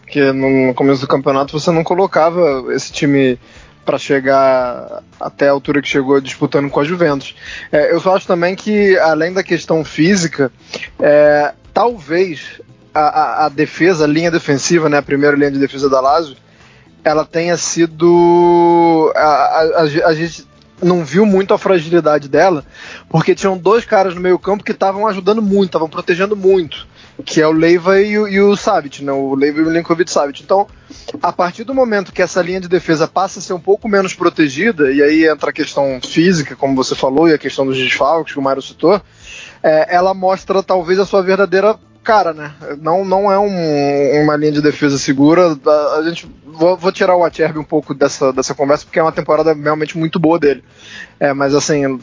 Porque 0.00 0.32
no 0.32 0.74
começo 0.74 1.00
do 1.00 1.06
campeonato 1.06 1.58
você 1.58 1.70
não 1.70 1.84
colocava 1.84 2.64
esse 2.74 2.92
time 2.92 3.38
para 3.84 3.98
chegar 3.98 5.02
até 5.20 5.48
a 5.48 5.52
altura 5.52 5.82
que 5.82 5.88
chegou 5.88 6.20
disputando 6.20 6.70
com 6.70 6.80
a 6.80 6.84
Juventus. 6.84 7.34
É, 7.70 7.92
eu 7.92 8.00
só 8.00 8.16
acho 8.16 8.26
também 8.26 8.54
que, 8.54 8.96
além 8.98 9.32
da 9.32 9.42
questão 9.42 9.84
física, 9.84 10.52
é, 11.00 11.52
talvez 11.72 12.60
a, 12.94 13.00
a, 13.00 13.46
a, 13.46 13.48
defesa, 13.48 14.04
a 14.04 14.08
linha 14.08 14.30
defensiva, 14.30 14.88
né, 14.88 14.98
a 14.98 15.02
primeira 15.02 15.36
linha 15.36 15.50
de 15.50 15.58
defesa 15.58 15.88
da 15.88 16.00
Lazio, 16.00 16.36
ela 17.04 17.24
tenha 17.24 17.56
sido. 17.56 19.12
A, 19.16 19.82
a 20.04 20.14
gente 20.14 20.46
não 20.82 21.04
viu 21.04 21.24
muito 21.24 21.54
a 21.54 21.58
fragilidade 21.58 22.28
dela, 22.28 22.64
porque 23.08 23.34
tinham 23.34 23.56
dois 23.56 23.84
caras 23.84 24.14
no 24.14 24.20
meio 24.20 24.38
campo 24.38 24.64
que 24.64 24.72
estavam 24.72 25.06
ajudando 25.06 25.40
muito, 25.40 25.66
estavam 25.66 25.88
protegendo 25.88 26.36
muito. 26.36 26.86
Que 27.24 27.40
é 27.40 27.46
o 27.46 27.52
Leiva 27.52 28.00
e 28.00 28.18
o, 28.18 28.26
e 28.26 28.40
o 28.40 28.56
Savic, 28.56 29.04
né? 29.04 29.12
O 29.12 29.34
Leiva 29.34 29.58
e 29.58 29.62
o 29.62 29.66
Milinkovic 29.66 30.10
Savic. 30.10 30.42
Então, 30.42 30.66
a 31.22 31.32
partir 31.32 31.64
do 31.64 31.74
momento 31.74 32.12
que 32.12 32.22
essa 32.22 32.40
linha 32.40 32.60
de 32.60 32.68
defesa 32.68 33.06
passa 33.06 33.38
a 33.38 33.42
ser 33.42 33.52
um 33.52 33.60
pouco 33.60 33.88
menos 33.88 34.14
protegida, 34.14 34.90
e 34.90 35.02
aí 35.02 35.26
entra 35.26 35.50
a 35.50 35.52
questão 35.52 36.00
física, 36.02 36.56
como 36.56 36.74
você 36.74 36.94
falou, 36.94 37.28
e 37.28 37.34
a 37.34 37.38
questão 37.38 37.66
dos 37.66 37.76
desfalques 37.76 38.32
que 38.32 38.38
o 38.38 38.42
Mário 38.42 38.62
citou, 38.62 39.00
é, 39.62 39.94
ela 39.94 40.14
mostra 40.14 40.62
talvez 40.62 40.98
a 40.98 41.06
sua 41.06 41.22
verdadeira 41.22 41.78
cara, 42.02 42.32
né? 42.32 42.52
Não, 42.80 43.04
não 43.04 43.30
é 43.30 43.38
um, 43.38 44.22
uma 44.24 44.36
linha 44.36 44.52
de 44.52 44.62
defesa 44.62 44.98
segura. 44.98 45.56
A, 45.64 45.98
a 45.98 46.02
gente 46.02 46.28
vou, 46.44 46.76
vou, 46.76 46.92
tirar 46.92 47.16
o 47.16 47.24
Acherby 47.24 47.58
um 47.58 47.64
pouco 47.64 47.94
dessa, 47.94 48.32
dessa 48.32 48.54
conversa 48.54 48.84
porque 48.84 48.98
é 48.98 49.02
uma 49.02 49.12
temporada 49.12 49.54
realmente 49.54 49.96
muito 49.96 50.18
boa 50.18 50.38
dele. 50.38 50.64
É, 51.20 51.32
mas 51.32 51.54
assim, 51.54 52.00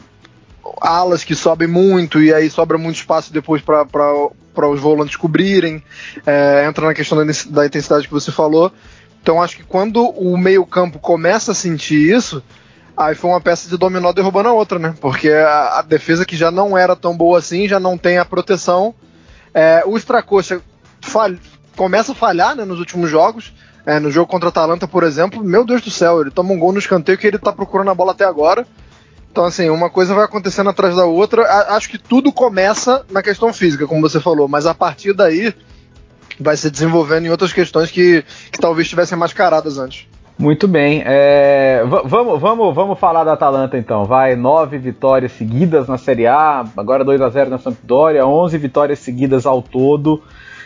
alas 0.80 1.24
que 1.24 1.34
sobem 1.34 1.68
muito 1.68 2.20
e 2.22 2.32
aí 2.32 2.48
sobra 2.50 2.78
muito 2.78 2.96
espaço 2.96 3.32
depois 3.32 3.62
para 3.62 3.84
os 4.68 4.80
volantes 4.80 5.16
cobrirem. 5.16 5.82
É, 6.26 6.66
entra 6.66 6.86
na 6.86 6.94
questão 6.94 7.18
da, 7.18 7.32
da 7.50 7.66
intensidade 7.66 8.06
que 8.06 8.12
você 8.12 8.30
falou. 8.30 8.72
Então 9.22 9.42
acho 9.42 9.56
que 9.56 9.64
quando 9.64 10.08
o 10.10 10.36
meio 10.36 10.64
campo 10.64 10.98
começa 10.98 11.52
a 11.52 11.54
sentir 11.54 12.14
isso, 12.14 12.42
aí 12.96 13.14
foi 13.14 13.30
uma 13.30 13.40
peça 13.40 13.68
de 13.68 13.76
dominó 13.76 14.12
derrubando 14.12 14.48
a 14.48 14.52
outra, 14.52 14.78
né? 14.78 14.94
Porque 15.00 15.28
a, 15.28 15.78
a 15.78 15.82
defesa 15.82 16.24
que 16.24 16.36
já 16.36 16.50
não 16.50 16.76
era 16.76 16.96
tão 16.96 17.16
boa 17.16 17.38
assim, 17.38 17.68
já 17.68 17.78
não 17.78 17.98
tem 17.98 18.18
a 18.18 18.24
proteção. 18.24 18.94
É, 19.52 19.82
o 19.86 19.96
Stracocha 19.96 20.60
começa 21.76 22.12
a 22.12 22.14
falhar 22.14 22.54
né, 22.54 22.64
nos 22.64 22.78
últimos 22.78 23.10
jogos. 23.10 23.52
É, 23.86 23.98
no 23.98 24.10
jogo 24.10 24.30
contra 24.30 24.48
a 24.48 24.50
Atalanta, 24.50 24.86
por 24.86 25.02
exemplo, 25.02 25.42
meu 25.42 25.64
Deus 25.64 25.80
do 25.80 25.90
céu, 25.90 26.20
ele 26.20 26.30
toma 26.30 26.52
um 26.52 26.58
gol 26.58 26.70
no 26.70 26.78
escanteio 26.78 27.16
que 27.16 27.26
ele 27.26 27.38
tá 27.38 27.50
procurando 27.50 27.90
a 27.90 27.94
bola 27.94 28.12
até 28.12 28.24
agora. 28.24 28.66
Então, 29.30 29.44
assim, 29.44 29.70
uma 29.70 29.88
coisa 29.88 30.14
vai 30.14 30.24
acontecendo 30.24 30.70
atrás 30.70 30.96
da 30.96 31.04
outra. 31.04 31.42
A, 31.42 31.76
acho 31.76 31.88
que 31.88 31.98
tudo 31.98 32.32
começa 32.32 33.04
na 33.10 33.22
questão 33.22 33.52
física, 33.52 33.86
como 33.86 34.00
você 34.00 34.20
falou, 34.20 34.48
mas 34.48 34.66
a 34.66 34.74
partir 34.74 35.12
daí 35.12 35.54
vai 36.38 36.56
se 36.56 36.70
desenvolvendo 36.70 37.26
em 37.26 37.30
outras 37.30 37.52
questões 37.52 37.90
que, 37.90 38.24
que 38.50 38.58
talvez 38.58 38.86
estivessem 38.86 39.16
mascaradas 39.16 39.78
antes. 39.78 40.08
Muito 40.40 40.66
bem. 40.66 41.02
É, 41.04 41.84
vamos, 41.84 42.40
vamos, 42.40 42.74
vamos 42.74 42.98
falar 42.98 43.24
da 43.24 43.34
Atalanta 43.34 43.76
então. 43.76 44.06
Vai 44.06 44.34
nove 44.34 44.78
vitórias 44.78 45.32
seguidas 45.32 45.86
na 45.86 45.98
Série 45.98 46.26
A, 46.26 46.64
agora 46.76 47.04
2 47.04 47.20
a 47.20 47.28
0 47.28 47.50
na 47.50 47.58
Sampdoria, 47.58 48.26
11 48.26 48.56
vitórias 48.56 48.98
seguidas 49.00 49.44
ao 49.44 49.60
todo. 49.60 50.22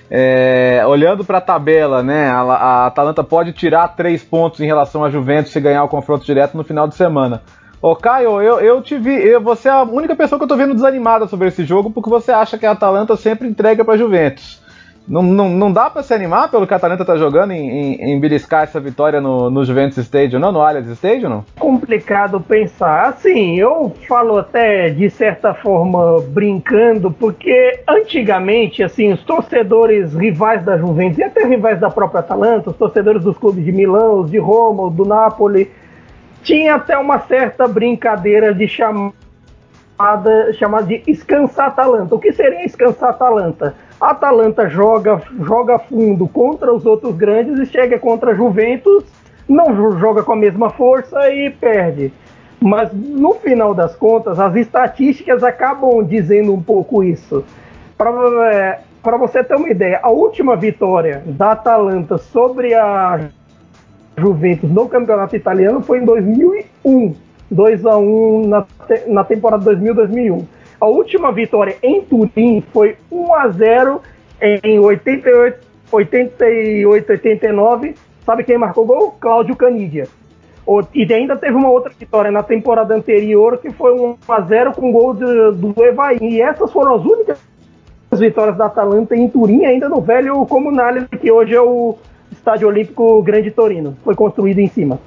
É, 0.09 0.85
olhando 0.87 1.25
para 1.25 1.39
a 1.39 1.41
tabela, 1.41 2.03
né, 2.05 2.29
a, 2.29 2.41
a, 2.41 2.87
Atalanta 2.87 3.25
pode 3.25 3.53
tirar 3.53 3.89
três 3.89 4.23
pontos 4.23 4.61
em 4.61 4.67
relação 4.67 5.03
à 5.03 5.11
Juventus 5.11 5.51
se 5.51 5.59
ganhar 5.59 5.83
o 5.83 5.89
confronto 5.89 6.25
direto 6.25 6.57
no 6.57 6.63
final 6.63 6.87
de 6.87 6.95
semana. 6.95 7.43
Ô 7.85 7.95
Caio, 7.95 8.41
eu, 8.41 8.61
eu 8.61 8.81
te 8.81 8.97
vi, 8.97 9.13
eu, 9.13 9.43
você 9.43 9.69
é 9.69 9.71
a 9.71 9.83
única 9.83 10.17
pessoa 10.17 10.39
que 10.39 10.45
eu 10.45 10.49
tô 10.49 10.57
vendo 10.57 10.73
desanimada 10.73 11.27
sobre 11.27 11.49
esse 11.49 11.67
jogo 11.67 11.91
porque 11.91 12.09
você 12.09 12.33
acha 12.33 12.57
que 12.57 12.65
a 12.65 12.71
Atalanta 12.71 13.15
sempre 13.15 13.47
entrega 13.47 13.85
para 13.85 13.99
Juventus. 13.99 14.59
Não, 15.07 15.23
não, 15.23 15.51
não 15.51 15.71
dá 15.71 15.91
para 15.91 16.03
se 16.03 16.15
animar 16.15 16.51
pelo 16.51 16.67
que 16.67 16.73
a 16.73 16.79
Atalanta 16.79 17.05
tá 17.05 17.15
jogando 17.19 17.51
em, 17.51 17.69
em, 17.69 18.15
em 18.15 18.19
beliscar 18.19 18.63
essa 18.63 18.81
vitória 18.81 19.21
no, 19.21 19.51
no 19.51 19.67
Juventus 19.67 19.99
Stadium, 19.99 20.41
não? 20.41 20.51
No 20.51 20.63
Allianz 20.63 20.89
Stadium, 20.93 21.29
não? 21.29 21.45
Complicado 21.59 22.41
pensar. 22.41 23.09
Assim, 23.09 23.57
eu 23.59 23.93
falo 24.09 24.39
até 24.39 24.89
de 24.89 25.11
certa 25.11 25.53
forma 25.53 26.23
brincando, 26.29 27.11
porque 27.11 27.81
antigamente, 27.87 28.83
assim, 28.83 29.13
os 29.13 29.23
torcedores 29.25 30.15
rivais 30.15 30.65
da 30.65 30.79
Juventus 30.79 31.19
e 31.19 31.23
até 31.23 31.45
rivais 31.45 31.79
da 31.79 31.91
própria 31.91 32.21
Atalanta, 32.21 32.71
os 32.71 32.77
torcedores 32.77 33.23
dos 33.23 33.37
clubes 33.37 33.63
de 33.63 33.73
Milão, 33.73 34.21
os 34.21 34.31
de 34.31 34.39
Roma, 34.39 34.91
do 34.91 35.05
Napoli, 35.05 35.71
tinha 36.45 36.75
até 36.75 36.97
uma 36.97 37.21
certa 37.21 37.67
brincadeira 37.67 38.55
de 38.55 38.69
chamada, 38.69 39.15
chamada 40.53 40.87
de 40.87 41.03
escansar 41.07 41.69
Atalanta. 41.69 42.15
O 42.15 42.19
que 42.19 42.33
seria 42.33 42.65
escansar 42.65 43.11
Atalanta? 43.11 43.75
A 44.01 44.11
Atalanta 44.11 44.69
joga, 44.69 45.23
joga 45.41 45.79
fundo 45.79 46.29
contra 46.29 46.73
os 46.73 46.85
outros 46.85 47.17
grandes 47.17 47.59
e 47.59 47.67
chega 47.67 47.99
contra 47.99 48.33
a 48.33 48.35
Juventus, 48.35 49.05
não 49.49 49.99
joga 49.99 50.23
com 50.23 50.35
a 50.35 50.37
mesma 50.37 50.69
força 50.71 51.31
e 51.31 51.49
perde. 51.51 52.13
Mas 52.61 52.93
no 52.93 53.35
final 53.35 53.75
das 53.75 53.97
contas, 53.97 54.39
as 54.39 54.55
estatísticas 54.55 55.43
acabam 55.43 56.05
dizendo 56.05 56.53
um 56.53 56.63
pouco 56.63 57.03
isso. 57.03 57.43
Para 57.97 58.11
é, 58.53 58.81
você 59.19 59.43
ter 59.43 59.57
uma 59.57 59.69
ideia, 59.69 60.01
a 60.03 60.11
última 60.11 60.57
vitória 60.57 61.23
da 61.27 61.53
Atalanta 61.53 62.19
sobre 62.19 62.75
a 62.75 63.29
Juventus 64.17 64.71
no 64.71 64.89
campeonato 64.89 65.35
italiano 65.37 65.81
foi 65.81 65.99
em 65.99 66.05
2001, 66.05 67.15
2 67.51 67.87
a 67.87 67.97
1 67.97 68.49
na, 68.49 68.63
te 68.63 69.09
na 69.09 69.25
temporada 69.25 69.65
2000-2001. 69.75 70.45
A 70.81 70.87
última 70.87 71.33
vitória 71.33 71.77
em 71.83 72.03
Turim 72.03 72.63
foi 72.73 72.97
1 73.11 73.35
a 73.35 73.49
0 73.49 74.01
em 74.41 74.79
88, 74.79 75.67
88 75.91 77.13
89. 77.13 77.95
Sabe 78.25 78.45
quem 78.45 78.59
marcou 78.59 78.87
gol? 78.87 79.17
Cláudio 79.21 79.57
Canidia. 79.57 80.07
E 80.95 81.13
ainda 81.13 81.37
teve 81.37 81.55
uma 81.55 81.71
outra 81.71 81.93
vitória 81.99 82.31
na 82.31 82.43
temporada 82.43 82.95
anterior 82.95 83.59
que 83.59 83.71
foi 83.71 83.93
1 83.93 84.17
a 84.29 84.41
0 84.41 84.73
com 84.73 84.93
gol 84.93 85.15
do, 85.15 85.53
do 85.53 85.85
Evaí. 85.85 86.19
E 86.21 86.41
essas 86.41 86.73
foram 86.73 86.95
as 86.95 87.05
únicas 87.05 87.39
vitórias 88.13 88.57
da 88.57 88.67
Atalanta 88.67 89.15
em 89.17 89.29
Turim, 89.29 89.65
ainda 89.65 89.89
no 89.89 90.01
velho 90.01 90.47
Comunale, 90.47 91.07
que 91.21 91.31
hoje 91.31 91.55
é 91.55 91.61
o 91.61 91.97
Estádio 92.45 92.69
Olímpico 92.69 93.23
Grande 93.23 93.51
Torino. 93.51 93.97
Foi 94.05 94.15
construído 94.15 94.59
em 94.59 94.69
cima. 94.69 95.01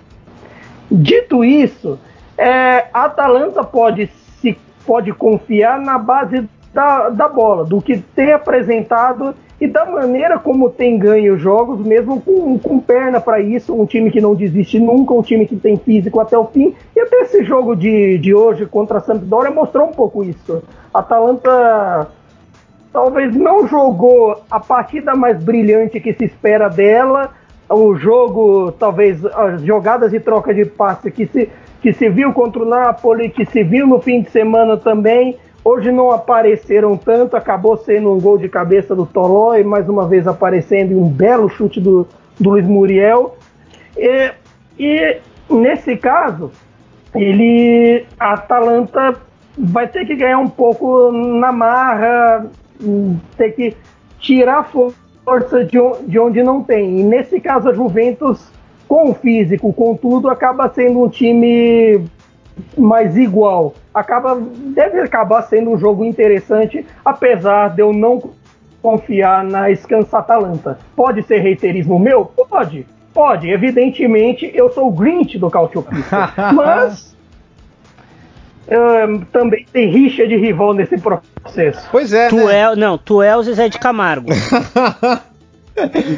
Dito 0.89 1.45
isso, 1.45 1.99
é, 2.35 2.85
a 2.91 3.05
Atalanta 3.05 3.63
pode 3.63 4.07
se 4.41 4.57
pode 4.83 5.13
confiar 5.13 5.79
na 5.79 5.99
base 5.99 6.49
da, 6.73 7.09
da 7.09 7.27
bola, 7.27 7.63
do 7.63 7.79
que 7.79 7.97
tem 7.97 8.31
apresentado 8.31 9.35
e 9.61 9.67
da 9.67 9.85
maneira 9.85 10.39
como 10.39 10.69
tem 10.69 10.97
ganho 10.97 11.37
jogos, 11.37 11.79
mesmo 11.79 12.21
com, 12.21 12.57
com 12.57 12.79
perna 12.79 13.21
para 13.21 13.39
isso, 13.39 13.79
um 13.79 13.85
time 13.85 14.09
que 14.09 14.21
não 14.21 14.33
desiste 14.33 14.79
nunca, 14.79 15.13
um 15.13 15.21
time 15.21 15.45
que 15.45 15.55
tem 15.55 15.77
físico 15.77 16.19
até 16.19 16.37
o 16.37 16.45
fim. 16.45 16.73
E 16.95 16.99
até 16.99 17.17
esse 17.21 17.43
jogo 17.43 17.75
de, 17.75 18.17
de 18.17 18.33
hoje 18.33 18.65
contra 18.65 18.97
a 18.97 19.01
Sampdoria 19.01 19.51
mostrou 19.51 19.87
um 19.87 19.93
pouco 19.93 20.23
isso. 20.23 20.63
A 20.91 20.99
Atalanta 20.99 22.07
talvez 22.91 23.35
não 23.35 23.67
jogou 23.67 24.43
a 24.49 24.59
partida 24.59 25.15
mais 25.15 25.43
brilhante 25.43 25.99
que 25.99 26.13
se 26.13 26.25
espera 26.25 26.69
dela, 26.69 27.31
o 27.69 27.95
jogo, 27.95 28.71
talvez 28.71 29.23
as 29.25 29.61
jogadas 29.61 30.11
de 30.11 30.19
troca 30.19 30.53
de 30.53 30.65
passe 30.65 31.11
que 31.11 31.25
se, 31.25 31.49
que 31.81 31.93
se 31.93 32.09
viu 32.09 32.31
contra 32.33 32.61
o 32.61 32.65
Napoli, 32.65 33.29
que 33.29 33.45
se 33.45 33.63
viu 33.63 33.85
no 33.85 33.99
fim 33.99 34.21
de 34.21 34.29
semana 34.31 34.77
também. 34.77 35.37
Hoje 35.63 35.91
não 35.91 36.11
apareceram 36.11 36.95
tanto, 36.95 37.35
acabou 37.35 37.75
sendo 37.75 38.13
um 38.13 38.21
gol 38.21 38.37
de 38.37 38.47
cabeça 38.47 38.95
do 38.95 39.05
Tolói, 39.05 39.63
mais 39.63 39.89
uma 39.89 40.07
vez 40.07 40.25
aparecendo 40.25 40.91
e 40.91 40.95
um 40.95 41.09
belo 41.09 41.49
chute 41.49 41.81
do, 41.81 42.07
do 42.39 42.51
Luiz 42.51 42.65
Muriel. 42.65 43.35
E, 43.97 44.31
e 44.79 45.17
nesse 45.49 45.97
caso, 45.97 46.51
ele 47.13 48.05
a 48.17 48.33
Atalanta 48.33 49.15
vai 49.57 49.87
ter 49.89 50.05
que 50.05 50.15
ganhar 50.15 50.39
um 50.39 50.47
pouco 50.47 51.11
na 51.11 51.51
marra, 51.51 52.45
ter 53.35 53.51
que 53.51 53.75
tirar 54.19 54.69
força 54.69 55.63
de, 55.63 55.77
de 56.07 56.19
onde 56.19 56.41
não 56.43 56.63
tem. 56.63 56.99
E 56.99 57.03
nesse 57.03 57.39
caso, 57.39 57.69
a 57.69 57.73
Juventus, 57.73 58.51
com 58.87 59.11
o 59.11 59.13
físico, 59.13 59.73
com 59.73 59.95
tudo, 59.95 60.29
acaba 60.29 60.69
sendo 60.69 61.03
um 61.03 61.09
time 61.09 62.05
mais 62.77 63.17
igual. 63.17 63.73
Acaba, 63.93 64.39
deve 64.73 64.99
acabar 65.01 65.43
sendo 65.43 65.71
um 65.71 65.77
jogo 65.77 66.05
interessante, 66.05 66.85
apesar 67.03 67.69
de 67.75 67.81
eu 67.81 67.93
não 67.93 68.31
confiar 68.81 69.43
na 69.43 69.73
Scansa 69.75 70.19
Atalanta. 70.19 70.79
Pode 70.95 71.23
ser 71.23 71.39
reiterismo 71.39 71.99
meu? 71.99 72.25
Pode. 72.25 72.85
Pode, 73.13 73.49
evidentemente 73.49 74.51
eu 74.53 74.71
sou 74.71 74.89
o 74.89 74.91
Grinch 74.91 75.39
do 75.39 75.49
Cautio 75.49 75.83
mas 76.53 77.16
uh, 78.67 79.25
também 79.31 79.65
tem 79.71 79.89
rixa 79.89 80.27
de 80.27 80.35
rival 80.35 80.73
nesse 80.73 80.97
processo. 80.97 81.87
Pois 81.91 82.13
é. 82.13 82.29
Tu 82.29 82.35
né? 82.35 82.59
é 82.59 82.75
não, 82.75 82.97
tu 82.97 83.21
é 83.21 83.35
o 83.35 83.43
Zezé 83.43 83.69
de 83.69 83.79
Camargo. 83.79 84.29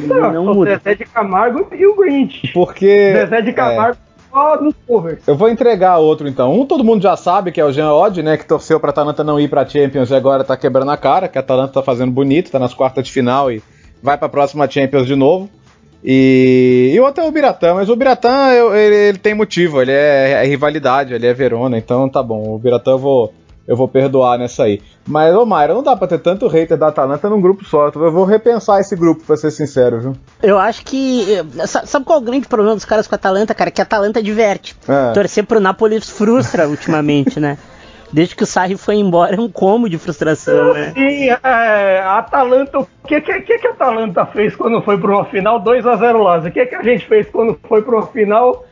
não, 0.07 0.45
não 0.45 0.57
o 0.57 0.65
Zezé 0.65 0.95
de 0.95 1.05
Camargo 1.05 1.67
e 1.71 1.85
o 1.85 1.95
Grinch. 1.95 2.51
Porque. 2.53 3.13
Zezé 3.13 3.41
de 3.41 3.53
Camargo. 3.53 3.97
É. 4.05 4.09
Só 4.29 4.61
nos 4.61 4.75
covers. 4.85 5.27
Eu 5.27 5.35
vou 5.35 5.49
entregar 5.49 5.97
outro 5.97 6.27
então. 6.27 6.53
Um 6.53 6.65
todo 6.65 6.83
mundo 6.83 7.01
já 7.01 7.17
sabe 7.17 7.51
que 7.51 7.59
é 7.59 7.65
o 7.65 7.71
Jean 7.71 7.91
Odd, 7.91 8.21
né? 8.21 8.37
Que 8.37 8.45
torceu 8.45 8.79
pra 8.79 8.91
Atalanta 8.91 9.23
não 9.23 9.39
ir 9.39 9.49
pra 9.49 9.65
Champions 9.65 10.11
e 10.11 10.15
agora 10.15 10.43
tá 10.43 10.55
quebrando 10.55 10.91
a 10.91 10.97
cara, 10.97 11.27
que 11.27 11.37
a 11.37 11.41
Atalanta 11.41 11.73
tá 11.73 11.81
fazendo 11.81 12.11
bonito, 12.11 12.51
tá 12.51 12.59
nas 12.59 12.73
quartas 12.73 13.05
de 13.05 13.11
final 13.11 13.51
e 13.51 13.63
vai 14.03 14.17
pra 14.17 14.29
próxima 14.29 14.69
Champions 14.69 15.07
de 15.07 15.15
novo. 15.15 15.49
E, 16.03 16.91
e 16.93 16.99
o 16.99 17.03
outro 17.03 17.23
é 17.23 17.27
o 17.27 17.31
Biratã, 17.31 17.73
mas 17.73 17.89
o 17.89 17.95
Biratã 17.95 18.51
ele, 18.73 18.95
ele, 18.95 19.17
tem 19.17 19.33
motivo, 19.33 19.81
ele 19.81 19.91
é, 19.91 20.43
é, 20.43 20.45
rivalidade, 20.45 21.13
ele 21.13 21.27
é 21.27 21.33
Verona, 21.33 21.77
então 21.77 22.07
tá 22.07 22.23
bom. 22.23 22.55
O 22.55 22.57
Biratã 22.57 22.91
eu 22.91 22.99
vou, 22.99 23.33
eu 23.67 23.75
vou 23.75 23.87
perdoar 23.87 24.37
nessa 24.37 24.63
aí. 24.63 24.81
Mas, 25.05 25.35
ô 25.35 25.45
Mayra, 25.45 25.73
não 25.73 25.83
dá 25.83 25.95
pra 25.95 26.07
ter 26.07 26.19
tanto 26.19 26.47
hater 26.47 26.77
da 26.77 26.87
Atalanta 26.87 27.29
num 27.29 27.41
grupo 27.41 27.65
só. 27.65 27.91
Eu 27.93 28.11
vou 28.11 28.23
repensar 28.23 28.79
esse 28.79 28.95
grupo, 28.95 29.23
pra 29.25 29.35
ser 29.35 29.51
sincero, 29.51 29.99
viu? 29.99 30.15
Eu 30.41 30.57
acho 30.57 30.85
que. 30.85 31.25
Sabe 31.65 32.05
qual 32.05 32.19
é 32.19 32.21
o 32.21 32.25
grande 32.25 32.47
problema 32.47 32.75
dos 32.75 32.85
caras 32.85 33.07
com 33.07 33.15
a 33.15 33.17
Atalanta, 33.17 33.53
cara? 33.53 33.71
Que 33.71 33.81
a 33.81 33.83
Atalanta 33.83 34.23
diverte. 34.23 34.75
É. 34.87 35.11
Torcer 35.13 35.45
pro 35.45 35.59
Napoli 35.59 35.99
frustra 35.99 36.67
ultimamente, 36.69 37.39
né? 37.39 37.57
desde 38.11 38.35
que 38.35 38.43
o 38.43 38.45
Sarri 38.45 38.77
foi 38.77 38.95
embora, 38.95 39.35
é 39.35 39.39
um 39.39 39.49
como 39.49 39.89
de 39.89 39.97
frustração, 39.97 40.73
né? 40.73 40.91
Sim, 40.93 41.29
é, 41.29 41.99
a 41.99 42.17
Atalanta, 42.17 42.79
o 42.79 42.87
que, 43.07 43.21
que, 43.21 43.41
que, 43.41 43.67
a 43.67 43.71
Atalanta 43.71 44.25
fez 44.25 44.55
quando 44.55 44.81
foi 44.81 44.97
para 44.97 45.11
uma 45.11 45.25
final 45.25 45.59
2 45.59 45.85
a 45.85 45.95
0 45.95 46.23
lá? 46.23 46.37
O 46.39 46.51
que, 46.51 46.65
que 46.65 46.75
a 46.75 46.83
gente 46.83 47.05
fez 47.05 47.27
quando 47.29 47.59
foi 47.67 47.81
para 47.81 47.95
uma 47.95 48.07
final? 48.07 48.65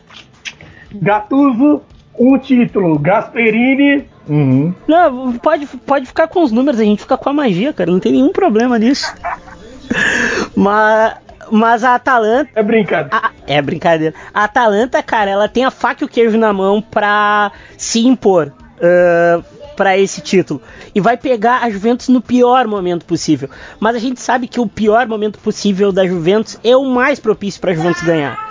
Gattuso, 0.94 1.82
um 2.18 2.38
título. 2.38 2.98
Gasperini. 3.00 4.08
Uhum. 4.28 4.74
Não, 4.88 5.34
pode, 5.34 5.66
pode 5.66 6.06
ficar 6.06 6.28
com 6.28 6.44
os 6.44 6.52
números, 6.52 6.80
a 6.80 6.84
gente 6.84 7.02
fica 7.02 7.18
com 7.18 7.30
a 7.30 7.34
magia, 7.34 7.72
cara. 7.74 7.92
Não 7.92 8.00
tem 8.00 8.14
nenhum 8.14 8.32
problema 8.32 8.78
nisso. 8.78 9.14
Mas, 10.54 11.16
mas 11.50 11.84
a 11.84 11.96
Atalanta. 11.96 12.50
É 12.54 12.62
brincadeira. 12.62 13.10
A, 13.16 13.32
é 13.48 13.62
brincadeira. 13.62 14.14
A 14.34 14.44
Atalanta, 14.44 15.02
cara, 15.02 15.32
ela 15.32 15.48
tem 15.48 15.64
a 15.64 15.72
faca 15.72 16.04
e 16.04 16.06
o 16.06 16.10
queijo 16.10 16.38
na 16.38 16.52
mão 16.52 16.82
pra 16.82 17.54
se 17.78 18.06
impor. 18.06 18.52
Uh, 18.78 19.44
para 19.76 19.98
esse 19.98 20.22
título 20.22 20.60
e 20.94 21.00
vai 21.00 21.16
pegar 21.16 21.64
a 21.64 21.70
Juventus 21.70 22.08
no 22.10 22.20
pior 22.20 22.68
momento 22.68 23.06
possível. 23.06 23.48
Mas 23.80 23.96
a 23.96 24.00
gente 24.00 24.20
sabe 24.20 24.48
que 24.48 24.60
o 24.60 24.68
pior 24.68 25.08
momento 25.08 25.38
possível 25.40 25.92
da 25.92 26.06
Juventus 26.06 26.60
é 26.64 26.76
o 26.76 26.84
mais 26.84 27.20
propício 27.20 27.62
para 27.62 27.72
a 27.72 27.76
Juventus 27.76 28.02
ganhar 28.02 28.48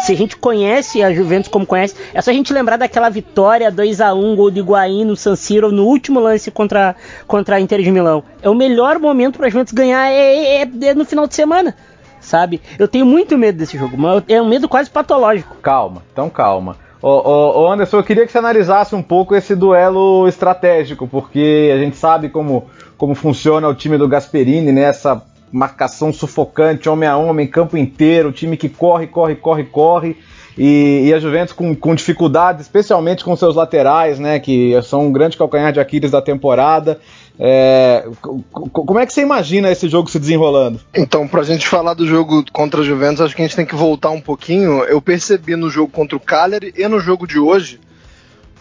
se 0.00 0.12
a 0.12 0.16
gente 0.16 0.36
conhece 0.36 1.02
a 1.02 1.12
Juventus 1.12 1.50
como 1.50 1.66
conhece, 1.66 1.94
é 2.14 2.20
só 2.20 2.30
a 2.30 2.34
gente 2.34 2.52
lembrar 2.52 2.76
daquela 2.76 3.08
vitória 3.08 3.70
2 3.70 4.00
a 4.00 4.14
1 4.14 4.36
gol 4.36 4.50
de 4.50 4.60
Higuaín 4.60 5.04
no 5.04 5.16
San 5.16 5.36
Siro 5.36 5.72
no 5.72 5.84
último 5.84 6.20
lance 6.20 6.50
contra, 6.50 6.94
contra 7.26 7.56
a 7.56 7.60
Inter 7.60 7.82
de 7.82 7.90
Milão. 7.90 8.22
É 8.42 8.48
o 8.48 8.54
melhor 8.54 8.98
momento 8.98 9.38
para 9.38 9.46
a 9.46 9.50
Juventus 9.50 9.72
ganhar 9.72 10.10
é, 10.10 10.62
é, 10.62 10.68
é, 10.82 10.94
no 10.94 11.04
final 11.04 11.26
de 11.26 11.34
semana, 11.34 11.74
sabe? 12.20 12.60
Eu 12.78 12.86
tenho 12.86 13.06
muito 13.06 13.36
medo 13.36 13.58
desse 13.58 13.76
jogo, 13.76 13.96
mas 13.96 14.22
é 14.28 14.40
um 14.40 14.48
medo 14.48 14.68
quase 14.68 14.90
patológico. 14.90 15.56
Calma, 15.56 16.02
então 16.12 16.28
calma. 16.30 16.76
Ô, 17.00 17.62
ô, 17.62 17.72
Anderson, 17.72 17.98
eu 17.98 18.02
queria 18.02 18.26
que 18.26 18.32
você 18.32 18.38
analisasse 18.38 18.94
um 18.94 19.02
pouco 19.02 19.34
esse 19.34 19.54
duelo 19.54 20.26
estratégico, 20.26 21.06
porque 21.06 21.70
a 21.72 21.78
gente 21.78 21.96
sabe 21.96 22.28
como, 22.28 22.68
como 22.96 23.14
funciona 23.14 23.68
o 23.68 23.74
time 23.74 23.96
do 23.96 24.08
Gasperini, 24.08 24.72
né? 24.72 24.82
Essa 24.82 25.22
marcação 25.52 26.12
sufocante, 26.12 26.88
homem 26.88 27.08
a 27.08 27.16
homem, 27.16 27.46
campo 27.46 27.76
inteiro, 27.76 28.32
time 28.32 28.56
que 28.56 28.68
corre, 28.68 29.06
corre, 29.06 29.36
corre, 29.36 29.64
corre. 29.64 30.16
E, 30.56 31.04
e, 31.06 31.14
a 31.14 31.20
Juventus 31.20 31.52
com, 31.52 31.72
com 31.72 31.94
dificuldades, 31.94 32.62
especialmente 32.62 33.24
com 33.24 33.36
seus 33.36 33.54
laterais, 33.54 34.18
né, 34.18 34.40
que 34.40 34.72
são 34.82 35.06
um 35.06 35.12
grande 35.12 35.36
calcanhar 35.36 35.72
de 35.72 35.78
Aquiles 35.78 36.10
da 36.10 36.20
temporada. 36.20 36.98
É, 37.38 38.04
como 38.50 38.98
é 38.98 39.06
que 39.06 39.12
você 39.12 39.20
imagina 39.20 39.70
esse 39.70 39.88
jogo 39.88 40.10
se 40.10 40.18
desenrolando? 40.18 40.80
Então, 40.92 41.28
pra 41.28 41.44
gente 41.44 41.68
falar 41.68 41.94
do 41.94 42.06
jogo 42.06 42.44
contra 42.52 42.80
a 42.80 42.84
Juventus, 42.84 43.20
acho 43.20 43.36
que 43.36 43.42
a 43.42 43.46
gente 43.46 43.56
tem 43.56 43.66
que 43.66 43.76
voltar 43.76 44.10
um 44.10 44.20
pouquinho. 44.20 44.82
Eu 44.84 45.00
percebi 45.00 45.54
no 45.54 45.70
jogo 45.70 45.92
contra 45.92 46.16
o 46.16 46.20
Cagliari 46.20 46.74
e 46.76 46.88
no 46.88 46.98
jogo 46.98 47.26
de 47.26 47.38
hoje 47.38 47.80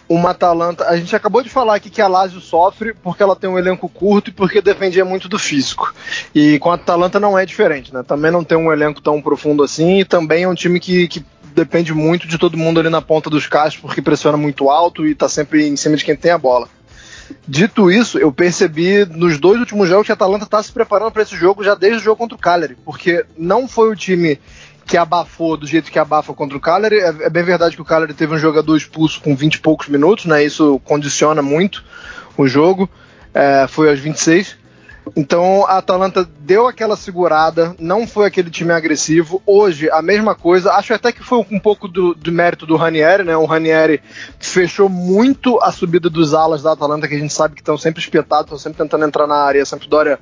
uma 0.09 0.30
Atalanta. 0.30 0.86
A 0.86 0.95
gente 0.95 1.15
acabou 1.15 1.41
de 1.41 1.49
falar 1.49 1.75
aqui 1.75 1.89
que 1.89 2.01
a 2.01 2.07
Lazio 2.07 2.39
sofre 2.39 2.93
porque 2.93 3.21
ela 3.21 3.36
tem 3.36 3.49
um 3.49 3.57
elenco 3.57 3.89
curto 3.89 4.30
e 4.30 4.34
porque 4.34 4.61
dependia 4.61 5.03
muito 5.03 5.28
do 5.28 5.38
físico. 5.38 5.93
E 6.34 6.59
com 6.59 6.71
a 6.71 6.75
Atalanta 6.75 7.19
não 7.19 7.38
é 7.38 7.45
diferente, 7.45 7.93
né? 7.93 8.03
Também 8.03 8.32
não 8.32 8.43
tem 8.43 8.57
um 8.57 8.71
elenco 8.71 9.01
tão 9.01 9.21
profundo 9.21 9.63
assim 9.63 9.99
e 9.99 10.05
também 10.05 10.43
é 10.43 10.47
um 10.47 10.55
time 10.55 10.80
que, 10.80 11.07
que 11.07 11.25
depende 11.53 11.93
muito 11.93 12.28
de 12.28 12.38
todo 12.38 12.57
mundo 12.57 12.80
ali 12.80 12.89
na 12.89 13.01
ponta 13.01 13.30
dos 13.30 13.47
cachos 13.47 13.82
porque 13.82 14.01
pressiona 14.01 14.38
muito 14.38 14.69
alto 14.69 15.05
e 15.05 15.15
tá 15.15 15.28
sempre 15.28 15.67
em 15.67 15.75
cima 15.75 15.97
de 15.97 16.05
quem 16.05 16.15
tem 16.15 16.32
a 16.32 16.38
bola. 16.38 16.69
Dito 17.47 17.91
isso, 17.91 18.17
eu 18.17 18.32
percebi 18.32 19.05
nos 19.05 19.38
dois 19.38 19.59
últimos 19.59 19.89
jogos 19.89 20.05
que 20.05 20.11
a 20.11 20.15
Atalanta 20.15 20.45
está 20.45 20.61
se 20.61 20.71
preparando 20.71 21.11
para 21.11 21.23
esse 21.23 21.36
jogo 21.36 21.63
já 21.63 21.75
desde 21.75 21.99
o 21.99 22.03
jogo 22.03 22.17
contra 22.17 22.36
o 22.36 22.39
Cagliari, 22.39 22.78
porque 22.86 23.25
não 23.38 23.67
foi 23.67 23.89
o 23.89 23.95
time 23.95 24.39
que 24.86 24.95
abafou 24.95 25.57
do 25.57 25.67
jeito 25.67 25.91
que 25.91 25.99
abafa 25.99 26.34
contra 26.34 26.57
o 26.57 26.61
Cagliari. 26.61 26.97
É, 26.97 27.07
é, 27.07 27.30
bem 27.30 27.43
verdade 27.43 27.75
que 27.75 27.82
o 27.82 27.86
Cagliari 27.86 28.13
teve 28.13 28.34
um 28.34 28.39
jogador 28.39 28.75
expulso 28.75 29.21
com 29.21 29.36
20 29.36 29.55
e 29.55 29.59
poucos 29.59 29.89
minutos, 29.89 30.25
né? 30.25 30.43
Isso 30.43 30.80
condiciona 30.86 31.41
muito 31.41 31.84
o 32.38 32.47
jogo. 32.47 32.89
É, 33.34 33.67
foi 33.67 33.89
aos 33.89 33.99
26. 33.99 34.55
Então 35.16 35.66
a 35.68 35.78
Atalanta 35.78 36.28
deu 36.39 36.68
aquela 36.68 36.95
segurada, 36.95 37.76
não 37.80 38.08
foi 38.08 38.28
aquele 38.28 38.49
time 38.49 38.72
agressivo. 38.72 39.41
Hoje, 39.45 39.89
a 39.89 40.01
mesma 40.01 40.36
coisa. 40.36 40.74
Acho 40.74 40.93
até 40.93 41.12
que 41.12 41.24
foi 41.24 41.45
um 41.51 41.60
pouco 41.60 41.88
do, 41.88 42.14
do 42.14 42.32
mérito 42.32 42.66
do 42.66 42.76
Ranieri, 42.76 43.24
né? 43.24 43.36
O 43.38 43.45
Ranieri 43.45 44.01
fechou 44.39 44.89
muito 44.89 45.60
a 45.62 45.72
subida 45.72 46.10
dos 46.10 46.34
alas 46.34 46.62
da 46.62 46.74
Atalanta, 46.74 47.08
que 47.08 47.16
a 47.16 47.20
gente 47.20 47.34
sabe 47.34 47.55
que 47.55 47.62
estão 47.62 47.78
sempre 47.78 48.01
espetados, 48.01 48.45
estão 48.45 48.58
sempre 48.58 48.78
tentando 48.80 49.05
entrar 49.05 49.28
na 49.28 49.36
área. 49.36 49.62
A 49.62 49.66
Sampdoria, 49.66 50.20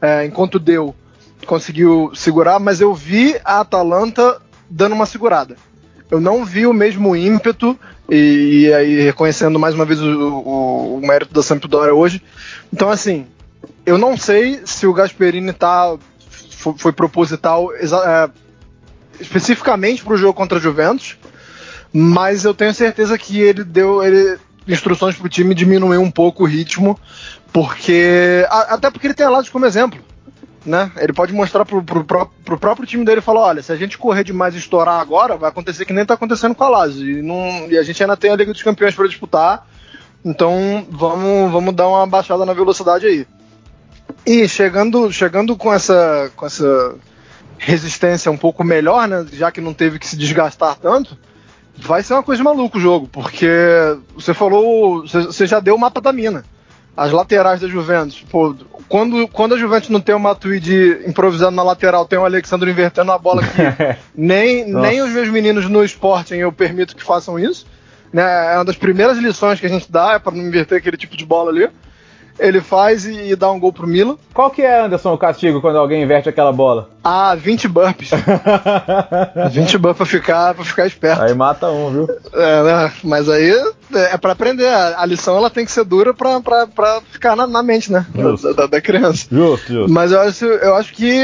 é, 0.00 0.24
enquanto 0.24 0.58
deu, 0.58 0.94
conseguiu 1.46 2.10
segurar, 2.14 2.58
mas 2.58 2.80
eu 2.80 2.94
vi 2.94 3.36
a 3.44 3.60
Atalanta 3.60 4.40
dando 4.68 4.94
uma 4.94 5.06
segurada. 5.06 5.56
Eu 6.10 6.20
não 6.20 6.44
vi 6.44 6.66
o 6.66 6.72
mesmo 6.72 7.16
ímpeto, 7.16 7.78
e, 8.08 8.66
e 8.66 8.74
aí 8.74 9.00
reconhecendo 9.00 9.58
mais 9.58 9.74
uma 9.74 9.84
vez 9.84 10.00
o, 10.00 10.06
o, 10.06 10.96
o, 10.96 11.00
mérito 11.00 11.32
da 11.32 11.42
Sampdoria 11.42 11.94
hoje. 11.94 12.22
Então, 12.72 12.90
assim, 12.90 13.26
eu 13.84 13.98
não 13.98 14.16
sei 14.16 14.62
se 14.64 14.86
o 14.86 14.92
Gasperini 14.92 15.52
tá, 15.52 15.96
foi, 16.50 16.74
foi 16.76 16.92
proposital 16.92 17.70
é, 17.74 18.30
especificamente 19.20 20.02
para 20.02 20.14
o 20.14 20.16
jogo 20.16 20.34
contra 20.34 20.58
a 20.58 20.60
Juventus, 20.60 21.18
mas 21.92 22.44
eu 22.44 22.54
tenho 22.54 22.74
certeza 22.74 23.16
que 23.18 23.40
ele 23.40 23.64
deu 23.64 24.02
ele, 24.02 24.38
instruções 24.66 25.16
para 25.16 25.26
o 25.26 25.28
time 25.28 25.54
diminuir 25.54 25.98
um 25.98 26.10
pouco 26.10 26.42
o 26.44 26.46
ritmo, 26.46 26.98
porque 27.52 28.46
até 28.50 28.90
porque 28.90 29.06
ele 29.06 29.14
tem 29.14 29.26
a 29.26 29.30
Lazio 29.30 29.52
como 29.52 29.66
exemplo 29.66 30.00
né? 30.64 30.90
Ele 30.96 31.12
pode 31.12 31.32
mostrar 31.32 31.64
pro, 31.64 31.82
pro, 31.82 32.04
pro, 32.04 32.26
pro 32.44 32.58
próprio 32.58 32.86
time 32.86 33.04
dele 33.04 33.18
e 33.18 33.22
falar: 33.22 33.42
olha, 33.42 33.62
se 33.62 33.70
a 33.70 33.76
gente 33.76 33.98
correr 33.98 34.24
demais 34.24 34.54
e 34.54 34.58
estourar 34.58 35.00
agora, 35.00 35.36
vai 35.36 35.50
acontecer 35.50 35.84
que 35.84 35.92
nem 35.92 36.06
tá 36.06 36.14
acontecendo 36.14 36.54
com 36.54 36.64
a 36.64 36.68
Lazio. 36.68 37.18
E, 37.18 37.22
não, 37.22 37.70
e 37.70 37.76
a 37.76 37.82
gente 37.82 38.02
ainda 38.02 38.16
tem 38.16 38.30
a 38.30 38.36
Liga 38.36 38.52
dos 38.52 38.62
Campeões 38.62 38.94
para 38.94 39.06
disputar. 39.06 39.66
Então 40.24 40.86
vamos, 40.90 41.52
vamos 41.52 41.74
dar 41.74 41.88
uma 41.88 42.06
baixada 42.06 42.46
na 42.46 42.54
velocidade 42.54 43.06
aí. 43.06 43.26
E 44.26 44.48
chegando, 44.48 45.12
chegando 45.12 45.56
com 45.56 45.72
essa, 45.72 46.30
com 46.34 46.46
essa 46.46 46.94
resistência 47.58 48.30
um 48.30 48.36
pouco 48.36 48.64
melhor, 48.64 49.06
né? 49.06 49.26
Já 49.32 49.50
que 49.50 49.60
não 49.60 49.74
teve 49.74 49.98
que 49.98 50.06
se 50.06 50.16
desgastar 50.16 50.76
tanto, 50.76 51.16
vai 51.76 52.02
ser 52.02 52.14
uma 52.14 52.22
coisa 52.22 52.42
de 52.42 52.44
maluco 52.44 52.78
o 52.78 52.80
jogo, 52.80 53.08
porque 53.08 53.48
você 54.14 54.32
falou, 54.32 55.06
você 55.06 55.46
já 55.46 55.60
deu 55.60 55.74
o 55.74 55.78
mapa 55.78 56.00
da 56.00 56.12
mina 56.12 56.44
as 56.96 57.10
laterais 57.10 57.60
da 57.60 57.68
Juventus. 57.68 58.24
Pô, 58.30 58.54
quando, 58.88 59.26
quando 59.28 59.54
a 59.54 59.58
Juventus 59.58 59.90
não 59.90 60.00
tem 60.00 60.14
o 60.14 60.20
Matuidi 60.20 61.02
improvisando 61.06 61.56
na 61.56 61.62
lateral, 61.62 62.06
tem 62.06 62.18
o 62.18 62.24
Alexandre 62.24 62.70
invertendo 62.70 63.10
a 63.10 63.18
bola 63.18 63.42
que 63.42 63.62
nem, 64.14 64.64
nem 64.64 65.02
os 65.02 65.10
meus 65.10 65.28
meninos 65.28 65.68
no 65.68 65.84
Sporting 65.84 66.36
eu 66.36 66.52
permito 66.52 66.94
que 66.94 67.02
façam 67.02 67.38
isso. 67.38 67.66
Né? 68.12 68.22
É 68.54 68.56
uma 68.56 68.64
das 68.64 68.76
primeiras 68.76 69.18
lições 69.18 69.58
que 69.58 69.66
a 69.66 69.68
gente 69.68 69.90
dá, 69.90 70.12
é 70.12 70.18
para 70.18 70.34
não 70.36 70.44
inverter 70.44 70.78
aquele 70.78 70.96
tipo 70.96 71.16
de 71.16 71.26
bola 71.26 71.50
ali 71.50 71.68
ele 72.38 72.60
faz 72.60 73.06
e, 73.06 73.30
e, 73.30 73.36
dá 73.36 73.50
um 73.50 73.60
gol 73.60 73.72
pro 73.72 73.86
Milan. 73.86 74.16
Qual 74.32 74.50
que 74.50 74.62
é, 74.62 74.84
Anderson, 74.84 75.12
o 75.12 75.18
castigo 75.18 75.60
quando 75.60 75.78
alguém 75.78 76.02
inverte 76.02 76.28
aquela 76.28 76.52
bola? 76.52 76.90
Ah, 77.02 77.34
20 77.34 77.68
burpees. 77.68 78.10
20 79.52 79.78
burpees 79.78 79.96
pra 79.96 80.06
ficar, 80.06 80.54
pra 80.54 80.64
ficar 80.64 80.86
esperto. 80.86 81.22
Aí 81.22 81.34
mata 81.34 81.70
um, 81.70 81.90
viu? 81.90 82.08
É, 82.32 82.62
né? 82.62 82.92
Mas 83.04 83.28
aí 83.28 83.50
é, 83.94 84.14
é 84.14 84.16
pra 84.16 84.32
aprender. 84.32 84.66
A, 84.68 85.04
lição 85.06 85.36
ela 85.36 85.50
tem 85.50 85.64
que 85.64 85.72
ser 85.72 85.84
dura 85.84 86.12
pra, 86.12 86.40
pra, 86.40 86.66
pra 86.66 87.00
ficar 87.10 87.36
na, 87.36 87.46
na 87.46 87.62
mente, 87.62 87.92
né? 87.92 88.04
Da, 88.14 88.52
da, 88.52 88.66
da, 88.66 88.80
criança. 88.80 89.26
Justo, 89.30 89.72
justo. 89.72 89.92
Mas 89.92 90.10
eu 90.10 90.20
acho, 90.20 90.44
eu 90.44 90.74
acho 90.74 90.92
que 90.92 91.22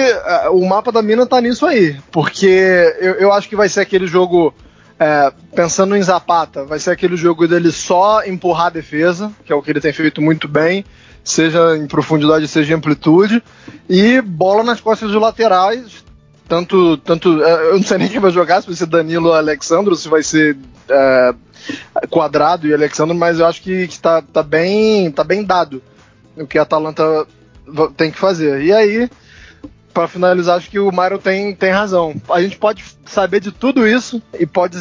uh, 0.49 0.57
o 0.57 0.69
mapa 0.69 0.93
da 0.93 1.03
mina 1.03 1.27
tá 1.27 1.41
nisso 1.41 1.67
aí. 1.67 1.97
Porque 2.13 2.95
eu, 3.01 3.15
eu 3.15 3.33
acho 3.33 3.49
que 3.49 3.57
vai 3.57 3.69
ser 3.69 3.81
aquele 3.81 4.07
jogo. 4.07 4.55
É, 5.03 5.33
pensando 5.55 5.97
em 5.97 6.03
Zapata, 6.03 6.67
vai 6.67 6.79
ser 6.79 6.91
aquele 6.91 7.17
jogo 7.17 7.49
dele 7.49 7.73
só 7.73 8.23
empurrar 8.23 8.67
a 8.67 8.71
defesa, 8.71 9.33
que 9.47 9.51
é 9.51 9.57
o 9.57 9.63
que 9.63 9.71
ele 9.71 9.81
tem 9.81 9.95
feito 9.95 10.21
muito 10.21 10.47
bem, 10.47 10.85
seja 11.23 11.77
em 11.77 11.87
profundidade, 11.87 12.49
seja 12.49 12.73
em 12.73 12.77
amplitude, 12.77 13.43
e 13.89 14.21
bola 14.21 14.63
nas 14.63 14.81
costas 14.81 15.11
dos 15.11 15.21
laterais, 15.21 16.05
tanto, 16.49 16.97
tanto 16.99 17.43
é, 17.43 17.71
eu 17.71 17.77
não 17.77 17.83
sei 17.83 17.99
nem 17.99 18.09
quem 18.09 18.21
vai 18.21 18.31
jogar, 18.31 18.61
se 18.61 18.67
vai 18.67 18.77
ser 18.77 18.87
Danilo 18.87 19.29
ou 19.29 19.35
Alexandro, 19.35 19.95
se 19.95 20.09
vai 20.09 20.23
ser 20.23 20.57
é, 20.89 21.35
Quadrado 22.09 22.67
e 22.67 22.75
Alexandro, 22.75 23.15
mas 23.15 23.39
eu 23.39 23.47
acho 23.47 23.63
que, 23.63 23.73
está 23.73 24.21
tá, 24.21 24.43
bem, 24.43 25.11
tá 25.11 25.23
bem 25.23 25.45
dado 25.45 25.83
o 26.37 26.47
que 26.47 26.59
a 26.59 26.63
Atalanta 26.63 27.27
tem 27.97 28.11
que 28.11 28.19
fazer. 28.19 28.63
E 28.63 28.73
aí, 28.73 29.09
para 29.93 30.09
finalizar, 30.09 30.57
acho 30.57 30.71
que 30.71 30.79
o 30.79 30.91
Mário 30.91 31.19
tem, 31.19 31.55
tem 31.55 31.71
razão. 31.71 32.15
A 32.31 32.41
gente 32.41 32.57
pode 32.57 32.85
saber 33.05 33.41
de 33.41 33.53
tudo 33.53 33.87
isso 33.87 34.23
e 34.39 34.47
pode 34.47 34.77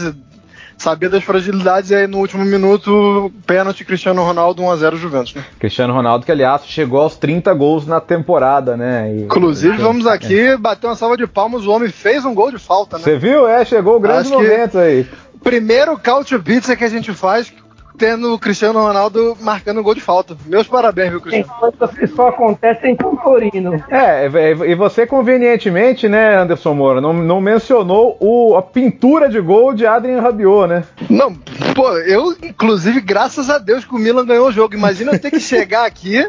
sabia 0.79 1.09
das 1.09 1.23
fragilidades 1.23 1.91
e 1.91 1.95
aí 1.95 2.07
no 2.07 2.17
último 2.17 2.43
minuto, 2.45 3.31
pênalti 3.45 3.83
Cristiano 3.83 4.23
Ronaldo 4.23 4.63
1x0 4.63 4.95
Juventus. 4.95 5.35
Né? 5.35 5.45
Cristiano 5.59 5.93
Ronaldo, 5.93 6.25
que 6.25 6.31
aliás 6.31 6.65
chegou 6.65 7.01
aos 7.01 7.15
30 7.17 7.53
gols 7.53 7.85
na 7.85 7.99
temporada, 7.99 8.75
né? 8.77 9.13
E, 9.13 9.21
Inclusive, 9.23 9.75
e, 9.75 9.77
vamos 9.77 10.07
aqui 10.07 10.39
é. 10.39 10.57
bater 10.57 10.87
uma 10.87 10.95
salva 10.95 11.17
de 11.17 11.27
palmas, 11.27 11.65
o 11.65 11.71
homem 11.71 11.89
fez 11.89 12.25
um 12.25 12.33
gol 12.33 12.49
de 12.49 12.57
falta, 12.57 12.97
né? 12.97 13.03
Você 13.03 13.17
viu? 13.17 13.47
É, 13.47 13.63
chegou 13.65 13.97
o 13.97 13.99
grande 13.99 14.21
Acho 14.21 14.33
momento 14.33 14.77
aí. 14.79 15.05
Primeiro 15.43 15.97
Couch 15.97 16.37
Pizza 16.39 16.75
que 16.75 16.83
a 16.83 16.89
gente 16.89 17.13
faz 17.13 17.53
tendo 17.99 18.33
o 18.33 18.39
Cristiano 18.39 18.79
Ronaldo 18.79 19.37
marcando 19.41 19.81
um 19.81 19.83
gol 19.83 19.93
de 19.93 20.01
falta. 20.01 20.35
Meus 20.45 20.65
parabéns, 20.65 21.09
viu, 21.09 21.21
Cristiano? 21.21 21.45
Tem 21.45 21.71
coisas 21.71 21.97
que 21.97 22.07
só 22.07 22.29
acontecem 22.29 22.95
com 22.95 23.09
o 23.09 23.17
Torino. 23.17 23.83
É, 23.89 24.27
e 24.65 24.73
você 24.73 25.05
convenientemente, 25.05 26.07
né, 26.07 26.37
Anderson 26.37 26.73
Moura, 26.73 27.01
não, 27.01 27.13
não 27.13 27.41
mencionou 27.41 28.17
o, 28.19 28.55
a 28.55 28.61
pintura 28.61 29.27
de 29.27 29.39
gol 29.41 29.73
de 29.73 29.85
Adrien 29.85 30.19
Rabiot, 30.19 30.67
né? 30.67 30.83
Não, 31.09 31.35
pô, 31.75 31.89
eu, 31.97 32.33
inclusive, 32.41 33.01
graças 33.01 33.49
a 33.49 33.57
Deus 33.57 33.83
que 33.83 33.93
o 33.93 33.99
Milan 33.99 34.25
ganhou 34.25 34.47
o 34.47 34.51
jogo. 34.51 34.73
Imagina 34.73 35.11
eu 35.11 35.19
ter 35.19 35.29
que 35.29 35.39
chegar 35.39 35.85
aqui 35.85 36.25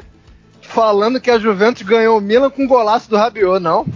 falando 0.61 1.21
que 1.21 1.31
a 1.31 1.39
Juventus 1.39 1.83
ganhou 1.83 2.19
o 2.19 2.21
Milan 2.21 2.51
com 2.51 2.65
um 2.65 2.69
golaço 2.69 3.09
do 3.09 3.17
Rabiot, 3.17 3.63
não. 3.63 3.87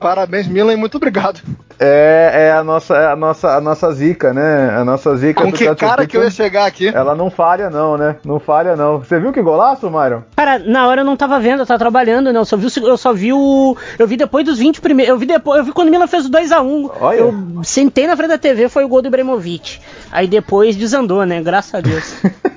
Parabéns, 0.00 0.46
Milan, 0.48 0.72
e 0.72 0.76
muito 0.76 0.96
obrigado. 0.96 1.40
É, 1.78 2.48
é 2.48 2.52
a 2.52 2.62
nossa, 2.62 2.96
é 2.96 3.06
a 3.06 3.16
nossa, 3.16 3.56
a 3.56 3.60
nossa 3.60 3.92
zica, 3.92 4.32
né? 4.32 4.70
A 4.76 4.84
nossa 4.84 5.16
zica. 5.16 5.42
Com 5.42 5.52
que 5.52 5.74
cara 5.74 6.06
que 6.06 6.16
eu 6.16 6.22
ia 6.22 6.30
chegar 6.30 6.66
aqui? 6.66 6.88
Ela 6.88 7.14
não 7.14 7.30
falha 7.30 7.68
não, 7.68 7.96
né? 7.96 8.16
Não 8.24 8.38
falha 8.38 8.76
não. 8.76 8.98
Você 8.98 9.18
viu 9.18 9.32
que 9.32 9.42
golaço, 9.42 9.90
Myron? 9.90 10.22
Cara, 10.36 10.58
na 10.58 10.86
hora 10.86 11.00
eu 11.00 11.04
não 11.04 11.16
tava 11.16 11.38
vendo, 11.40 11.60
eu 11.60 11.66
tava 11.66 11.78
trabalhando, 11.78 12.32
né? 12.32 12.38
Eu 12.38 12.44
só 12.44 12.56
vi, 12.56 12.68
eu 12.76 12.96
só 12.96 13.12
vi 13.12 13.32
o, 13.32 13.76
eu 13.98 14.06
vi 14.06 14.16
depois 14.16 14.44
dos 14.44 14.58
20 14.58 14.80
primeiros, 14.80 15.10
eu 15.10 15.18
vi 15.18 15.26
depois, 15.26 15.58
eu 15.58 15.64
vi 15.64 15.72
quando 15.72 15.88
o 15.88 15.90
Milan 15.90 16.06
fez 16.06 16.26
o 16.26 16.30
2 16.30 16.52
a 16.52 16.60
1. 16.60 16.90
Olha. 17.00 17.16
Eu 17.16 17.34
sentei 17.64 18.06
na 18.06 18.16
frente 18.16 18.30
da 18.30 18.38
TV, 18.38 18.68
foi 18.68 18.84
o 18.84 18.88
gol 18.88 19.02
do 19.02 19.08
Ibrahimovic. 19.08 19.80
Aí 20.10 20.26
depois 20.26 20.76
desandou, 20.76 21.24
né? 21.24 21.42
Graças 21.42 21.74
a 21.74 21.80
Deus. 21.80 22.14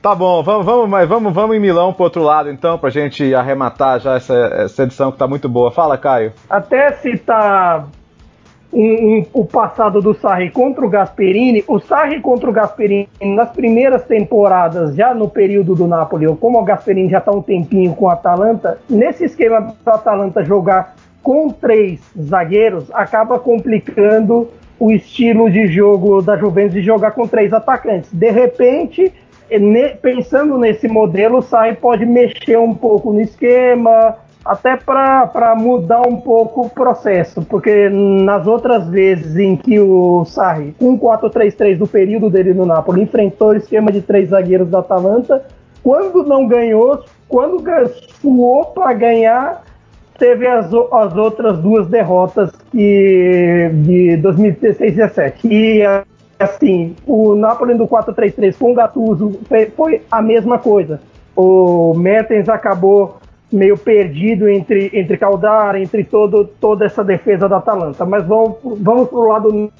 Tá 0.00 0.14
bom, 0.14 0.44
vamos, 0.44 0.64
vamos, 0.64 0.88
mas 0.88 1.08
vamos, 1.08 1.34
vamos 1.34 1.56
em 1.56 1.58
Milão 1.58 1.92
pro 1.92 2.04
outro 2.04 2.22
lado 2.22 2.48
então, 2.48 2.78
pra 2.78 2.88
gente 2.88 3.34
arrematar 3.34 3.98
já 3.98 4.14
essa, 4.14 4.32
essa 4.32 4.84
edição 4.84 5.10
que 5.10 5.18
tá 5.18 5.26
muito 5.26 5.48
boa. 5.48 5.72
Fala, 5.72 5.98
Caio. 5.98 6.32
Até 6.48 6.92
citar 6.92 7.88
um, 8.72 9.18
um, 9.18 9.26
o 9.32 9.44
passado 9.44 10.00
do 10.00 10.14
Sarri 10.14 10.50
contra 10.50 10.84
o 10.84 10.88
Gasperini, 10.88 11.64
o 11.66 11.78
Sarri 11.78 12.20
contra 12.20 12.48
o 12.50 12.52
Gasperini 12.52 13.08
nas 13.20 13.50
primeiras 13.50 14.04
temporadas, 14.04 14.94
já 14.94 15.14
no 15.14 15.28
período 15.28 15.74
do 15.74 15.86
Napoli, 15.86 16.26
ou 16.26 16.36
como 16.36 16.58
o 16.60 16.64
Gasperini 16.64 17.08
já 17.08 17.18
está 17.18 17.32
um 17.32 17.42
tempinho 17.42 17.94
com 17.94 18.04
o 18.04 18.10
Atalanta, 18.10 18.78
nesse 18.88 19.24
esquema 19.24 19.74
do 19.84 19.90
Atalanta 19.90 20.44
jogar 20.44 20.94
com 21.22 21.48
três 21.48 22.00
zagueiros, 22.18 22.90
acaba 22.92 23.38
complicando 23.38 24.48
o 24.78 24.92
estilo 24.92 25.50
de 25.50 25.66
jogo 25.66 26.22
da 26.22 26.36
Juventus 26.36 26.74
de 26.74 26.82
jogar 26.82 27.10
com 27.10 27.26
três 27.26 27.52
atacantes. 27.52 28.10
De 28.12 28.30
repente, 28.30 29.12
pensando 30.00 30.56
nesse 30.56 30.86
modelo, 30.86 31.38
o 31.38 31.42
Sarri 31.42 31.74
pode 31.74 32.06
mexer 32.06 32.58
um 32.58 32.74
pouco 32.74 33.12
no 33.12 33.20
esquema, 33.20 34.16
até 34.44 34.76
para 34.76 35.54
mudar 35.56 36.02
um 36.02 36.20
pouco 36.20 36.62
o 36.62 36.70
processo, 36.70 37.42
porque 37.42 37.88
nas 37.88 38.46
outras 38.46 38.88
vezes 38.88 39.36
em 39.36 39.56
que 39.56 39.78
o 39.78 40.24
Sarri, 40.24 40.74
com 40.78 40.98
4-3-3 40.98 41.78
do 41.78 41.86
período 41.86 42.30
dele 42.30 42.54
no 42.54 42.64
Napoli, 42.64 43.02
enfrentou 43.02 43.48
o 43.48 43.56
esquema 43.56 43.92
de 43.92 44.00
três 44.00 44.30
zagueiros 44.30 44.68
da 44.68 44.78
Atalanta, 44.78 45.44
quando 45.82 46.24
não 46.24 46.46
ganhou, 46.46 47.04
quando 47.28 47.62
suou 48.20 48.66
para 48.66 48.92
ganhar, 48.94 49.62
teve 50.18 50.46
as, 50.46 50.66
as 50.66 51.16
outras 51.16 51.58
duas 51.58 51.86
derrotas 51.86 52.50
que, 52.72 53.70
de 53.84 54.16
2016 54.16 54.92
e 54.92 54.96
2017. 54.96 55.48
E 55.48 55.82
assim, 56.38 56.94
o 57.06 57.34
Napoli 57.34 57.74
do 57.74 57.86
4-3-3 57.86 58.56
com 58.58 58.72
o 58.72 58.74
Gattuso 58.74 59.40
foi, 59.48 59.66
foi 59.66 60.02
a 60.10 60.22
mesma 60.22 60.58
coisa. 60.58 61.00
O 61.36 61.94
Mertens 61.94 62.48
acabou 62.48 63.18
meio 63.50 63.76
perdido 63.76 64.48
entre, 64.48 64.90
entre 64.92 65.16
Caldara, 65.16 65.80
entre 65.80 66.04
todo, 66.04 66.44
toda 66.44 66.84
essa 66.84 67.02
defesa 67.02 67.48
da 67.48 67.58
Atalanta. 67.58 68.04
Mas 68.04 68.26
vamos, 68.26 68.56
vamos 68.62 69.08
pro 69.08 69.28
lado 69.28 69.72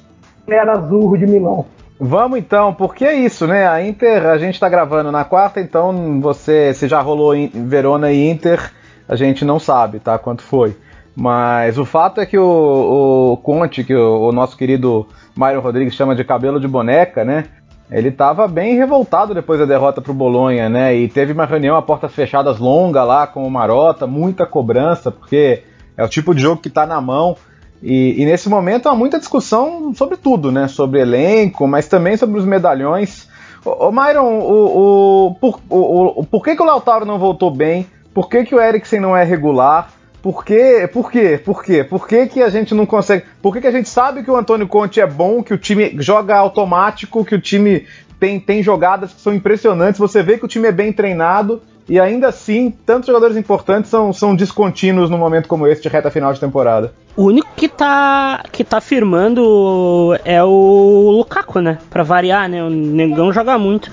era 0.47 0.73
azul 0.73 1.15
de 1.17 1.27
Milão. 1.27 1.65
Vamos 1.99 2.39
então, 2.39 2.73
porque 2.73 3.03
é 3.05 3.13
isso, 3.13 3.45
né? 3.45 3.67
A 3.67 3.85
Inter, 3.85 4.25
a 4.25 4.37
gente 4.37 4.59
tá 4.59 4.69
gravando 4.69 5.11
na 5.11 5.25
quarta, 5.25 5.59
então 5.59 6.19
você, 6.21 6.73
se 6.73 6.87
já 6.87 7.01
rolou 7.01 7.35
em 7.35 7.49
Verona 7.49 8.11
e 8.11 8.29
Inter, 8.29 8.71
a 9.07 9.15
gente 9.15 9.43
não 9.43 9.59
sabe, 9.59 9.99
tá? 9.99 10.17
Quanto 10.17 10.41
foi. 10.41 10.75
Mas 11.13 11.77
o 11.77 11.83
fato 11.83 12.21
é 12.21 12.25
que 12.25 12.37
o, 12.37 13.33
o 13.33 13.37
Conte, 13.37 13.83
que 13.83 13.93
o, 13.93 14.29
o 14.29 14.31
nosso 14.31 14.55
querido 14.55 15.05
Mário 15.35 15.59
Rodrigues 15.59 15.93
chama 15.93 16.15
de 16.15 16.23
cabelo 16.23 16.59
de 16.59 16.67
boneca, 16.67 17.25
né? 17.25 17.45
Ele 17.91 18.09
estava 18.09 18.47
bem 18.47 18.75
revoltado 18.75 19.33
depois 19.33 19.59
da 19.59 19.65
derrota 19.65 19.99
para 19.99 20.11
o 20.11 20.15
Bolonha, 20.15 20.69
né? 20.69 20.95
E 20.95 21.07
teve 21.07 21.33
uma 21.33 21.45
reunião 21.45 21.75
a 21.75 21.81
portas 21.81 22.13
fechadas 22.13 22.59
longa 22.59 23.03
lá 23.03 23.25
com 23.25 23.45
o 23.45 23.49
Marota, 23.49 24.05
muita 24.05 24.45
cobrança, 24.45 25.09
porque 25.11 25.63
é 25.97 26.03
o 26.03 26.07
tipo 26.07 26.35
de 26.35 26.41
jogo 26.41 26.61
que 26.61 26.67
está 26.67 26.85
na 26.85 27.01
mão. 27.01 27.35
E, 27.81 28.21
e, 28.21 28.25
nesse 28.25 28.47
momento 28.49 28.89
há 28.89 28.95
muita 28.95 29.17
discussão 29.17 29.93
sobre 29.95 30.17
tudo, 30.17 30.51
né? 30.51 30.67
Sobre 30.67 31.01
elenco, 31.01 31.67
mas 31.67 31.87
também 31.87 32.15
sobre 32.15 32.37
os 32.37 32.45
medalhões. 32.45 33.27
Ô, 33.65 33.87
ô 33.87 33.91
Myron, 33.91 34.39
o, 34.39 35.27
o, 35.27 35.35
por, 35.35 35.59
o, 35.69 36.19
o, 36.19 36.25
por 36.25 36.43
que, 36.43 36.55
que 36.55 36.61
o 36.61 36.65
Lautaro 36.65 37.05
não 37.05 37.17
voltou 37.17 37.49
bem? 37.49 37.87
Por 38.13 38.29
que, 38.29 38.43
que 38.43 38.53
o 38.53 38.61
Eriksen 38.61 38.99
não 38.99 39.17
é 39.17 39.23
regular? 39.23 39.91
Por 40.21 40.43
quê? 40.43 40.89
Por 40.91 41.11
quê? 41.11 41.39
Por 41.43 41.63
quê? 41.63 41.83
Por 41.83 42.07
que, 42.07 42.27
que 42.27 42.41
a 42.41 42.49
gente 42.49 42.75
não 42.75 42.85
consegue. 42.85 43.25
Por 43.41 43.53
que, 43.53 43.61
que 43.61 43.67
a 43.67 43.71
gente 43.71 43.87
sabe 43.87 44.23
que 44.23 44.29
o 44.29 44.35
Antônio 44.35 44.67
Conte 44.67 44.99
é 44.99 45.07
bom, 45.07 45.41
que 45.41 45.53
o 45.53 45.57
time 45.57 45.95
joga 45.99 46.35
automático, 46.35 47.23
que 47.23 47.35
o 47.35 47.41
time 47.41 47.85
tem, 48.19 48.39
tem 48.39 48.61
jogadas 48.61 49.13
que 49.13 49.21
são 49.21 49.33
impressionantes, 49.33 49.99
você 49.99 50.21
vê 50.21 50.37
que 50.37 50.45
o 50.45 50.47
time 50.47 50.67
é 50.67 50.71
bem 50.71 50.91
treinado 50.91 51.61
e 51.89 51.99
ainda 51.99 52.27
assim, 52.27 52.71
tantos 52.85 53.07
jogadores 53.07 53.35
importantes 53.35 53.89
são, 53.89 54.13
são 54.13 54.35
descontínuos 54.35 55.09
num 55.09 55.17
momento 55.17 55.47
como 55.47 55.65
esse 55.65 55.81
de 55.81 55.89
reta 55.89 56.11
final 56.11 56.31
de 56.31 56.39
temporada. 56.39 56.93
O 57.17 57.23
único 57.23 57.49
que 57.55 57.67
tá, 57.67 58.43
que 58.51 58.63
tá 58.63 58.79
firmando 58.79 60.15
é 60.23 60.41
o 60.43 61.11
Lukaku, 61.17 61.59
né? 61.59 61.79
Pra 61.89 62.03
variar, 62.03 62.47
né? 62.47 62.63
O 62.63 62.69
Negão 62.69 63.33
joga 63.33 63.57
muito. 63.57 63.91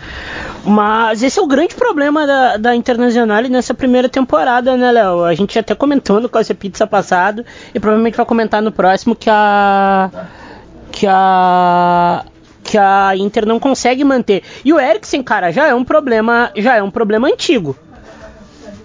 Mas 0.63 1.23
esse 1.23 1.39
é 1.39 1.43
o 1.43 1.47
grande 1.47 1.75
problema 1.75 2.27
da, 2.27 2.57
da 2.59 2.77
Internacional 2.77 3.43
nessa 3.45 3.73
primeira 3.73 4.11
temporada, 4.11 4.77
né, 4.77 4.93
Léo? 4.93 5.25
A 5.25 5.35
gente 5.35 5.59
até 5.59 5.75
comentou 5.75 6.21
no 6.21 6.29
Coisa 6.29 6.55
Pizza 6.55 6.87
passado 6.87 7.45
e 7.75 7.81
provavelmente 7.81 8.17
vai 8.19 8.27
comentar 8.27 8.61
no 8.61 8.71
próximo 8.71 9.17
que 9.17 9.31
a. 9.31 10.11
que 10.93 11.07
a 11.09 12.25
que 12.63 12.77
a 12.77 13.17
Inter 13.17 13.47
não 13.47 13.61
consegue 13.61 14.03
manter. 14.03 14.43
E 14.65 14.73
o 14.73 14.81
Eriksen, 14.81 15.23
cara, 15.23 15.53
já 15.53 15.69
é 15.69 15.75
um 15.75 15.85
problema, 15.85 16.51
já 16.57 16.75
é 16.75 16.83
um 16.83 16.91
problema 16.91 17.29
antigo 17.29 17.77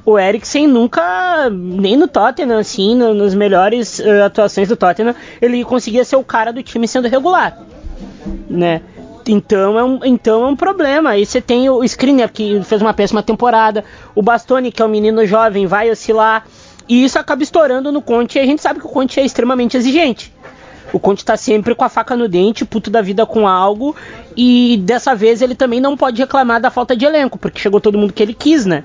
o 0.05 0.17
Eriksen 0.17 0.67
nunca, 0.67 1.49
nem 1.49 1.95
no 1.95 2.07
Tottenham, 2.07 2.57
assim, 2.57 2.95
no, 2.95 3.13
nos 3.13 3.33
melhores 3.33 3.99
uh, 3.99 4.23
atuações 4.25 4.67
do 4.67 4.75
Tottenham, 4.75 5.15
ele 5.41 5.63
conseguia 5.63 6.03
ser 6.03 6.15
o 6.15 6.23
cara 6.23 6.51
do 6.51 6.63
time 6.63 6.87
sendo 6.87 7.07
regular, 7.07 7.57
né? 8.49 8.81
Então 9.27 9.77
é, 9.77 9.83
um, 9.83 9.99
então 10.03 10.43
é 10.43 10.47
um 10.47 10.55
problema. 10.55 11.11
Aí 11.11 11.25
você 11.25 11.39
tem 11.39 11.69
o 11.69 11.83
Skriniar, 11.83 12.31
que 12.31 12.61
fez 12.63 12.81
uma 12.81 12.93
péssima 12.93 13.21
temporada, 13.21 13.83
o 14.15 14.21
Bastoni, 14.21 14.71
que 14.71 14.81
é 14.81 14.85
um 14.85 14.89
menino 14.89 15.25
jovem, 15.25 15.67
vai 15.67 15.89
oscilar, 15.91 16.45
e 16.89 17.03
isso 17.03 17.19
acaba 17.19 17.43
estourando 17.43 17.91
no 17.91 18.01
Conte, 18.01 18.37
e 18.37 18.41
a 18.41 18.45
gente 18.45 18.61
sabe 18.61 18.79
que 18.79 18.85
o 18.85 18.89
Conte 18.89 19.19
é 19.19 19.25
extremamente 19.25 19.77
exigente. 19.77 20.33
O 20.91 20.99
Conte 20.99 21.23
tá 21.23 21.37
sempre 21.37 21.73
com 21.73 21.85
a 21.85 21.89
faca 21.89 22.17
no 22.17 22.27
dente, 22.27 22.65
puto 22.65 22.89
da 22.89 23.01
vida 23.01 23.25
com 23.25 23.47
algo, 23.47 23.95
e 24.35 24.77
dessa 24.83 25.15
vez 25.15 25.41
ele 25.41 25.55
também 25.55 25.79
não 25.79 25.95
pode 25.95 26.19
reclamar 26.19 26.59
da 26.59 26.69
falta 26.69 26.95
de 26.95 27.05
elenco, 27.05 27.37
porque 27.37 27.59
chegou 27.59 27.79
todo 27.79 27.97
mundo 27.97 28.11
que 28.11 28.21
ele 28.21 28.33
quis, 28.33 28.65
né? 28.65 28.83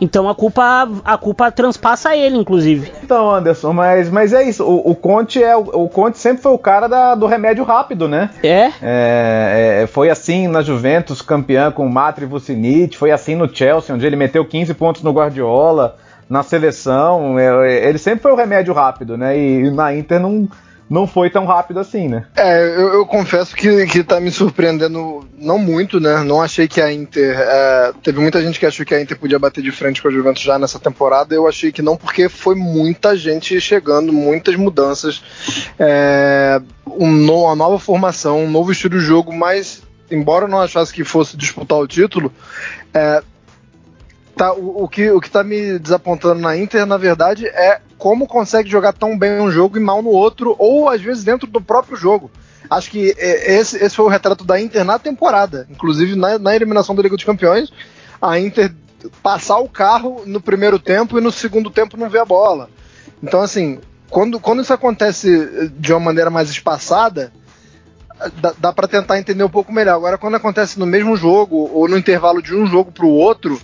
Então 0.00 0.28
a 0.28 0.34
culpa 0.34 0.88
a 1.04 1.16
culpa 1.16 1.50
transpassa 1.50 2.16
ele, 2.16 2.36
inclusive. 2.36 2.92
Então, 3.02 3.30
Anderson, 3.30 3.72
mas, 3.72 4.10
mas 4.10 4.32
é 4.32 4.42
isso. 4.42 4.64
O, 4.64 4.90
o 4.90 4.94
Conte 4.94 5.42
é 5.42 5.56
o, 5.56 5.60
o, 5.60 5.88
Conte 5.88 6.18
sempre 6.18 6.42
foi 6.42 6.52
o 6.52 6.58
cara 6.58 6.88
da, 6.88 7.14
do 7.14 7.26
remédio 7.26 7.64
rápido, 7.64 8.08
né? 8.08 8.30
É? 8.42 8.70
é? 8.82 9.82
é 9.82 9.86
foi 9.86 10.10
assim 10.10 10.48
na 10.48 10.62
Juventus, 10.62 11.22
campeã 11.22 11.70
com 11.70 11.86
o 11.86 11.90
Matri 11.90 12.26
Vucinic, 12.26 12.96
foi 12.96 13.10
assim 13.10 13.34
no 13.34 13.52
Chelsea, 13.52 13.94
onde 13.94 14.06
ele 14.06 14.16
meteu 14.16 14.44
15 14.44 14.74
pontos 14.74 15.02
no 15.02 15.12
Guardiola, 15.12 15.96
na 16.28 16.42
seleção. 16.42 17.38
É, 17.38 17.88
ele 17.88 17.98
sempre 17.98 18.20
foi 18.20 18.32
o 18.32 18.36
remédio 18.36 18.74
rápido, 18.74 19.16
né? 19.16 19.38
E, 19.38 19.64
e 19.66 19.70
na 19.70 19.94
Inter 19.94 20.20
não 20.20 20.48
não 20.88 21.06
foi 21.06 21.28
tão 21.28 21.44
rápido 21.44 21.80
assim, 21.80 22.08
né? 22.08 22.26
É, 22.36 22.62
eu, 22.62 22.94
eu, 22.94 23.06
confesso 23.06 23.56
que, 23.56 23.86
que 23.86 24.04
tá 24.04 24.20
me 24.20 24.30
surpreendendo 24.30 25.26
não 25.36 25.58
muito, 25.58 25.98
né? 25.98 26.22
Não 26.22 26.40
achei 26.40 26.68
que 26.68 26.80
a 26.80 26.92
Inter. 26.92 27.36
É, 27.38 27.92
teve 28.02 28.20
muita 28.20 28.40
gente 28.40 28.58
que 28.58 28.66
achou 28.66 28.86
que 28.86 28.94
a 28.94 29.00
Inter 29.00 29.18
podia 29.18 29.38
bater 29.38 29.62
de 29.62 29.72
frente 29.72 30.00
com 30.00 30.08
a 30.08 30.12
Juventus 30.12 30.42
já 30.42 30.58
nessa 30.58 30.78
temporada. 30.78 31.34
Eu 31.34 31.48
achei 31.48 31.72
que 31.72 31.82
não, 31.82 31.96
porque 31.96 32.28
foi 32.28 32.54
muita 32.54 33.16
gente 33.16 33.60
chegando, 33.60 34.12
muitas 34.12 34.54
mudanças. 34.54 35.22
É, 35.78 36.60
um, 36.86 37.30
uma 37.30 37.56
nova 37.56 37.78
formação, 37.78 38.44
um 38.44 38.50
novo 38.50 38.70
estilo 38.70 38.98
de 38.98 39.04
jogo, 39.04 39.32
mas 39.32 39.82
embora 40.10 40.44
eu 40.44 40.48
não 40.48 40.60
achasse 40.60 40.92
que 40.92 41.02
fosse 41.02 41.36
disputar 41.36 41.78
o 41.78 41.86
título, 41.86 42.32
é, 42.94 43.22
tá, 44.36 44.52
o, 44.52 44.84
o, 44.84 44.88
que, 44.88 45.10
o 45.10 45.20
que 45.20 45.30
tá 45.30 45.42
me 45.42 45.80
desapontando 45.80 46.40
na 46.40 46.56
Inter, 46.56 46.86
na 46.86 46.96
verdade, 46.96 47.46
é 47.46 47.80
como 47.98 48.26
consegue 48.26 48.68
jogar 48.68 48.92
tão 48.92 49.18
bem 49.18 49.40
um 49.40 49.50
jogo 49.50 49.76
e 49.76 49.80
mal 49.80 50.02
no 50.02 50.10
outro, 50.10 50.54
ou 50.58 50.88
às 50.88 51.00
vezes 51.00 51.24
dentro 51.24 51.46
do 51.46 51.60
próprio 51.60 51.96
jogo. 51.96 52.30
Acho 52.68 52.90
que 52.90 53.14
é, 53.16 53.54
esse, 53.54 53.76
esse 53.76 53.94
foi 53.94 54.04
o 54.04 54.08
retrato 54.08 54.44
da 54.44 54.60
Inter 54.60 54.84
na 54.84 54.98
temporada. 54.98 55.66
Inclusive 55.70 56.14
na, 56.16 56.38
na 56.38 56.54
eliminação 56.54 56.94
da 56.94 57.02
Liga 57.02 57.16
dos 57.16 57.24
Campeões, 57.24 57.72
a 58.20 58.38
Inter 58.38 58.72
passar 59.22 59.58
o 59.58 59.68
carro 59.68 60.22
no 60.26 60.40
primeiro 60.40 60.78
tempo 60.78 61.18
e 61.18 61.20
no 61.20 61.30
segundo 61.30 61.70
tempo 61.70 61.96
não 61.96 62.08
ver 62.08 62.20
a 62.20 62.24
bola. 62.24 62.68
Então, 63.22 63.40
assim, 63.40 63.78
quando, 64.10 64.40
quando 64.40 64.62
isso 64.62 64.72
acontece 64.72 65.70
de 65.76 65.92
uma 65.92 66.00
maneira 66.00 66.30
mais 66.30 66.50
espaçada, 66.50 67.32
dá, 68.40 68.54
dá 68.58 68.72
para 68.72 68.88
tentar 68.88 69.18
entender 69.18 69.44
um 69.44 69.48
pouco 69.48 69.72
melhor. 69.72 69.94
Agora, 69.94 70.18
quando 70.18 70.36
acontece 70.36 70.78
no 70.78 70.86
mesmo 70.86 71.16
jogo 71.16 71.70
ou 71.72 71.88
no 71.88 71.98
intervalo 71.98 72.42
de 72.42 72.54
um 72.54 72.66
jogo 72.66 72.90
para 72.90 73.04
o 73.04 73.12
outro, 73.12 73.60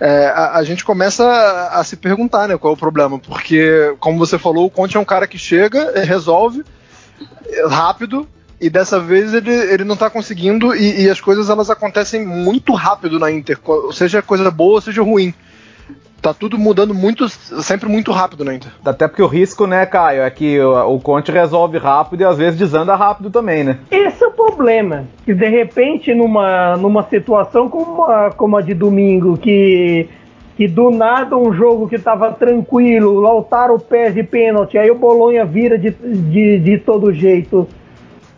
é, 0.00 0.26
a, 0.26 0.56
a, 0.56 0.64
gente 0.64 0.84
começa 0.84 1.24
a, 1.24 1.80
a, 1.80 1.84
se 1.84 1.96
perguntar 1.96 2.48
né, 2.48 2.56
qual 2.56 2.72
é 2.72 2.76
o 2.76 2.78
problema. 2.78 3.18
Porque, 3.18 3.94
como 3.98 4.18
você 4.18 4.38
falou, 4.38 4.66
o 4.66 4.70
Conte 4.70 4.96
é 4.96 5.00
um 5.00 5.04
cara 5.04 5.26
que 5.26 5.38
chega, 5.38 6.02
resolve 6.04 6.64
rápido. 7.68 8.28
E 8.60 8.70
dessa 8.70 9.00
vez 9.00 9.34
ele, 9.34 9.52
ele 9.52 9.84
não 9.84 9.94
está 9.94 10.08
conseguindo, 10.08 10.74
e, 10.74 11.02
e 11.02 11.10
as 11.10 11.20
coisas 11.20 11.50
elas 11.50 11.68
acontecem 11.68 12.24
muito 12.24 12.72
rápido 12.72 13.18
na 13.18 13.30
Inter, 13.30 13.58
seja 13.92 14.22
coisa 14.22 14.50
boa, 14.50 14.80
seja 14.80 15.02
ruim 15.02 15.34
tá 16.24 16.32
tudo 16.32 16.58
mudando 16.58 16.94
muito, 16.94 17.28
sempre 17.28 17.86
muito 17.86 18.10
rápido 18.10 18.46
né. 18.46 18.58
Até 18.82 19.06
porque 19.06 19.22
o 19.22 19.26
risco, 19.26 19.66
né, 19.66 19.84
Caio, 19.84 20.22
é 20.22 20.30
que 20.30 20.58
o, 20.58 20.94
o 20.94 20.98
Conte 20.98 21.30
resolve 21.30 21.76
rápido 21.76 22.22
e 22.22 22.24
às 22.24 22.38
vezes 22.38 22.58
desanda 22.58 22.96
rápido 22.96 23.30
também, 23.30 23.62
né? 23.62 23.78
Esse 23.90 24.24
é 24.24 24.26
o 24.26 24.30
problema. 24.30 25.04
Que 25.26 25.34
de 25.34 25.46
repente, 25.46 26.14
numa, 26.14 26.78
numa 26.78 27.02
situação 27.02 27.68
como 27.68 28.04
a, 28.04 28.30
como 28.30 28.56
a 28.56 28.62
de 28.62 28.72
domingo, 28.72 29.36
que, 29.36 30.08
que 30.56 30.66
do 30.66 30.90
nada 30.90 31.36
um 31.36 31.52
jogo 31.52 31.86
que 31.86 31.98
tava 31.98 32.32
tranquilo, 32.32 33.16
o 33.16 33.20
Lautaro 33.20 33.78
perde 33.78 34.22
pênalti, 34.22 34.78
aí 34.78 34.90
o 34.90 34.94
Bolonha 34.94 35.44
vira 35.44 35.76
de, 35.76 35.90
de, 35.90 36.58
de 36.58 36.78
todo 36.78 37.12
jeito, 37.12 37.68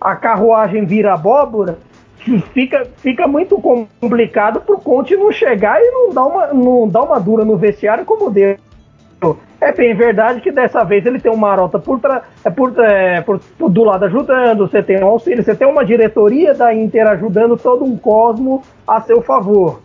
a 0.01 0.17
carruagem 0.17 0.85
vira 0.85 1.15
abóbora 1.15 1.79
fica, 2.53 2.87
fica 2.99 3.27
muito 3.27 3.61
complicado 3.61 4.61
pro 4.61 4.79
Conte 4.79 5.17
não 5.17 5.31
chegar 5.31 5.81
e 5.81 5.91
não 5.91 6.13
dar 6.13 6.27
uma, 6.27 6.47
não 6.49 6.89
dar 6.89 7.03
uma 7.03 7.19
dura 7.19 7.45
no 7.45 7.57
vestiário 7.57 8.05
como 8.05 8.31
deu. 8.31 8.57
É 9.61 9.73
bem 9.73 9.95
verdade 9.95 10.41
que 10.43 10.53
dessa 10.53 10.85
vez 10.85 11.07
ele 11.07 11.19
tem 11.19 11.33
uma 11.33 11.49
marota 11.49 11.79
por, 11.79 11.99
é 12.45 12.51
por, 12.51 12.79
é, 12.79 13.23
por, 13.23 13.41
por, 13.59 13.71
do 13.71 13.85
lado 13.85 14.05
ajudando, 14.05 14.69
você 14.69 14.83
tem 14.83 15.03
um 15.03 15.07
auxílio, 15.07 15.43
você 15.43 15.55
tem 15.55 15.67
uma 15.67 15.85
diretoria 15.85 16.53
da 16.53 16.75
Inter 16.75 17.07
ajudando 17.09 17.57
todo 17.57 17.85
um 17.85 17.97
cosmo 17.97 18.63
a 18.87 19.01
seu 19.01 19.23
favor. 19.23 19.81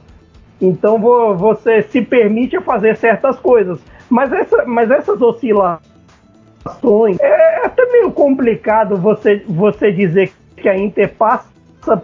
Então 0.59 0.99
você 1.37 1.83
se 1.83 2.01
permite 2.01 2.59
fazer 2.59 2.97
certas 2.97 3.39
coisas. 3.39 3.79
Mas, 4.09 4.31
essa, 4.33 4.65
mas 4.65 4.91
essas 4.91 5.21
oscilações 5.21 5.79
é 7.19 7.65
até 7.65 7.85
meio 7.91 8.11
complicado 8.11 8.97
você, 8.97 9.41
você 9.47 9.89
dizer 9.91 10.33
que 10.57 10.67
a 10.67 10.77
Inter 10.77 11.13
passa 11.17 11.49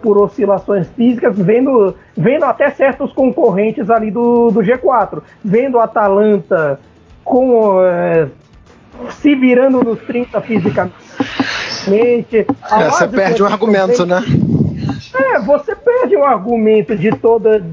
por 0.02 0.18
oscilações 0.18 0.88
físicas, 0.88 1.36
vendo, 1.38 1.94
vendo 2.16 2.44
até 2.44 2.70
certos 2.70 3.12
concorrentes 3.12 3.88
ali 3.90 4.10
do, 4.10 4.50
do 4.50 4.60
G4, 4.60 5.22
vendo 5.44 5.78
a 5.78 5.84
Atalanta 5.84 6.80
com 7.24 7.80
é, 7.82 8.28
se 9.10 9.34
virando 9.34 9.82
nos 9.84 10.00
30 10.00 10.40
fisicamente. 10.40 10.96
É, 12.70 12.88
você 12.90 13.08
perde 13.08 13.42
um 13.42 13.46
argumento, 13.46 14.04
né? 14.04 14.22
É, 15.14 15.38
você 15.40 15.74
perde 15.76 16.16
um 16.16 16.24
argumento 16.24 16.96
de 16.96 17.10
toda 17.10 17.64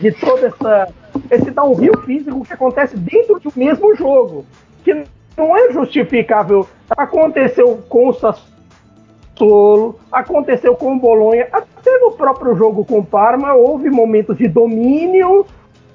de 0.00 0.12
toda 0.12 0.46
essa 0.46 0.88
esse 1.30 1.50
downhill 1.50 2.02
físico 2.04 2.44
que 2.44 2.52
acontece 2.52 2.96
dentro 2.96 3.38
do 3.38 3.52
mesmo 3.54 3.94
jogo, 3.94 4.44
que 4.82 5.04
não 5.36 5.56
é 5.56 5.72
justificável. 5.72 6.66
Aconteceu 6.90 7.84
com 7.88 8.08
o 8.08 8.12
Sassuolo 8.12 8.53
Solo, 9.36 9.98
aconteceu 10.12 10.74
com 10.74 10.94
o 10.94 10.98
Bolonha, 10.98 11.48
até 11.52 11.98
no 11.98 12.12
próprio 12.12 12.54
jogo 12.54 12.84
com 12.84 12.98
o 12.98 13.04
Parma, 13.04 13.54
houve 13.54 13.90
momentos 13.90 14.38
de 14.38 14.46
domínio, 14.46 15.44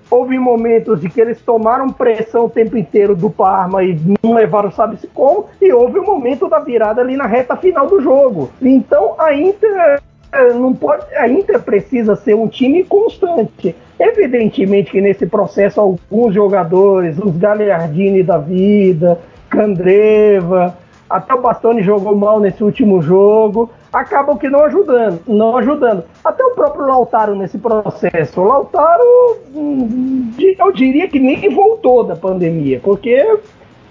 houve 0.09 0.37
momentos 0.37 0.99
de 1.01 1.09
que 1.09 1.21
eles 1.21 1.41
tomaram 1.41 1.89
pressão 1.89 2.45
o 2.45 2.49
tempo 2.49 2.77
inteiro 2.77 3.15
do 3.15 3.29
Parma 3.29 3.83
e 3.83 3.97
não 4.21 4.33
levaram 4.33 4.71
sabe-se 4.71 5.07
como, 5.07 5.45
e 5.61 5.71
houve 5.71 5.99
o 5.99 6.01
um 6.01 6.05
momento 6.05 6.49
da 6.49 6.59
virada 6.59 7.01
ali 7.01 7.15
na 7.15 7.27
reta 7.27 7.55
final 7.55 7.87
do 7.87 8.01
jogo. 8.01 8.49
Então 8.61 9.15
a 9.17 9.33
Inter 9.33 10.01
eh, 10.31 10.53
não 10.53 10.73
pode, 10.73 11.05
a 11.15 11.27
Inter 11.27 11.61
precisa 11.61 12.15
ser 12.15 12.35
um 12.35 12.47
time 12.47 12.83
constante. 12.83 13.75
Evidentemente 13.99 14.91
que 14.91 15.01
nesse 15.01 15.25
processo 15.25 15.79
alguns 15.79 16.33
jogadores, 16.33 17.17
os 17.17 17.35
Gagliardini 17.37 18.23
da 18.23 18.37
vida, 18.37 19.19
Candreva, 19.49 20.77
até 21.09 21.33
o 21.33 21.41
Bastoni 21.41 21.81
jogou 21.81 22.15
mal 22.15 22.39
nesse 22.39 22.63
último 22.63 23.01
jogo. 23.01 23.69
Acabam 23.91 24.37
que 24.37 24.47
não 24.47 24.63
ajudando, 24.63 25.19
não 25.27 25.57
ajudando. 25.57 26.03
Até 26.23 26.43
o 26.43 26.51
próprio 26.51 26.85
Lautaro 26.85 27.35
nesse 27.35 27.57
processo. 27.57 28.39
O 28.39 28.43
Lautaro, 28.43 29.37
hum, 29.55 30.31
eu 30.37 30.71
diria 30.71 31.07
que 31.07 31.19
nem 31.19 31.49
voltou 31.49 32.03
da 32.03 32.15
pandemia, 32.15 32.79
porque 32.83 33.25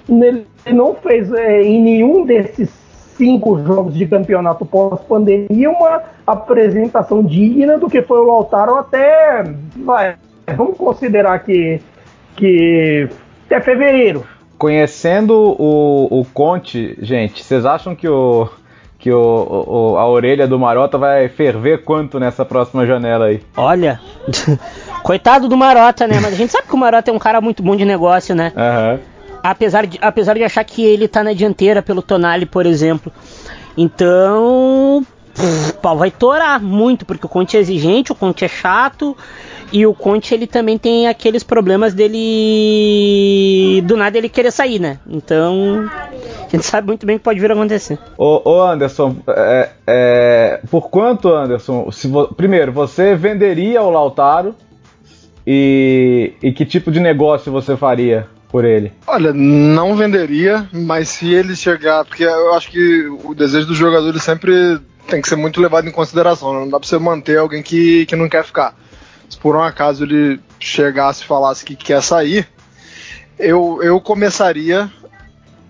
ele 0.09 0.47
não 0.73 0.95
fez 0.95 1.33
é, 1.33 1.63
em 1.63 1.83
nenhum 1.83 2.25
desses 2.25 2.71
cinco 3.17 3.59
jogos 3.65 3.95
de 3.95 4.07
campeonato 4.07 4.65
pós-pandemia 4.65 5.69
uma 5.69 6.03
apresentação 6.25 7.25
digna 7.25 7.77
do 7.77 7.91
que 7.91 8.01
foi 8.01 8.21
o 8.21 8.25
Lautaro 8.25 8.77
até. 8.77 9.43
Vai, 9.77 10.15
vamos 10.57 10.77
considerar 10.77 11.41
que, 11.41 11.81
que 12.37 13.09
até 13.47 13.61
fevereiro 13.61 14.25
Conhecendo 14.59 15.35
o, 15.35 16.21
o 16.21 16.25
Conte, 16.25 16.99
gente, 17.01 17.45
vocês 17.45 17.65
acham 17.65 17.95
que 17.95 18.09
o 18.09 18.49
que 18.99 19.13
o, 19.13 19.17
o, 19.17 19.97
a 19.97 20.09
orelha 20.09 20.47
do 20.49 20.59
Marota 20.59 20.99
vai 20.99 21.29
ferver 21.29 21.85
quanto 21.85 22.19
nessa 22.19 22.45
próxima 22.45 22.85
janela 22.85 23.27
aí? 23.27 23.41
Olha, 23.57 24.01
coitado 25.05 25.49
do 25.49 25.57
Marota, 25.57 26.07
né? 26.09 26.19
Mas 26.21 26.33
a 26.33 26.37
gente 26.37 26.51
sabe 26.51 26.67
que 26.67 26.75
o 26.75 26.79
Marota 26.79 27.11
é 27.11 27.15
um 27.15 27.19
cara 27.19 27.41
muito 27.41 27.63
bom 27.63 27.77
de 27.77 27.85
negócio, 27.85 28.35
né? 28.35 28.53
Uhum. 28.57 28.99
Apesar, 29.41 29.87
de, 29.87 29.99
apesar 30.03 30.35
de 30.35 30.43
achar 30.43 30.65
que 30.65 30.85
ele 30.85 31.07
tá 31.07 31.23
na 31.23 31.33
dianteira 31.33 31.81
pelo 31.81 32.03
Tonali, 32.03 32.45
por 32.45 32.67
exemplo. 32.67 33.13
Então, 33.77 35.07
o 35.69 35.73
pau 35.81 35.97
vai 35.97 36.11
torar 36.11 36.61
muito, 36.61 37.07
porque 37.07 37.25
o 37.25 37.29
Conte 37.29 37.57
é 37.57 37.61
exigente, 37.61 38.11
o 38.11 38.17
Conte 38.17 38.45
é 38.45 38.49
chato, 38.49 39.17
e 39.73 39.87
o 39.87 39.95
Conte 39.95 40.35
ele 40.35 40.47
também 40.47 40.79
tem 40.79 41.09
aqueles 41.09 41.43
problemas 41.43 41.93
dele. 41.95 43.83
Do 43.87 43.97
nada 43.97 44.17
ele 44.17 44.29
querer 44.29 44.51
sair, 44.51 44.79
né? 44.79 44.99
Então. 45.09 45.89
A 46.47 46.51
gente 46.51 46.65
sabe 46.65 46.87
muito 46.87 47.05
bem 47.05 47.17
o 47.17 47.19
que 47.19 47.25
pode 47.25 47.39
vir 47.39 47.51
a 47.51 47.55
acontecer. 47.55 47.99
Ô, 48.17 48.41
ô 48.43 48.63
Anderson, 48.63 49.17
é, 49.29 49.69
é, 49.87 50.61
por 50.71 50.89
quanto, 50.89 51.29
Anderson? 51.29 51.91
Vo, 52.07 52.29
primeiro, 52.29 52.73
você 52.73 53.15
venderia 53.15 53.83
o 53.83 53.91
Lautaro? 53.91 54.55
E, 55.47 56.33
e 56.43 56.53
que 56.53 56.65
tipo 56.65 56.91
de 56.91 57.01
negócio 57.01 57.53
você 57.53 57.77
faria 57.77 58.27
por 58.51 58.65
ele? 58.65 58.93
Olha, 59.07 59.33
não 59.35 59.95
venderia, 59.95 60.67
mas 60.73 61.11
se 61.11 61.33
ele 61.33 61.55
chegar, 61.55 62.05
porque 62.05 62.25
eu 62.25 62.55
acho 62.55 62.71
que 62.71 63.07
o 63.25 63.35
desejo 63.35 63.67
dos 63.67 63.77
jogadores 63.77 64.23
sempre 64.23 64.79
tem 65.07 65.21
que 65.21 65.29
ser 65.29 65.37
muito 65.37 65.61
levado 65.61 65.87
em 65.87 65.93
consideração. 65.93 66.53
Não 66.53 66.69
dá 66.69 66.79
pra 66.79 66.89
você 66.89 66.99
manter 66.99 67.39
alguém 67.39 67.63
que, 67.63 68.07
que 68.07 68.17
não 68.17 68.29
quer 68.29 68.45
ficar 68.45 68.75
se 69.29 69.37
por 69.37 69.57
um 69.57 69.63
acaso 69.63 70.05
ele 70.05 70.41
chegasse 70.59 71.23
e 71.23 71.27
falasse 71.27 71.65
que 71.65 71.77
quer 71.77 72.03
sair, 72.03 72.49
eu, 73.39 73.81
eu 73.83 74.01
começaria 74.01 74.91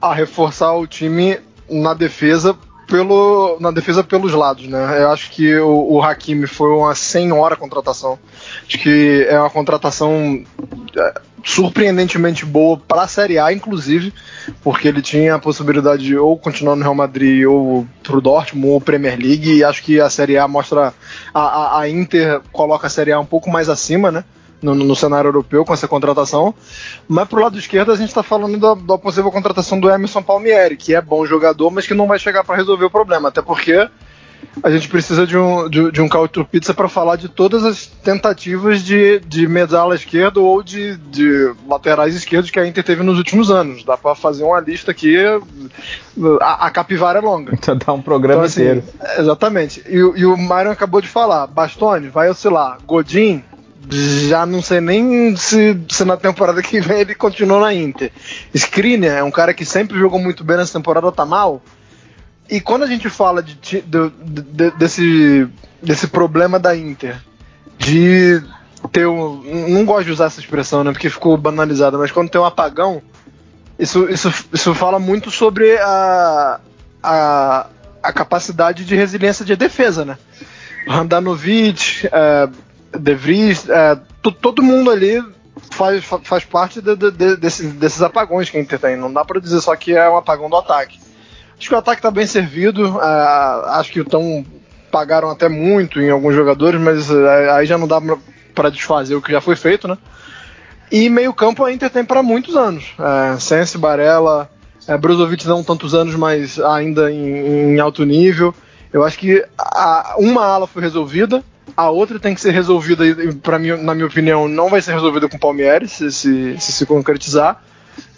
a 0.00 0.14
reforçar 0.14 0.72
o 0.74 0.86
time 0.86 1.38
na 1.68 1.92
defesa 1.92 2.56
pelo, 2.88 3.58
na 3.60 3.70
defesa 3.70 4.02
pelos 4.02 4.32
lados, 4.32 4.66
né? 4.66 5.02
Eu 5.02 5.10
acho 5.10 5.30
que 5.30 5.54
o, 5.58 5.92
o 5.92 6.02
Hakimi 6.02 6.46
foi 6.46 6.70
uma 6.70 6.94
senhora 6.94 7.54
contratação. 7.54 8.18
Acho 8.66 8.78
que 8.78 9.26
é 9.28 9.38
uma 9.38 9.50
contratação 9.50 10.42
é, 10.96 11.20
surpreendentemente 11.44 12.44
boa 12.46 12.78
para 12.78 13.02
a 13.02 13.08
Série 13.08 13.38
A, 13.38 13.52
inclusive, 13.52 14.12
porque 14.62 14.88
ele 14.88 15.02
tinha 15.02 15.34
a 15.34 15.38
possibilidade 15.38 16.02
de 16.02 16.16
ou 16.16 16.36
continuar 16.38 16.76
no 16.76 16.82
Real 16.82 16.94
Madrid 16.94 17.46
ou 17.46 17.86
pro 18.02 18.20
Dortmund 18.20 18.72
ou 18.72 18.80
Premier 18.80 19.18
League, 19.18 19.52
e 19.52 19.62
acho 19.62 19.82
que 19.82 20.00
a 20.00 20.08
Série 20.08 20.38
A 20.38 20.48
mostra 20.48 20.94
a, 21.32 21.40
a, 21.40 21.80
a 21.80 21.88
Inter 21.88 22.40
coloca 22.50 22.86
a 22.86 22.90
Série 22.90 23.12
A 23.12 23.20
um 23.20 23.26
pouco 23.26 23.50
mais 23.50 23.68
acima, 23.68 24.10
né? 24.10 24.24
No, 24.60 24.74
no, 24.74 24.96
cenário 24.96 25.28
europeu 25.28 25.64
com 25.64 25.72
essa 25.72 25.88
contratação. 25.88 26.54
Mas 27.06 27.28
pro 27.28 27.42
lado 27.42 27.58
esquerdo 27.58 27.92
a 27.92 27.96
gente 27.96 28.08
está 28.08 28.22
falando 28.22 28.58
da, 28.58 28.74
da 28.74 28.98
possível 28.98 29.30
contratação 29.30 29.78
do 29.78 29.90
Emerson 29.90 30.22
Palmieri, 30.22 30.76
que 30.76 30.94
é 30.94 31.00
bom 31.00 31.24
jogador, 31.26 31.70
mas 31.70 31.86
que 31.86 31.94
não 31.94 32.06
vai 32.06 32.18
chegar 32.18 32.44
para 32.44 32.56
resolver 32.56 32.84
o 32.84 32.90
problema, 32.90 33.28
até 33.28 33.42
porque 33.42 33.88
a 34.62 34.70
gente 34.70 34.88
precisa 34.88 35.26
de 35.26 35.36
um, 35.36 35.68
de, 35.68 35.90
de 35.92 36.00
um 36.00 36.08
Couto 36.08 36.44
Pizza 36.44 36.74
para 36.74 36.88
falar 36.88 37.16
de 37.16 37.28
todas 37.28 37.64
as 37.64 37.86
tentativas 37.86 38.82
de, 38.82 39.20
de 39.20 39.46
medala 39.46 39.94
esquerdo 39.94 40.44
ou 40.44 40.62
de, 40.62 40.96
de 40.96 41.52
laterais 41.66 42.14
esquerdos 42.14 42.50
que 42.50 42.58
a 42.58 42.66
Inter 42.66 42.82
teve 42.82 43.02
nos 43.02 43.18
últimos 43.18 43.50
anos. 43.50 43.84
Dá 43.84 43.96
para 43.96 44.14
fazer 44.14 44.44
uma 44.44 44.60
lista 44.60 44.90
aqui, 44.90 45.16
a, 46.40 46.66
a 46.66 46.70
capivara 46.70 47.18
é 47.18 47.22
longa. 47.22 47.52
Então 47.54 47.76
dá 47.76 47.92
um 47.92 48.02
programa 48.02 48.46
então, 48.46 48.46
assim, 48.46 48.62
inteiro. 48.62 48.84
Exatamente. 49.18 49.82
E, 49.86 49.96
e 49.96 50.26
o 50.26 50.36
Mário 50.36 50.70
acabou 50.70 51.00
de 51.00 51.08
falar, 51.08 51.46
Bastoni 51.46 52.08
vai 52.08 52.28
oscilar, 52.28 52.78
Godin 52.84 53.44
já 53.90 54.44
não 54.44 54.60
sei 54.60 54.80
nem 54.80 55.36
se, 55.36 55.78
se, 55.88 56.04
na 56.04 56.16
temporada 56.16 56.62
que 56.62 56.80
vem 56.80 57.00
ele 57.00 57.14
continuou 57.14 57.60
na 57.60 57.72
Inter. 57.72 58.10
Skriniar 58.54 59.18
é 59.18 59.22
um 59.22 59.30
cara 59.30 59.54
que 59.54 59.64
sempre 59.64 59.98
jogou 59.98 60.20
muito 60.20 60.44
bem 60.44 60.56
nessa 60.56 60.78
temporada, 60.78 61.10
tá 61.12 61.24
mal. 61.24 61.62
E 62.50 62.60
quando 62.60 62.82
a 62.82 62.86
gente 62.86 63.08
fala 63.10 63.42
de, 63.42 63.54
de, 63.54 63.82
de, 63.82 64.70
desse, 64.72 65.48
desse 65.82 66.06
problema 66.06 66.58
da 66.58 66.76
Inter, 66.76 67.20
de 67.78 68.42
ter 68.92 69.06
um. 69.06 69.68
Não 69.68 69.84
gosto 69.84 70.06
de 70.06 70.12
usar 70.12 70.26
essa 70.26 70.40
expressão, 70.40 70.82
né? 70.82 70.92
Porque 70.92 71.10
ficou 71.10 71.36
banalizada, 71.36 71.98
mas 71.98 72.10
quando 72.10 72.30
tem 72.30 72.40
um 72.40 72.44
apagão, 72.44 73.02
isso, 73.78 74.08
isso, 74.08 74.32
isso 74.52 74.74
fala 74.74 74.98
muito 74.98 75.30
sobre 75.30 75.76
a, 75.78 76.60
a, 77.02 77.66
a 78.02 78.12
capacidade 78.12 78.84
de 78.84 78.96
resiliência 78.96 79.44
de 79.44 79.54
defesa, 79.56 80.04
né? 80.04 80.18
Randanovic, 80.86 82.08
é, 82.10 82.48
De 82.96 83.14
Vries, 83.14 83.68
é, 83.68 83.98
todo 84.40 84.62
mundo 84.62 84.90
ali 84.90 85.22
faz, 85.70 86.04
faz 86.22 86.44
parte 86.44 86.80
de, 86.80 86.96
de, 86.96 87.10
de, 87.10 87.36
desses, 87.36 87.72
desses 87.74 88.02
apagões 88.02 88.48
que 88.48 88.56
a 88.56 88.60
Inter 88.60 88.78
tem. 88.78 88.96
Não 88.96 89.12
dá 89.12 89.24
para 89.24 89.40
dizer 89.40 89.60
só 89.60 89.74
que 89.76 89.94
é 89.94 90.08
um 90.08 90.16
apagão 90.16 90.48
do 90.48 90.56
ataque. 90.56 90.98
Acho 91.58 91.68
que 91.68 91.74
o 91.74 91.78
ataque 91.78 91.98
está 91.98 92.10
bem 92.10 92.26
servido. 92.26 92.96
Uh, 92.96 93.00
acho 93.70 93.92
que 93.92 94.00
estão 94.00 94.44
pagaram 94.90 95.30
até 95.30 95.48
muito 95.48 96.00
em 96.00 96.10
alguns 96.10 96.34
jogadores, 96.34 96.80
mas 96.80 97.10
uh, 97.10 97.28
aí 97.52 97.66
já 97.66 97.76
não 97.78 97.86
dá 97.86 98.00
para 98.54 98.70
desfazer 98.70 99.14
o 99.14 99.22
que 99.22 99.32
já 99.32 99.40
foi 99.40 99.56
feito, 99.56 99.86
né? 99.86 99.96
E 100.90 101.10
meio 101.10 101.34
campo 101.34 101.64
a 101.64 101.72
Inter 101.72 101.90
tem 101.90 102.04
para 102.04 102.22
muitos 102.22 102.56
anos. 102.56 102.94
Uh, 102.98 103.38
Sense, 103.38 103.76
Barella, 103.76 104.50
uh, 104.88 104.98
Brozovic 104.98 105.46
não 105.46 105.62
tantos 105.62 105.94
anos, 105.94 106.14
mas 106.14 106.58
ainda 106.58 107.12
em, 107.12 107.74
em 107.74 107.80
alto 107.80 108.04
nível. 108.04 108.54
Eu 108.92 109.04
acho 109.04 109.18
que 109.18 109.44
a, 109.58 110.14
uma 110.16 110.44
ala 110.44 110.66
foi 110.66 110.80
resolvida, 110.80 111.44
a 111.76 111.90
outra 111.90 112.18
tem 112.18 112.34
que 112.34 112.40
ser 112.40 112.52
resolvida, 112.52 113.04
para 113.42 113.58
mim, 113.58 113.68
na 113.82 113.94
minha 113.94 114.06
opinião, 114.06 114.48
não 114.48 114.68
vai 114.68 114.80
ser 114.80 114.92
resolvida 114.92 115.28
com 115.28 115.36
o 115.36 115.40
Palmeiras, 115.40 115.92
se 115.92 116.10
se, 116.10 116.60
se 116.60 116.72
se 116.72 116.86
concretizar. 116.86 117.62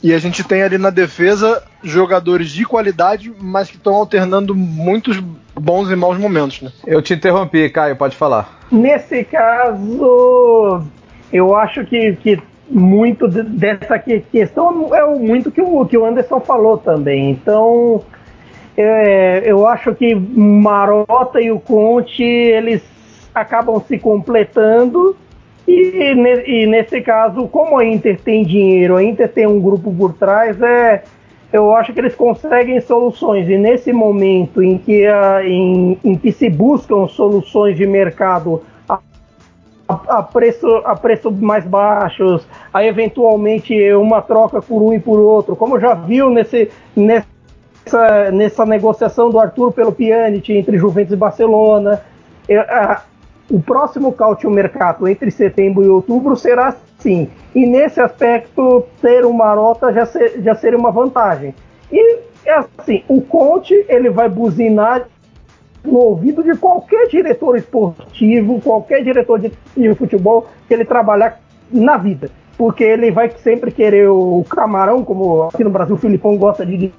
E 0.02 0.14
a 0.14 0.18
gente 0.18 0.42
tem 0.44 0.62
ali 0.62 0.78
na 0.78 0.90
defesa 0.90 1.62
jogadores 1.82 2.50
de 2.50 2.64
qualidade, 2.64 3.32
mas 3.38 3.70
que 3.70 3.76
estão 3.76 3.94
alternando 3.94 4.54
muitos 4.54 5.20
bons 5.54 5.90
e 5.90 5.96
maus 5.96 6.18
momentos. 6.18 6.62
Né? 6.62 6.70
Eu 6.86 7.02
te 7.02 7.14
interrompi, 7.14 7.68
Caio, 7.68 7.96
pode 7.96 8.16
falar. 8.16 8.60
Nesse 8.70 9.24
caso, 9.24 10.82
eu 11.32 11.54
acho 11.54 11.84
que, 11.84 12.16
que 12.16 12.42
muito 12.70 13.28
dessa 13.28 13.98
questão 13.98 14.94
é 14.94 15.04
muito 15.06 15.50
que 15.50 15.60
o 15.60 15.84
que 15.84 15.98
o 15.98 16.04
Anderson 16.04 16.40
falou 16.40 16.78
também. 16.78 17.30
Então, 17.30 18.02
é, 18.76 19.42
eu 19.44 19.66
acho 19.66 19.94
que 19.94 20.14
Marota 20.14 21.40
e 21.40 21.50
o 21.50 21.60
Conte 21.60 22.22
eles 22.22 22.82
acabam 23.34 23.80
se 23.86 23.98
completando 23.98 25.16
e, 25.66 26.14
e, 26.46 26.66
nesse 26.66 27.00
caso, 27.00 27.46
como 27.46 27.78
a 27.78 27.84
Inter 27.84 28.18
tem 28.20 28.44
dinheiro, 28.44 28.96
a 28.96 29.04
Inter 29.04 29.28
tem 29.28 29.46
um 29.46 29.60
grupo 29.60 29.92
por 29.94 30.12
trás, 30.14 30.60
é, 30.60 31.04
eu 31.52 31.74
acho 31.74 31.92
que 31.92 32.00
eles 32.00 32.14
conseguem 32.14 32.80
soluções. 32.80 33.48
E 33.48 33.56
nesse 33.56 33.92
momento 33.92 34.62
em 34.62 34.78
que, 34.78 35.06
a, 35.06 35.46
em, 35.46 35.98
em 36.04 36.16
que 36.16 36.32
se 36.32 36.50
buscam 36.50 37.06
soluções 37.06 37.76
de 37.76 37.86
mercado 37.86 38.62
a, 38.88 38.98
a, 39.88 40.22
preço, 40.22 40.66
a 40.84 40.96
preço 40.96 41.30
mais 41.30 41.64
baixos, 41.64 42.46
a 42.72 42.84
eventualmente 42.84 43.92
uma 43.94 44.22
troca 44.22 44.60
por 44.60 44.82
um 44.82 44.92
e 44.92 44.98
por 44.98 45.18
outro, 45.18 45.54
como 45.54 45.78
já 45.78 45.94
viu 45.94 46.30
nesse, 46.30 46.70
nessa, 46.96 48.30
nessa 48.32 48.66
negociação 48.66 49.30
do 49.30 49.38
Arthur 49.38 49.72
pelo 49.72 49.92
Pjanic 49.92 50.52
entre 50.52 50.78
Juventus 50.78 51.12
e 51.12 51.16
Barcelona. 51.16 52.02
A, 52.68 53.02
o 53.50 53.60
próximo 53.60 54.12
Cautio 54.12 54.50
Mercato 54.50 55.08
entre 55.08 55.30
setembro 55.30 55.84
e 55.84 55.88
outubro 55.88 56.36
será 56.36 56.76
sim. 56.98 57.28
E 57.54 57.66
nesse 57.66 58.00
aspecto, 58.00 58.86
ter 59.02 59.24
o 59.24 59.32
Marota 59.32 59.92
já, 59.92 60.06
ser, 60.06 60.40
já 60.40 60.54
seria 60.54 60.78
uma 60.78 60.92
vantagem. 60.92 61.54
E 61.90 62.18
assim, 62.48 63.02
o 63.08 63.20
Conte 63.20 63.84
ele 63.88 64.08
vai 64.08 64.28
buzinar 64.28 65.08
no 65.84 65.98
ouvido 65.98 66.42
de 66.42 66.56
qualquer 66.56 67.08
diretor 67.08 67.56
esportivo, 67.56 68.60
qualquer 68.60 69.02
diretor 69.02 69.40
de, 69.40 69.52
de 69.76 69.94
futebol 69.94 70.46
que 70.68 70.74
ele 70.74 70.84
trabalhar 70.84 71.40
na 71.70 71.96
vida. 71.96 72.30
Porque 72.56 72.84
ele 72.84 73.10
vai 73.10 73.30
sempre 73.30 73.72
querer 73.72 74.08
o 74.08 74.44
camarão, 74.48 75.02
como 75.02 75.44
aqui 75.44 75.64
no 75.64 75.70
Brasil 75.70 75.96
o 75.96 75.98
Filipão 75.98 76.36
gosta 76.36 76.64
de 76.64 76.92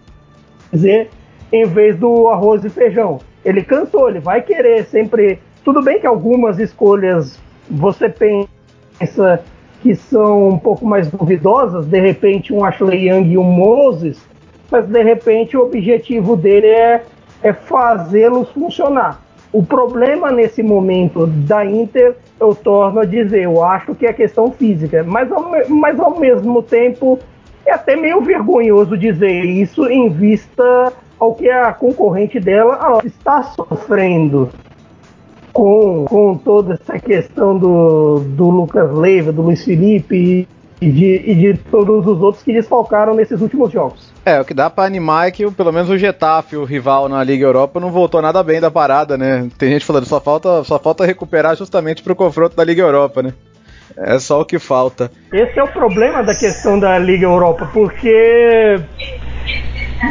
dizer, 0.74 1.10
em 1.54 1.66
vez 1.66 1.96
do 1.98 2.28
arroz 2.28 2.66
e 2.66 2.70
feijão. 2.70 3.20
Ele 3.46 3.64
cansou, 3.64 4.10
ele 4.10 4.20
vai 4.20 4.42
querer 4.42 4.86
sempre 4.86 5.40
tudo 5.64 5.82
bem 5.82 6.00
que 6.00 6.08
algumas 6.08 6.60
escolhas 6.60 7.40
você 7.70 8.10
pensa 8.10 9.44
que 9.82 9.96
são 9.96 10.50
um 10.50 10.58
pouco 10.58 10.86
mais 10.86 11.10
duvidosas, 11.10 11.86
de 11.86 12.00
repente 12.00 12.54
um 12.54 12.64
Ashley 12.64 13.10
Young 13.10 13.32
e 13.32 13.38
um 13.38 13.44
Moses, 13.44 14.22
mas 14.70 14.86
de 14.86 15.02
repente 15.02 15.58
o 15.58 15.64
objetivo 15.64 16.36
dele 16.36 16.68
é, 16.68 17.04
é 17.42 17.54
fazê-los 17.54 18.50
funcionar. 18.50 19.22
O 19.52 19.64
problema 19.64 20.32
nesse 20.32 20.64
momento 20.64 21.28
da 21.28 21.66
Inter, 21.66 22.16
eu 22.40 22.56
torno 22.56 23.02
a 23.02 23.06
dizer, 23.06 23.44
eu 23.44 23.64
acho 23.64 23.94
que 23.96 24.06
é 24.06 24.14
questão 24.14 24.52
física, 24.52 25.04
mas 25.04 25.32
ao, 25.32 25.52
mas 25.68 26.00
ao 26.00 26.20
mesmo 26.20 26.64
tempo 26.64 27.20
é 27.66 27.74
até 27.74 27.96
meio 27.96 28.22
vergonhoso 28.22 28.98
dizer 28.98 29.44
isso 29.44 29.88
em 29.88 30.10
vista 30.10 30.94
ao 31.20 31.36
que 31.36 31.50
a 31.50 31.74
concorrente 31.74 32.40
dela 32.40 33.00
está 33.04 33.44
sofrendo 33.44 34.50
com, 35.52 36.06
com 36.06 36.36
toda 36.38 36.74
essa 36.74 37.00
questão 37.00 37.58
do, 37.58 38.20
do 38.20 38.50
Lucas 38.50 38.92
Leiva, 38.94 39.32
do 39.32 39.42
Luiz 39.42 39.64
Felipe 39.64 40.48
e 40.82 40.90
de, 40.90 41.24
e 41.26 41.36
de 41.36 41.54
todos 41.70 42.08
os 42.08 42.22
outros 42.22 42.44
que 42.44 42.52
desfalcaram 42.52 43.14
nesses 43.14 43.40
últimos 43.40 43.72
jogos. 43.72 44.12
É, 44.26 44.40
o 44.42 44.46
que 44.46 44.54
dá 44.54 44.70
para 44.70 44.86
animar 44.86 45.28
é 45.28 45.32
que 45.32 45.50
pelo 45.52 45.72
menos 45.72 45.90
o 45.90 45.98
Getafe, 45.98 46.56
o 46.56 46.64
rival 46.64 47.08
na 47.08 47.24
Liga 47.24 47.46
Europa, 47.46 47.80
não 47.80 47.92
voltou 47.92 48.22
nada 48.22 48.42
bem 48.44 48.60
da 48.60 48.72
parada, 48.72 49.18
né? 49.18 49.48
Tem 49.58 49.70
gente 49.70 49.86
falando, 49.86 50.06
só 50.06 50.20
falta, 50.20 50.64
só 50.64 50.80
falta 50.80 51.06
recuperar 51.06 51.56
justamente 51.56 52.02
pro 52.02 52.16
confronto 52.16 52.56
da 52.56 52.64
Liga 52.64 52.82
Europa, 52.82 53.22
né? 53.22 53.34
É 53.98 54.18
só 54.20 54.42
o 54.42 54.46
que 54.46 54.58
falta. 54.58 55.12
Esse 55.34 55.60
é 55.60 55.64
o 55.64 55.68
problema 55.68 56.24
da 56.24 56.34
questão 56.34 56.80
da 56.80 56.98
Liga 56.98 57.26
Europa, 57.26 57.70
porque 57.74 58.80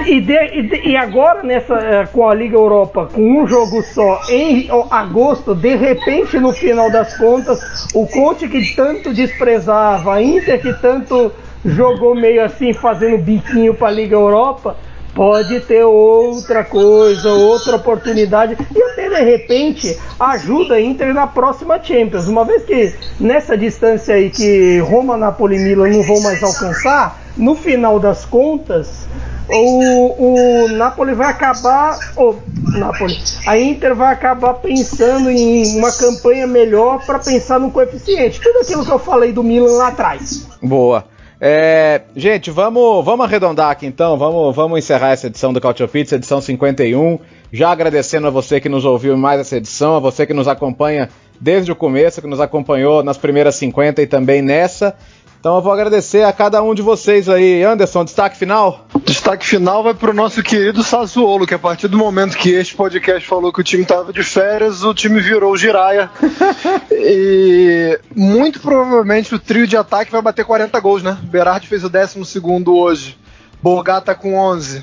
e, 0.07 0.21
de, 0.21 0.33
e, 0.33 0.63
de, 0.63 0.89
e, 0.89 0.97
agora 0.97 1.43
nessa 1.43 1.75
eh, 1.75 2.07
com 2.13 2.29
a 2.29 2.35
Liga 2.35 2.57
Europa 2.57 3.09
com 3.13 3.43
um 3.43 3.47
jogo 3.47 3.83
só 3.83 4.21
em 4.29 4.69
agosto, 4.91 5.55
de 5.55 5.75
repente 5.75 6.39
no 6.39 6.53
final 6.53 6.91
das 6.91 7.17
contas, 7.17 7.89
o 7.95 8.07
Conte 8.07 8.49
que 8.49 8.75
tanto 8.75 9.13
desprezava, 9.13 10.15
a 10.15 10.23
Inter 10.23 10.61
que 10.61 10.73
tanto 10.75 11.33
jogou 11.65 12.15
meio 12.15 12.45
assim 12.45 12.73
fazendo 12.73 13.19
biquinho 13.19 13.75
para 13.75 13.89
a 13.89 13.91
Liga 13.91 14.15
Europa, 14.15 14.77
pode 15.15 15.61
ter 15.61 15.85
outra 15.85 16.65
coisa, 16.65 17.31
outra 17.31 17.77
oportunidade 17.77 18.57
e 18.75 18.83
até 18.83 19.09
de 19.09 19.23
repente 19.23 19.99
ajuda 20.19 20.75
a 20.75 20.81
Inter 20.81 21.13
na 21.13 21.27
próxima 21.27 21.83
Champions. 21.83 22.29
Uma 22.29 22.45
vez 22.45 22.63
que 22.65 22.95
nessa 23.19 23.57
distância 23.57 24.15
aí 24.15 24.31
que 24.31 24.79
Roma, 24.79 25.17
Napoli 25.17 25.57
e 25.57 25.59
Milan 25.59 25.89
não 25.89 26.03
vão 26.03 26.21
mais 26.21 26.43
alcançar, 26.43 27.21
no 27.37 27.55
final 27.55 27.99
das 27.99 28.25
contas 28.25 29.09
o, 29.53 30.65
o 30.65 30.69
Napoli 30.69 31.15
vai 31.15 31.29
acabar. 31.29 31.99
Oh, 32.17 32.35
Napoli, 32.79 33.19
a 33.47 33.59
Inter 33.59 33.95
vai 33.95 34.13
acabar 34.13 34.55
pensando 34.55 35.31
em 35.31 35.77
uma 35.77 35.93
campanha 35.93 36.47
melhor 36.47 37.05
para 37.05 37.19
pensar 37.19 37.59
no 37.59 37.71
coeficiente. 37.71 38.41
Tudo 38.41 38.61
aquilo 38.61 38.85
que 38.85 38.93
eu 38.93 38.99
falei 38.99 39.33
do 39.33 39.43
Milan 39.43 39.77
lá 39.77 39.89
atrás. 39.89 40.47
Boa. 40.63 41.05
É, 41.43 42.03
gente, 42.15 42.51
vamos, 42.51 43.03
vamos 43.03 43.25
arredondar 43.25 43.71
aqui 43.71 43.87
então, 43.87 44.19
vamos, 44.19 44.55
vamos 44.55 44.79
encerrar 44.79 45.13
essa 45.13 45.27
edição 45.27 45.55
do 45.55 45.61
Cautio 45.61 45.89
Pizza, 45.89 46.17
edição 46.17 46.39
51. 46.39 47.19
Já 47.51 47.71
agradecendo 47.71 48.27
a 48.27 48.31
você 48.31 48.61
que 48.61 48.69
nos 48.69 48.85
ouviu 48.85 49.17
mais 49.17 49.41
essa 49.41 49.57
edição, 49.57 49.97
a 49.97 49.99
você 49.99 50.27
que 50.27 50.35
nos 50.35 50.47
acompanha 50.47 51.09
desde 51.41 51.73
o 51.73 51.77
começo, 51.77 52.21
que 52.21 52.29
nos 52.29 52.41
acompanhou 52.41 53.03
nas 53.03 53.17
primeiras 53.17 53.55
50 53.55 54.03
e 54.03 54.07
também 54.07 54.43
nessa. 54.43 54.95
Então 55.41 55.57
eu 55.57 55.63
vou 55.63 55.73
agradecer 55.73 56.23
a 56.23 56.33
cada 56.35 56.63
um 56.63 56.75
de 56.75 56.83
vocês 56.83 57.27
aí. 57.27 57.65
Anderson, 57.65 58.05
destaque 58.05 58.37
final? 58.37 58.85
Destaque 59.31 59.47
final 59.47 59.85
vai 59.85 59.95
para 59.95 60.11
o 60.11 60.15
nosso 60.15 60.43
querido 60.43 60.83
Sassuolo, 60.83 61.47
que 61.47 61.55
a 61.55 61.59
partir 61.59 61.87
do 61.87 61.97
momento 61.97 62.37
que 62.37 62.51
este 62.51 62.75
podcast 62.75 63.29
falou 63.29 63.53
que 63.53 63.61
o 63.61 63.65
time 63.65 63.85
estava 63.85 64.13
de 64.13 64.25
férias, 64.25 64.83
o 64.83 64.93
time 64.93 65.21
virou 65.21 65.53
o 65.53 65.57
Jiraya. 65.57 66.11
e 66.91 67.97
muito 68.17 68.59
provavelmente 68.59 69.33
o 69.33 69.39
trio 69.39 69.69
de 69.69 69.77
ataque 69.77 70.11
vai 70.11 70.21
bater 70.21 70.45
40 70.45 70.81
gols, 70.81 71.05
né? 71.05 71.17
Berardi 71.23 71.69
fez 71.69 71.85
o 71.85 71.89
12 71.89 72.41
hoje, 72.67 73.17
Bogá 73.63 74.01
tá 74.01 74.17
com 74.17 74.35
11 74.35 74.83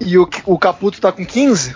e 0.00 0.18
o, 0.18 0.28
o 0.44 0.58
Caputo 0.58 1.00
tá 1.00 1.10
com 1.10 1.24
15. 1.24 1.74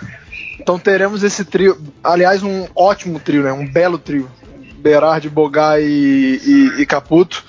Então 0.59 0.77
teremos 0.77 1.23
esse 1.23 1.43
trio, 1.43 1.81
aliás, 2.03 2.43
um 2.43 2.67
ótimo 2.75 3.19
trio, 3.19 3.41
né? 3.41 3.51
Um 3.51 3.67
belo 3.67 3.97
trio. 3.97 4.29
Berardi, 4.77 5.29
Bogá 5.29 5.79
e, 5.79 6.39
e, 6.45 6.81
e 6.81 6.85
Caputo 6.85 7.43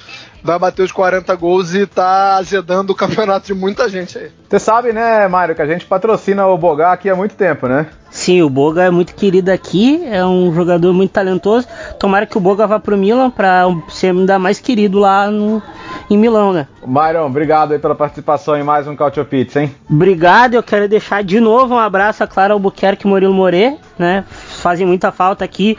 vai 0.44 0.58
bater 0.58 0.82
os 0.82 0.92
40 0.92 1.34
gols 1.36 1.74
e 1.74 1.86
tá 1.86 2.36
azedando 2.36 2.92
o 2.92 2.96
campeonato 2.96 3.46
de 3.46 3.54
muita 3.54 3.88
gente 3.88 4.18
aí. 4.18 4.30
Você 4.46 4.58
sabe, 4.58 4.92
né, 4.92 5.26
Mário, 5.26 5.54
que 5.54 5.62
a 5.62 5.66
gente 5.66 5.86
patrocina 5.86 6.46
o 6.46 6.58
Bogá 6.58 6.92
aqui 6.92 7.08
há 7.08 7.16
muito 7.16 7.34
tempo, 7.34 7.66
né? 7.66 7.86
Sim, 8.10 8.42
o 8.42 8.48
Boga 8.48 8.84
é 8.84 8.90
muito 8.90 9.12
querido 9.12 9.50
aqui, 9.50 10.06
é 10.06 10.24
um 10.24 10.54
jogador 10.54 10.92
muito 10.92 11.10
talentoso. 11.10 11.66
Tomara 11.98 12.26
que 12.26 12.38
o 12.38 12.40
Boga 12.40 12.64
vá 12.64 12.78
pro 12.78 12.96
Milan 12.96 13.28
para 13.28 13.64
ser 13.88 14.08
ainda 14.08 14.38
mais 14.38 14.60
querido 14.60 15.00
lá 15.00 15.28
no, 15.28 15.60
em 16.08 16.16
Milão, 16.16 16.52
né? 16.52 16.68
Myron, 16.86 17.26
obrigado 17.26 17.72
aí 17.72 17.78
pela 17.80 17.96
participação 17.96 18.56
em 18.56 18.62
mais 18.62 18.86
um 18.86 18.94
Cautio 18.94 19.24
Pizza, 19.24 19.62
hein? 19.62 19.74
Obrigado, 19.90 20.54
eu 20.54 20.62
quero 20.62 20.88
deixar 20.88 21.24
de 21.24 21.40
novo 21.40 21.74
um 21.74 21.78
abraço 21.78 22.22
a 22.22 22.26
Clara 22.26 22.52
Albuquerque 22.52 23.04
e 23.04 23.10
Murilo 23.10 23.34
More, 23.34 23.76
né? 23.98 24.24
Fazem 24.28 24.86
muita 24.86 25.10
falta 25.10 25.44
aqui 25.44 25.76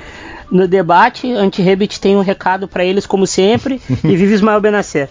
no 0.52 0.68
debate. 0.68 1.32
Anti-Rebit 1.32 2.00
tem 2.00 2.16
um 2.16 2.22
recado 2.22 2.68
para 2.68 2.84
eles, 2.84 3.06
como 3.06 3.26
sempre. 3.26 3.82
e 4.04 4.16
vive 4.16 4.34
Ismael 4.34 4.62
Benacer. 4.62 5.10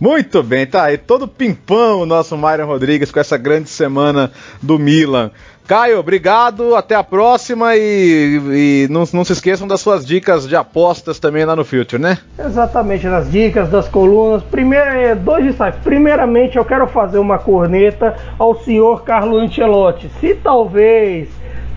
Muito 0.00 0.42
bem, 0.42 0.66
tá 0.66 0.84
aí 0.84 0.96
todo 0.96 1.28
pimpão 1.28 2.00
o 2.00 2.06
nosso 2.06 2.34
Myron 2.34 2.64
Rodrigues 2.64 3.10
com 3.10 3.20
essa 3.20 3.36
grande 3.36 3.68
semana 3.68 4.32
do 4.62 4.78
Milan. 4.78 5.30
Caio, 5.70 6.00
obrigado, 6.00 6.74
até 6.74 6.96
a 6.96 7.04
próxima 7.04 7.76
e, 7.76 8.40
e 8.50 8.88
não, 8.90 9.04
não, 9.12 9.24
se 9.24 9.34
esqueçam 9.34 9.68
das 9.68 9.80
suas 9.80 10.04
dicas 10.04 10.48
de 10.48 10.56
apostas 10.56 11.20
também 11.20 11.44
lá 11.44 11.54
no 11.54 11.64
Future, 11.64 12.02
né? 12.02 12.18
Exatamente, 12.36 13.04
das 13.04 13.30
dicas, 13.30 13.68
das 13.68 13.86
colunas. 13.86 14.42
Primeiro, 14.42 14.90
é, 14.90 15.14
dois 15.14 15.44
destaques. 15.44 15.78
Primeiramente, 15.84 16.56
eu 16.56 16.64
quero 16.64 16.88
fazer 16.88 17.18
uma 17.18 17.38
corneta 17.38 18.16
ao 18.36 18.58
senhor 18.64 19.04
Carlo 19.04 19.36
Ancelotti. 19.36 20.10
Se 20.18 20.34
talvez 20.34 21.28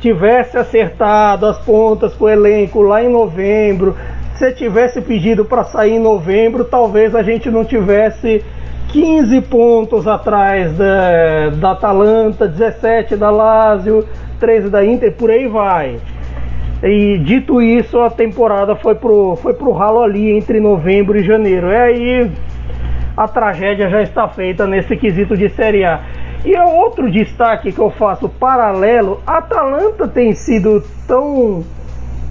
tivesse 0.04 0.58
acertado 0.58 1.45
as 1.45 1.58
pontas 1.60 2.14
com 2.14 2.26
o 2.26 2.30
elenco 2.30 2.82
lá 2.82 3.01
em 3.01 3.08
novembro, 3.08 3.95
se 4.36 4.51
tivesse 4.51 5.01
pedido 5.01 5.45
para 5.45 5.64
sair 5.64 5.93
em 5.93 5.99
novembro, 5.99 6.66
talvez 6.66 7.16
a 7.16 7.24
gente 7.24 7.49
não 7.49 7.64
tivesse 7.64 8.43
15 8.89 9.41
pontos 9.43 10.06
atrás 10.06 10.74
da, 10.74 11.51
da 11.51 11.72
Atalanta, 11.72 12.49
17 12.49 13.16
da 13.16 13.30
Lazio, 13.30 14.06
13 14.41 14.70
da 14.70 14.84
Inter, 14.86 15.14
por 15.14 15.32
aí 15.32 15.47
vai. 15.47 15.97
E 16.84 17.18
dito 17.20 17.62
isso, 17.62 17.97
a 18.01 18.10
temporada 18.10 18.76
foi 18.76 18.95
pro, 18.95 19.38
foi 19.38 19.54
pro 19.54 19.72
ralo 19.72 20.04
ali 20.04 20.32
entre 20.32 20.60
novembro 20.60 21.18
e 21.18 21.24
janeiro. 21.24 21.68
E 21.72 21.76
aí 21.78 22.32
a 23.16 23.26
tragédia 23.26 23.88
já 23.89 24.01
está 24.01 24.28
feita 24.28 24.68
nesse 24.68 24.97
quesito 24.97 25.38
de 25.38 25.47
Série 25.47 25.86
A. 25.86 26.01
E 26.46 26.54
é 26.54 26.64
outro 26.64 27.10
destaque 27.10 27.72
que 27.72 27.80
eu 27.80 27.89
faço 27.91 28.28
paralelo, 28.28 29.22
a 29.26 29.38
Atalanta 29.38 30.08
tem 30.08 30.34
sido 30.34 30.84
tão 31.08 31.64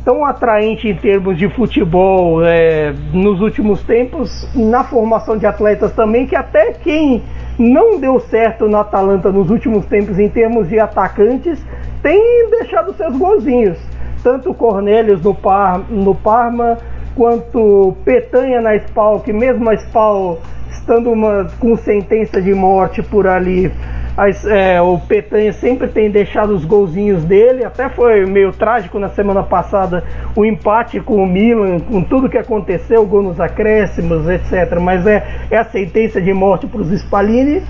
tão 0.05 0.25
atraente 0.25 0.89
em 0.89 0.97
termos 0.97 1.39
de 1.39 1.49
futebol 1.49 2.45
é, 2.45 2.93
nos 3.13 3.41
últimos 3.41 3.83
tempos, 3.85 4.49
na 4.53 4.83
formação 4.83 5.37
de 5.37 5.47
atletas 5.47 5.93
também, 5.93 6.27
que 6.27 6.35
até 6.35 6.73
quem 6.73 7.23
não 7.57 8.01
deu 8.01 8.19
certo 8.19 8.69
na 8.69 8.81
Atalanta 8.81 9.31
nos 9.31 9.49
últimos 9.49 9.87
tempos 9.87 10.19
em 10.19 10.29
termos 10.29 10.69
de 10.69 10.81
atacantes 10.81 11.65
tem 12.03 12.51
deixado 12.51 12.93
seus 12.95 13.17
golzinhos. 13.17 13.79
Tanto 14.23 14.53
Cornelius 14.55 15.23
no, 15.23 15.35
Par, 15.35 15.81
no 15.89 16.15
Parma, 16.15 16.79
quanto 17.15 17.95
Petanha 18.05 18.61
na 18.61 18.75
Spal, 18.77 19.21
que 19.21 19.33
mesmo 19.33 19.69
a 19.71 19.75
Spal 19.75 20.41
estando 20.71 21.11
uma, 21.11 21.49
com 21.61 21.77
sentença 21.77 22.41
de 22.41 22.53
morte 22.55 23.03
por 23.03 23.27
ali, 23.27 23.71
as, 24.17 24.45
é, 24.45 24.81
o 24.81 24.99
Petanha 24.99 25.53
sempre 25.55 25.89
tem 25.89 26.11
deixado 26.11 26.51
os 26.51 26.65
golzinhos 26.65 27.25
dele, 27.25 27.65
até 27.65 27.89
foi 27.89 28.27
meio 28.27 28.53
trágico 28.53 28.99
na 28.99 29.09
semana 29.09 29.43
passada 29.43 30.05
o 30.37 30.45
empate 30.45 31.01
com 31.01 31.17
o 31.17 31.27
Milan, 31.27 31.81
com 31.81 32.03
tudo 32.03 32.29
que 32.29 32.37
aconteceu, 32.37 33.07
gol 33.07 33.23
nos 33.23 33.41
acréscimos, 33.41 34.29
etc. 34.29 34.79
Mas 34.81 35.07
é, 35.07 35.47
é 35.51 35.57
a 35.57 35.65
sentença 35.65 36.21
de 36.21 36.33
morte 36.33 36.67
para 36.67 36.81
os 36.83 36.91
Spalini. 36.93 37.63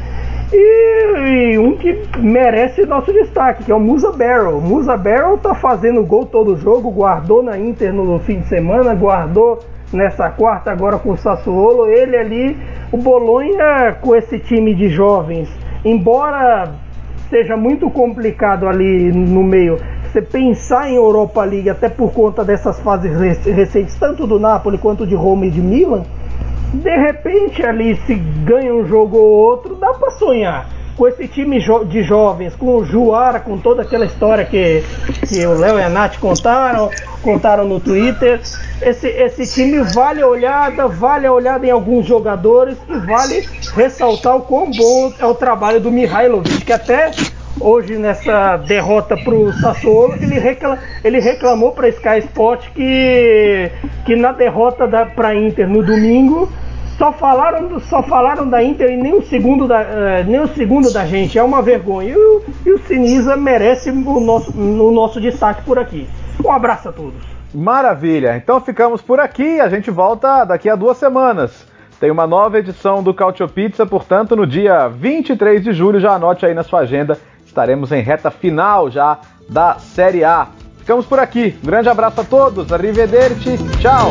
E, 0.53 1.55
e, 1.55 1.59
um 1.59 1.77
que 1.77 1.99
merece 2.19 2.85
nosso 2.85 3.11
destaque, 3.13 3.65
que 3.65 3.73
é 3.73 3.75
o 3.75 3.81
Musa 3.81 4.13
Barrow. 4.13 4.61
Musa 4.61 4.97
Barrow 4.97 5.39
tá 5.39 5.55
fazendo 5.55 6.05
gol 6.05 6.27
todo 6.27 6.57
jogo, 6.57 6.91
guardou 6.91 7.43
na 7.43 7.57
Inter 7.57 7.93
no 7.93 8.19
fim 8.19 8.41
de 8.41 8.49
semana, 8.49 8.95
guardou 8.95 9.61
nessa 9.93 10.29
quarta 10.29 10.71
agora 10.71 10.99
com 10.99 11.13
o 11.13 11.17
Sassuolo. 11.17 11.87
Ele 11.87 12.17
ali, 12.17 12.59
o 12.91 12.99
Bolonha 12.99 13.97
com 14.01 14.15
esse 14.15 14.39
time 14.41 14.75
de 14.75 14.89
jovens 14.89 15.49
embora 15.85 16.73
seja 17.29 17.57
muito 17.57 17.91
complicado 17.91 18.69
ali 18.69 19.11
no 19.13 19.43
meio 19.43 19.79
você 20.13 20.21
pensar 20.21 20.91
em 20.91 20.97
Europa 20.97 21.43
League, 21.43 21.71
até 21.71 21.89
por 21.89 22.13
conta 22.13 22.45
dessas 22.45 22.79
fases 22.81 23.17
recentes, 23.47 23.95
tanto 23.95 24.27
do 24.27 24.39
Napoli 24.39 24.77
quanto 24.77 25.07
de 25.07 25.15
Roma 25.15 25.47
e 25.47 25.51
de 25.51 25.63
Milan, 25.63 26.03
de 26.75 26.97
repente 26.97 27.65
ali 27.65 27.97
se 28.05 28.15
ganha 28.15 28.75
um 28.75 28.87
jogo 28.87 29.17
ou 29.17 29.31
outro, 29.31 29.75
dá 29.77 29.95
para 29.95 30.11
sonhar 30.11 30.67
com 31.03 31.09
esse 31.09 31.27
time 31.27 31.59
de 31.89 32.05
jovens, 32.05 32.55
com 32.55 32.77
o 32.77 32.85
Juara, 32.85 33.41
com 33.41 33.59
toda 33.59 33.83
aquela 33.83 34.05
história 34.05 34.45
que, 34.45 34.85
que 35.27 35.45
o 35.45 35.59
Léo 35.59 35.77
e 35.77 35.83
a 35.83 35.89
Nath 35.89 36.17
contaram, 36.21 36.91
contaram 37.21 37.65
no 37.65 37.81
Twitter. 37.81 38.41
Esse, 38.81 39.09
esse 39.09 39.53
time 39.53 39.83
vale 39.83 40.23
a 40.23 40.29
olhada, 40.29 40.87
vale 40.87 41.27
a 41.27 41.33
olhada 41.33 41.67
em 41.67 41.71
alguns 41.71 42.07
jogadores 42.07 42.79
e 42.89 42.97
vale 42.99 43.49
ressaltar 43.75 44.37
o 44.37 44.43
quão 44.43 44.71
bom 44.71 45.13
é 45.19 45.27
o 45.27 45.35
trabalho 45.35 45.81
do 45.81 45.91
Mihailovic, 45.91 46.65
que 46.65 46.73
até 46.73 47.11
hoje 47.61 47.99
nessa 47.99 48.59
derrota 48.59 49.17
para 49.17 49.35
o 49.35 49.53
Sassuolo, 49.55 50.15
ele, 50.23 50.39
recla, 50.39 50.79
ele 51.03 51.19
reclamou 51.19 51.73
para 51.73 51.89
Sky 51.89 52.19
Sport 52.19 52.69
que, 52.77 53.73
que 54.07 54.15
na 54.15 54.31
derrota 54.31 54.87
para 55.17 55.35
Inter 55.35 55.69
no 55.69 55.83
domingo 55.83 56.49
só 56.99 57.13
falaram, 57.13 57.81
só 57.81 58.03
falaram 58.03 58.49
da 58.49 58.63
Inter 58.63 58.91
e 58.91 58.97
nem 58.97 59.15
um 59.15 59.23
segundo 59.23 59.67
da, 59.67 59.81
uh, 59.81 60.25
nem 60.27 60.41
um 60.41 60.49
segundo 60.49 60.93
da 60.93 61.05
gente. 61.07 61.39
É 61.39 61.43
uma 61.43 61.63
vergonha. 61.63 62.15
E 62.67 62.71
o, 62.71 62.79
Sinisa 62.87 63.37
merece 63.37 63.91
o 63.91 64.21
nosso, 64.21 64.53
o 64.53 64.91
nosso 64.91 65.21
destaque 65.21 65.63
por 65.63 65.79
aqui. 65.79 66.09
Um 66.45 66.51
abraço 66.51 66.89
a 66.89 66.93
todos. 66.93 67.23
Maravilha. 67.55 68.37
Então 68.37 68.61
ficamos 68.61 69.01
por 69.03 69.21
aqui. 69.21 69.61
A 69.61 69.69
gente 69.69 69.91
volta 69.91 70.45
daqui 70.45 70.69
a 70.69 70.77
duas 70.77 70.97
semanas. 70.97 71.67
Tem 72.01 72.11
uma 72.11 72.27
nova 72.27 72.59
edição 72.59 73.01
do 73.03 73.15
Cautio 73.15 73.49
Pizza, 73.49 73.87
portanto, 73.87 74.35
no 74.35 74.45
dia 74.45 74.89
23 74.89 75.63
de 75.63 75.73
julho, 75.73 76.01
já 76.01 76.15
anote 76.15 76.45
aí 76.45 76.53
na 76.53 76.65
sua 76.65 76.81
agenda, 76.81 77.17
estaremos 77.47 77.93
em 77.93 78.03
reta 78.03 78.29
final 78.29 78.91
já 78.91 79.19
da 79.49 79.79
Série 79.79 80.25
A. 80.25 80.49
Ficamos 80.79 81.07
por 81.07 81.21
aqui. 81.21 81.57
Um 81.63 81.67
grande 81.67 81.89
abraço 81.89 82.21
a 82.21 82.25
todos. 82.25 82.73
Arrivederci. 82.73 83.57
Tchau. 83.81 84.11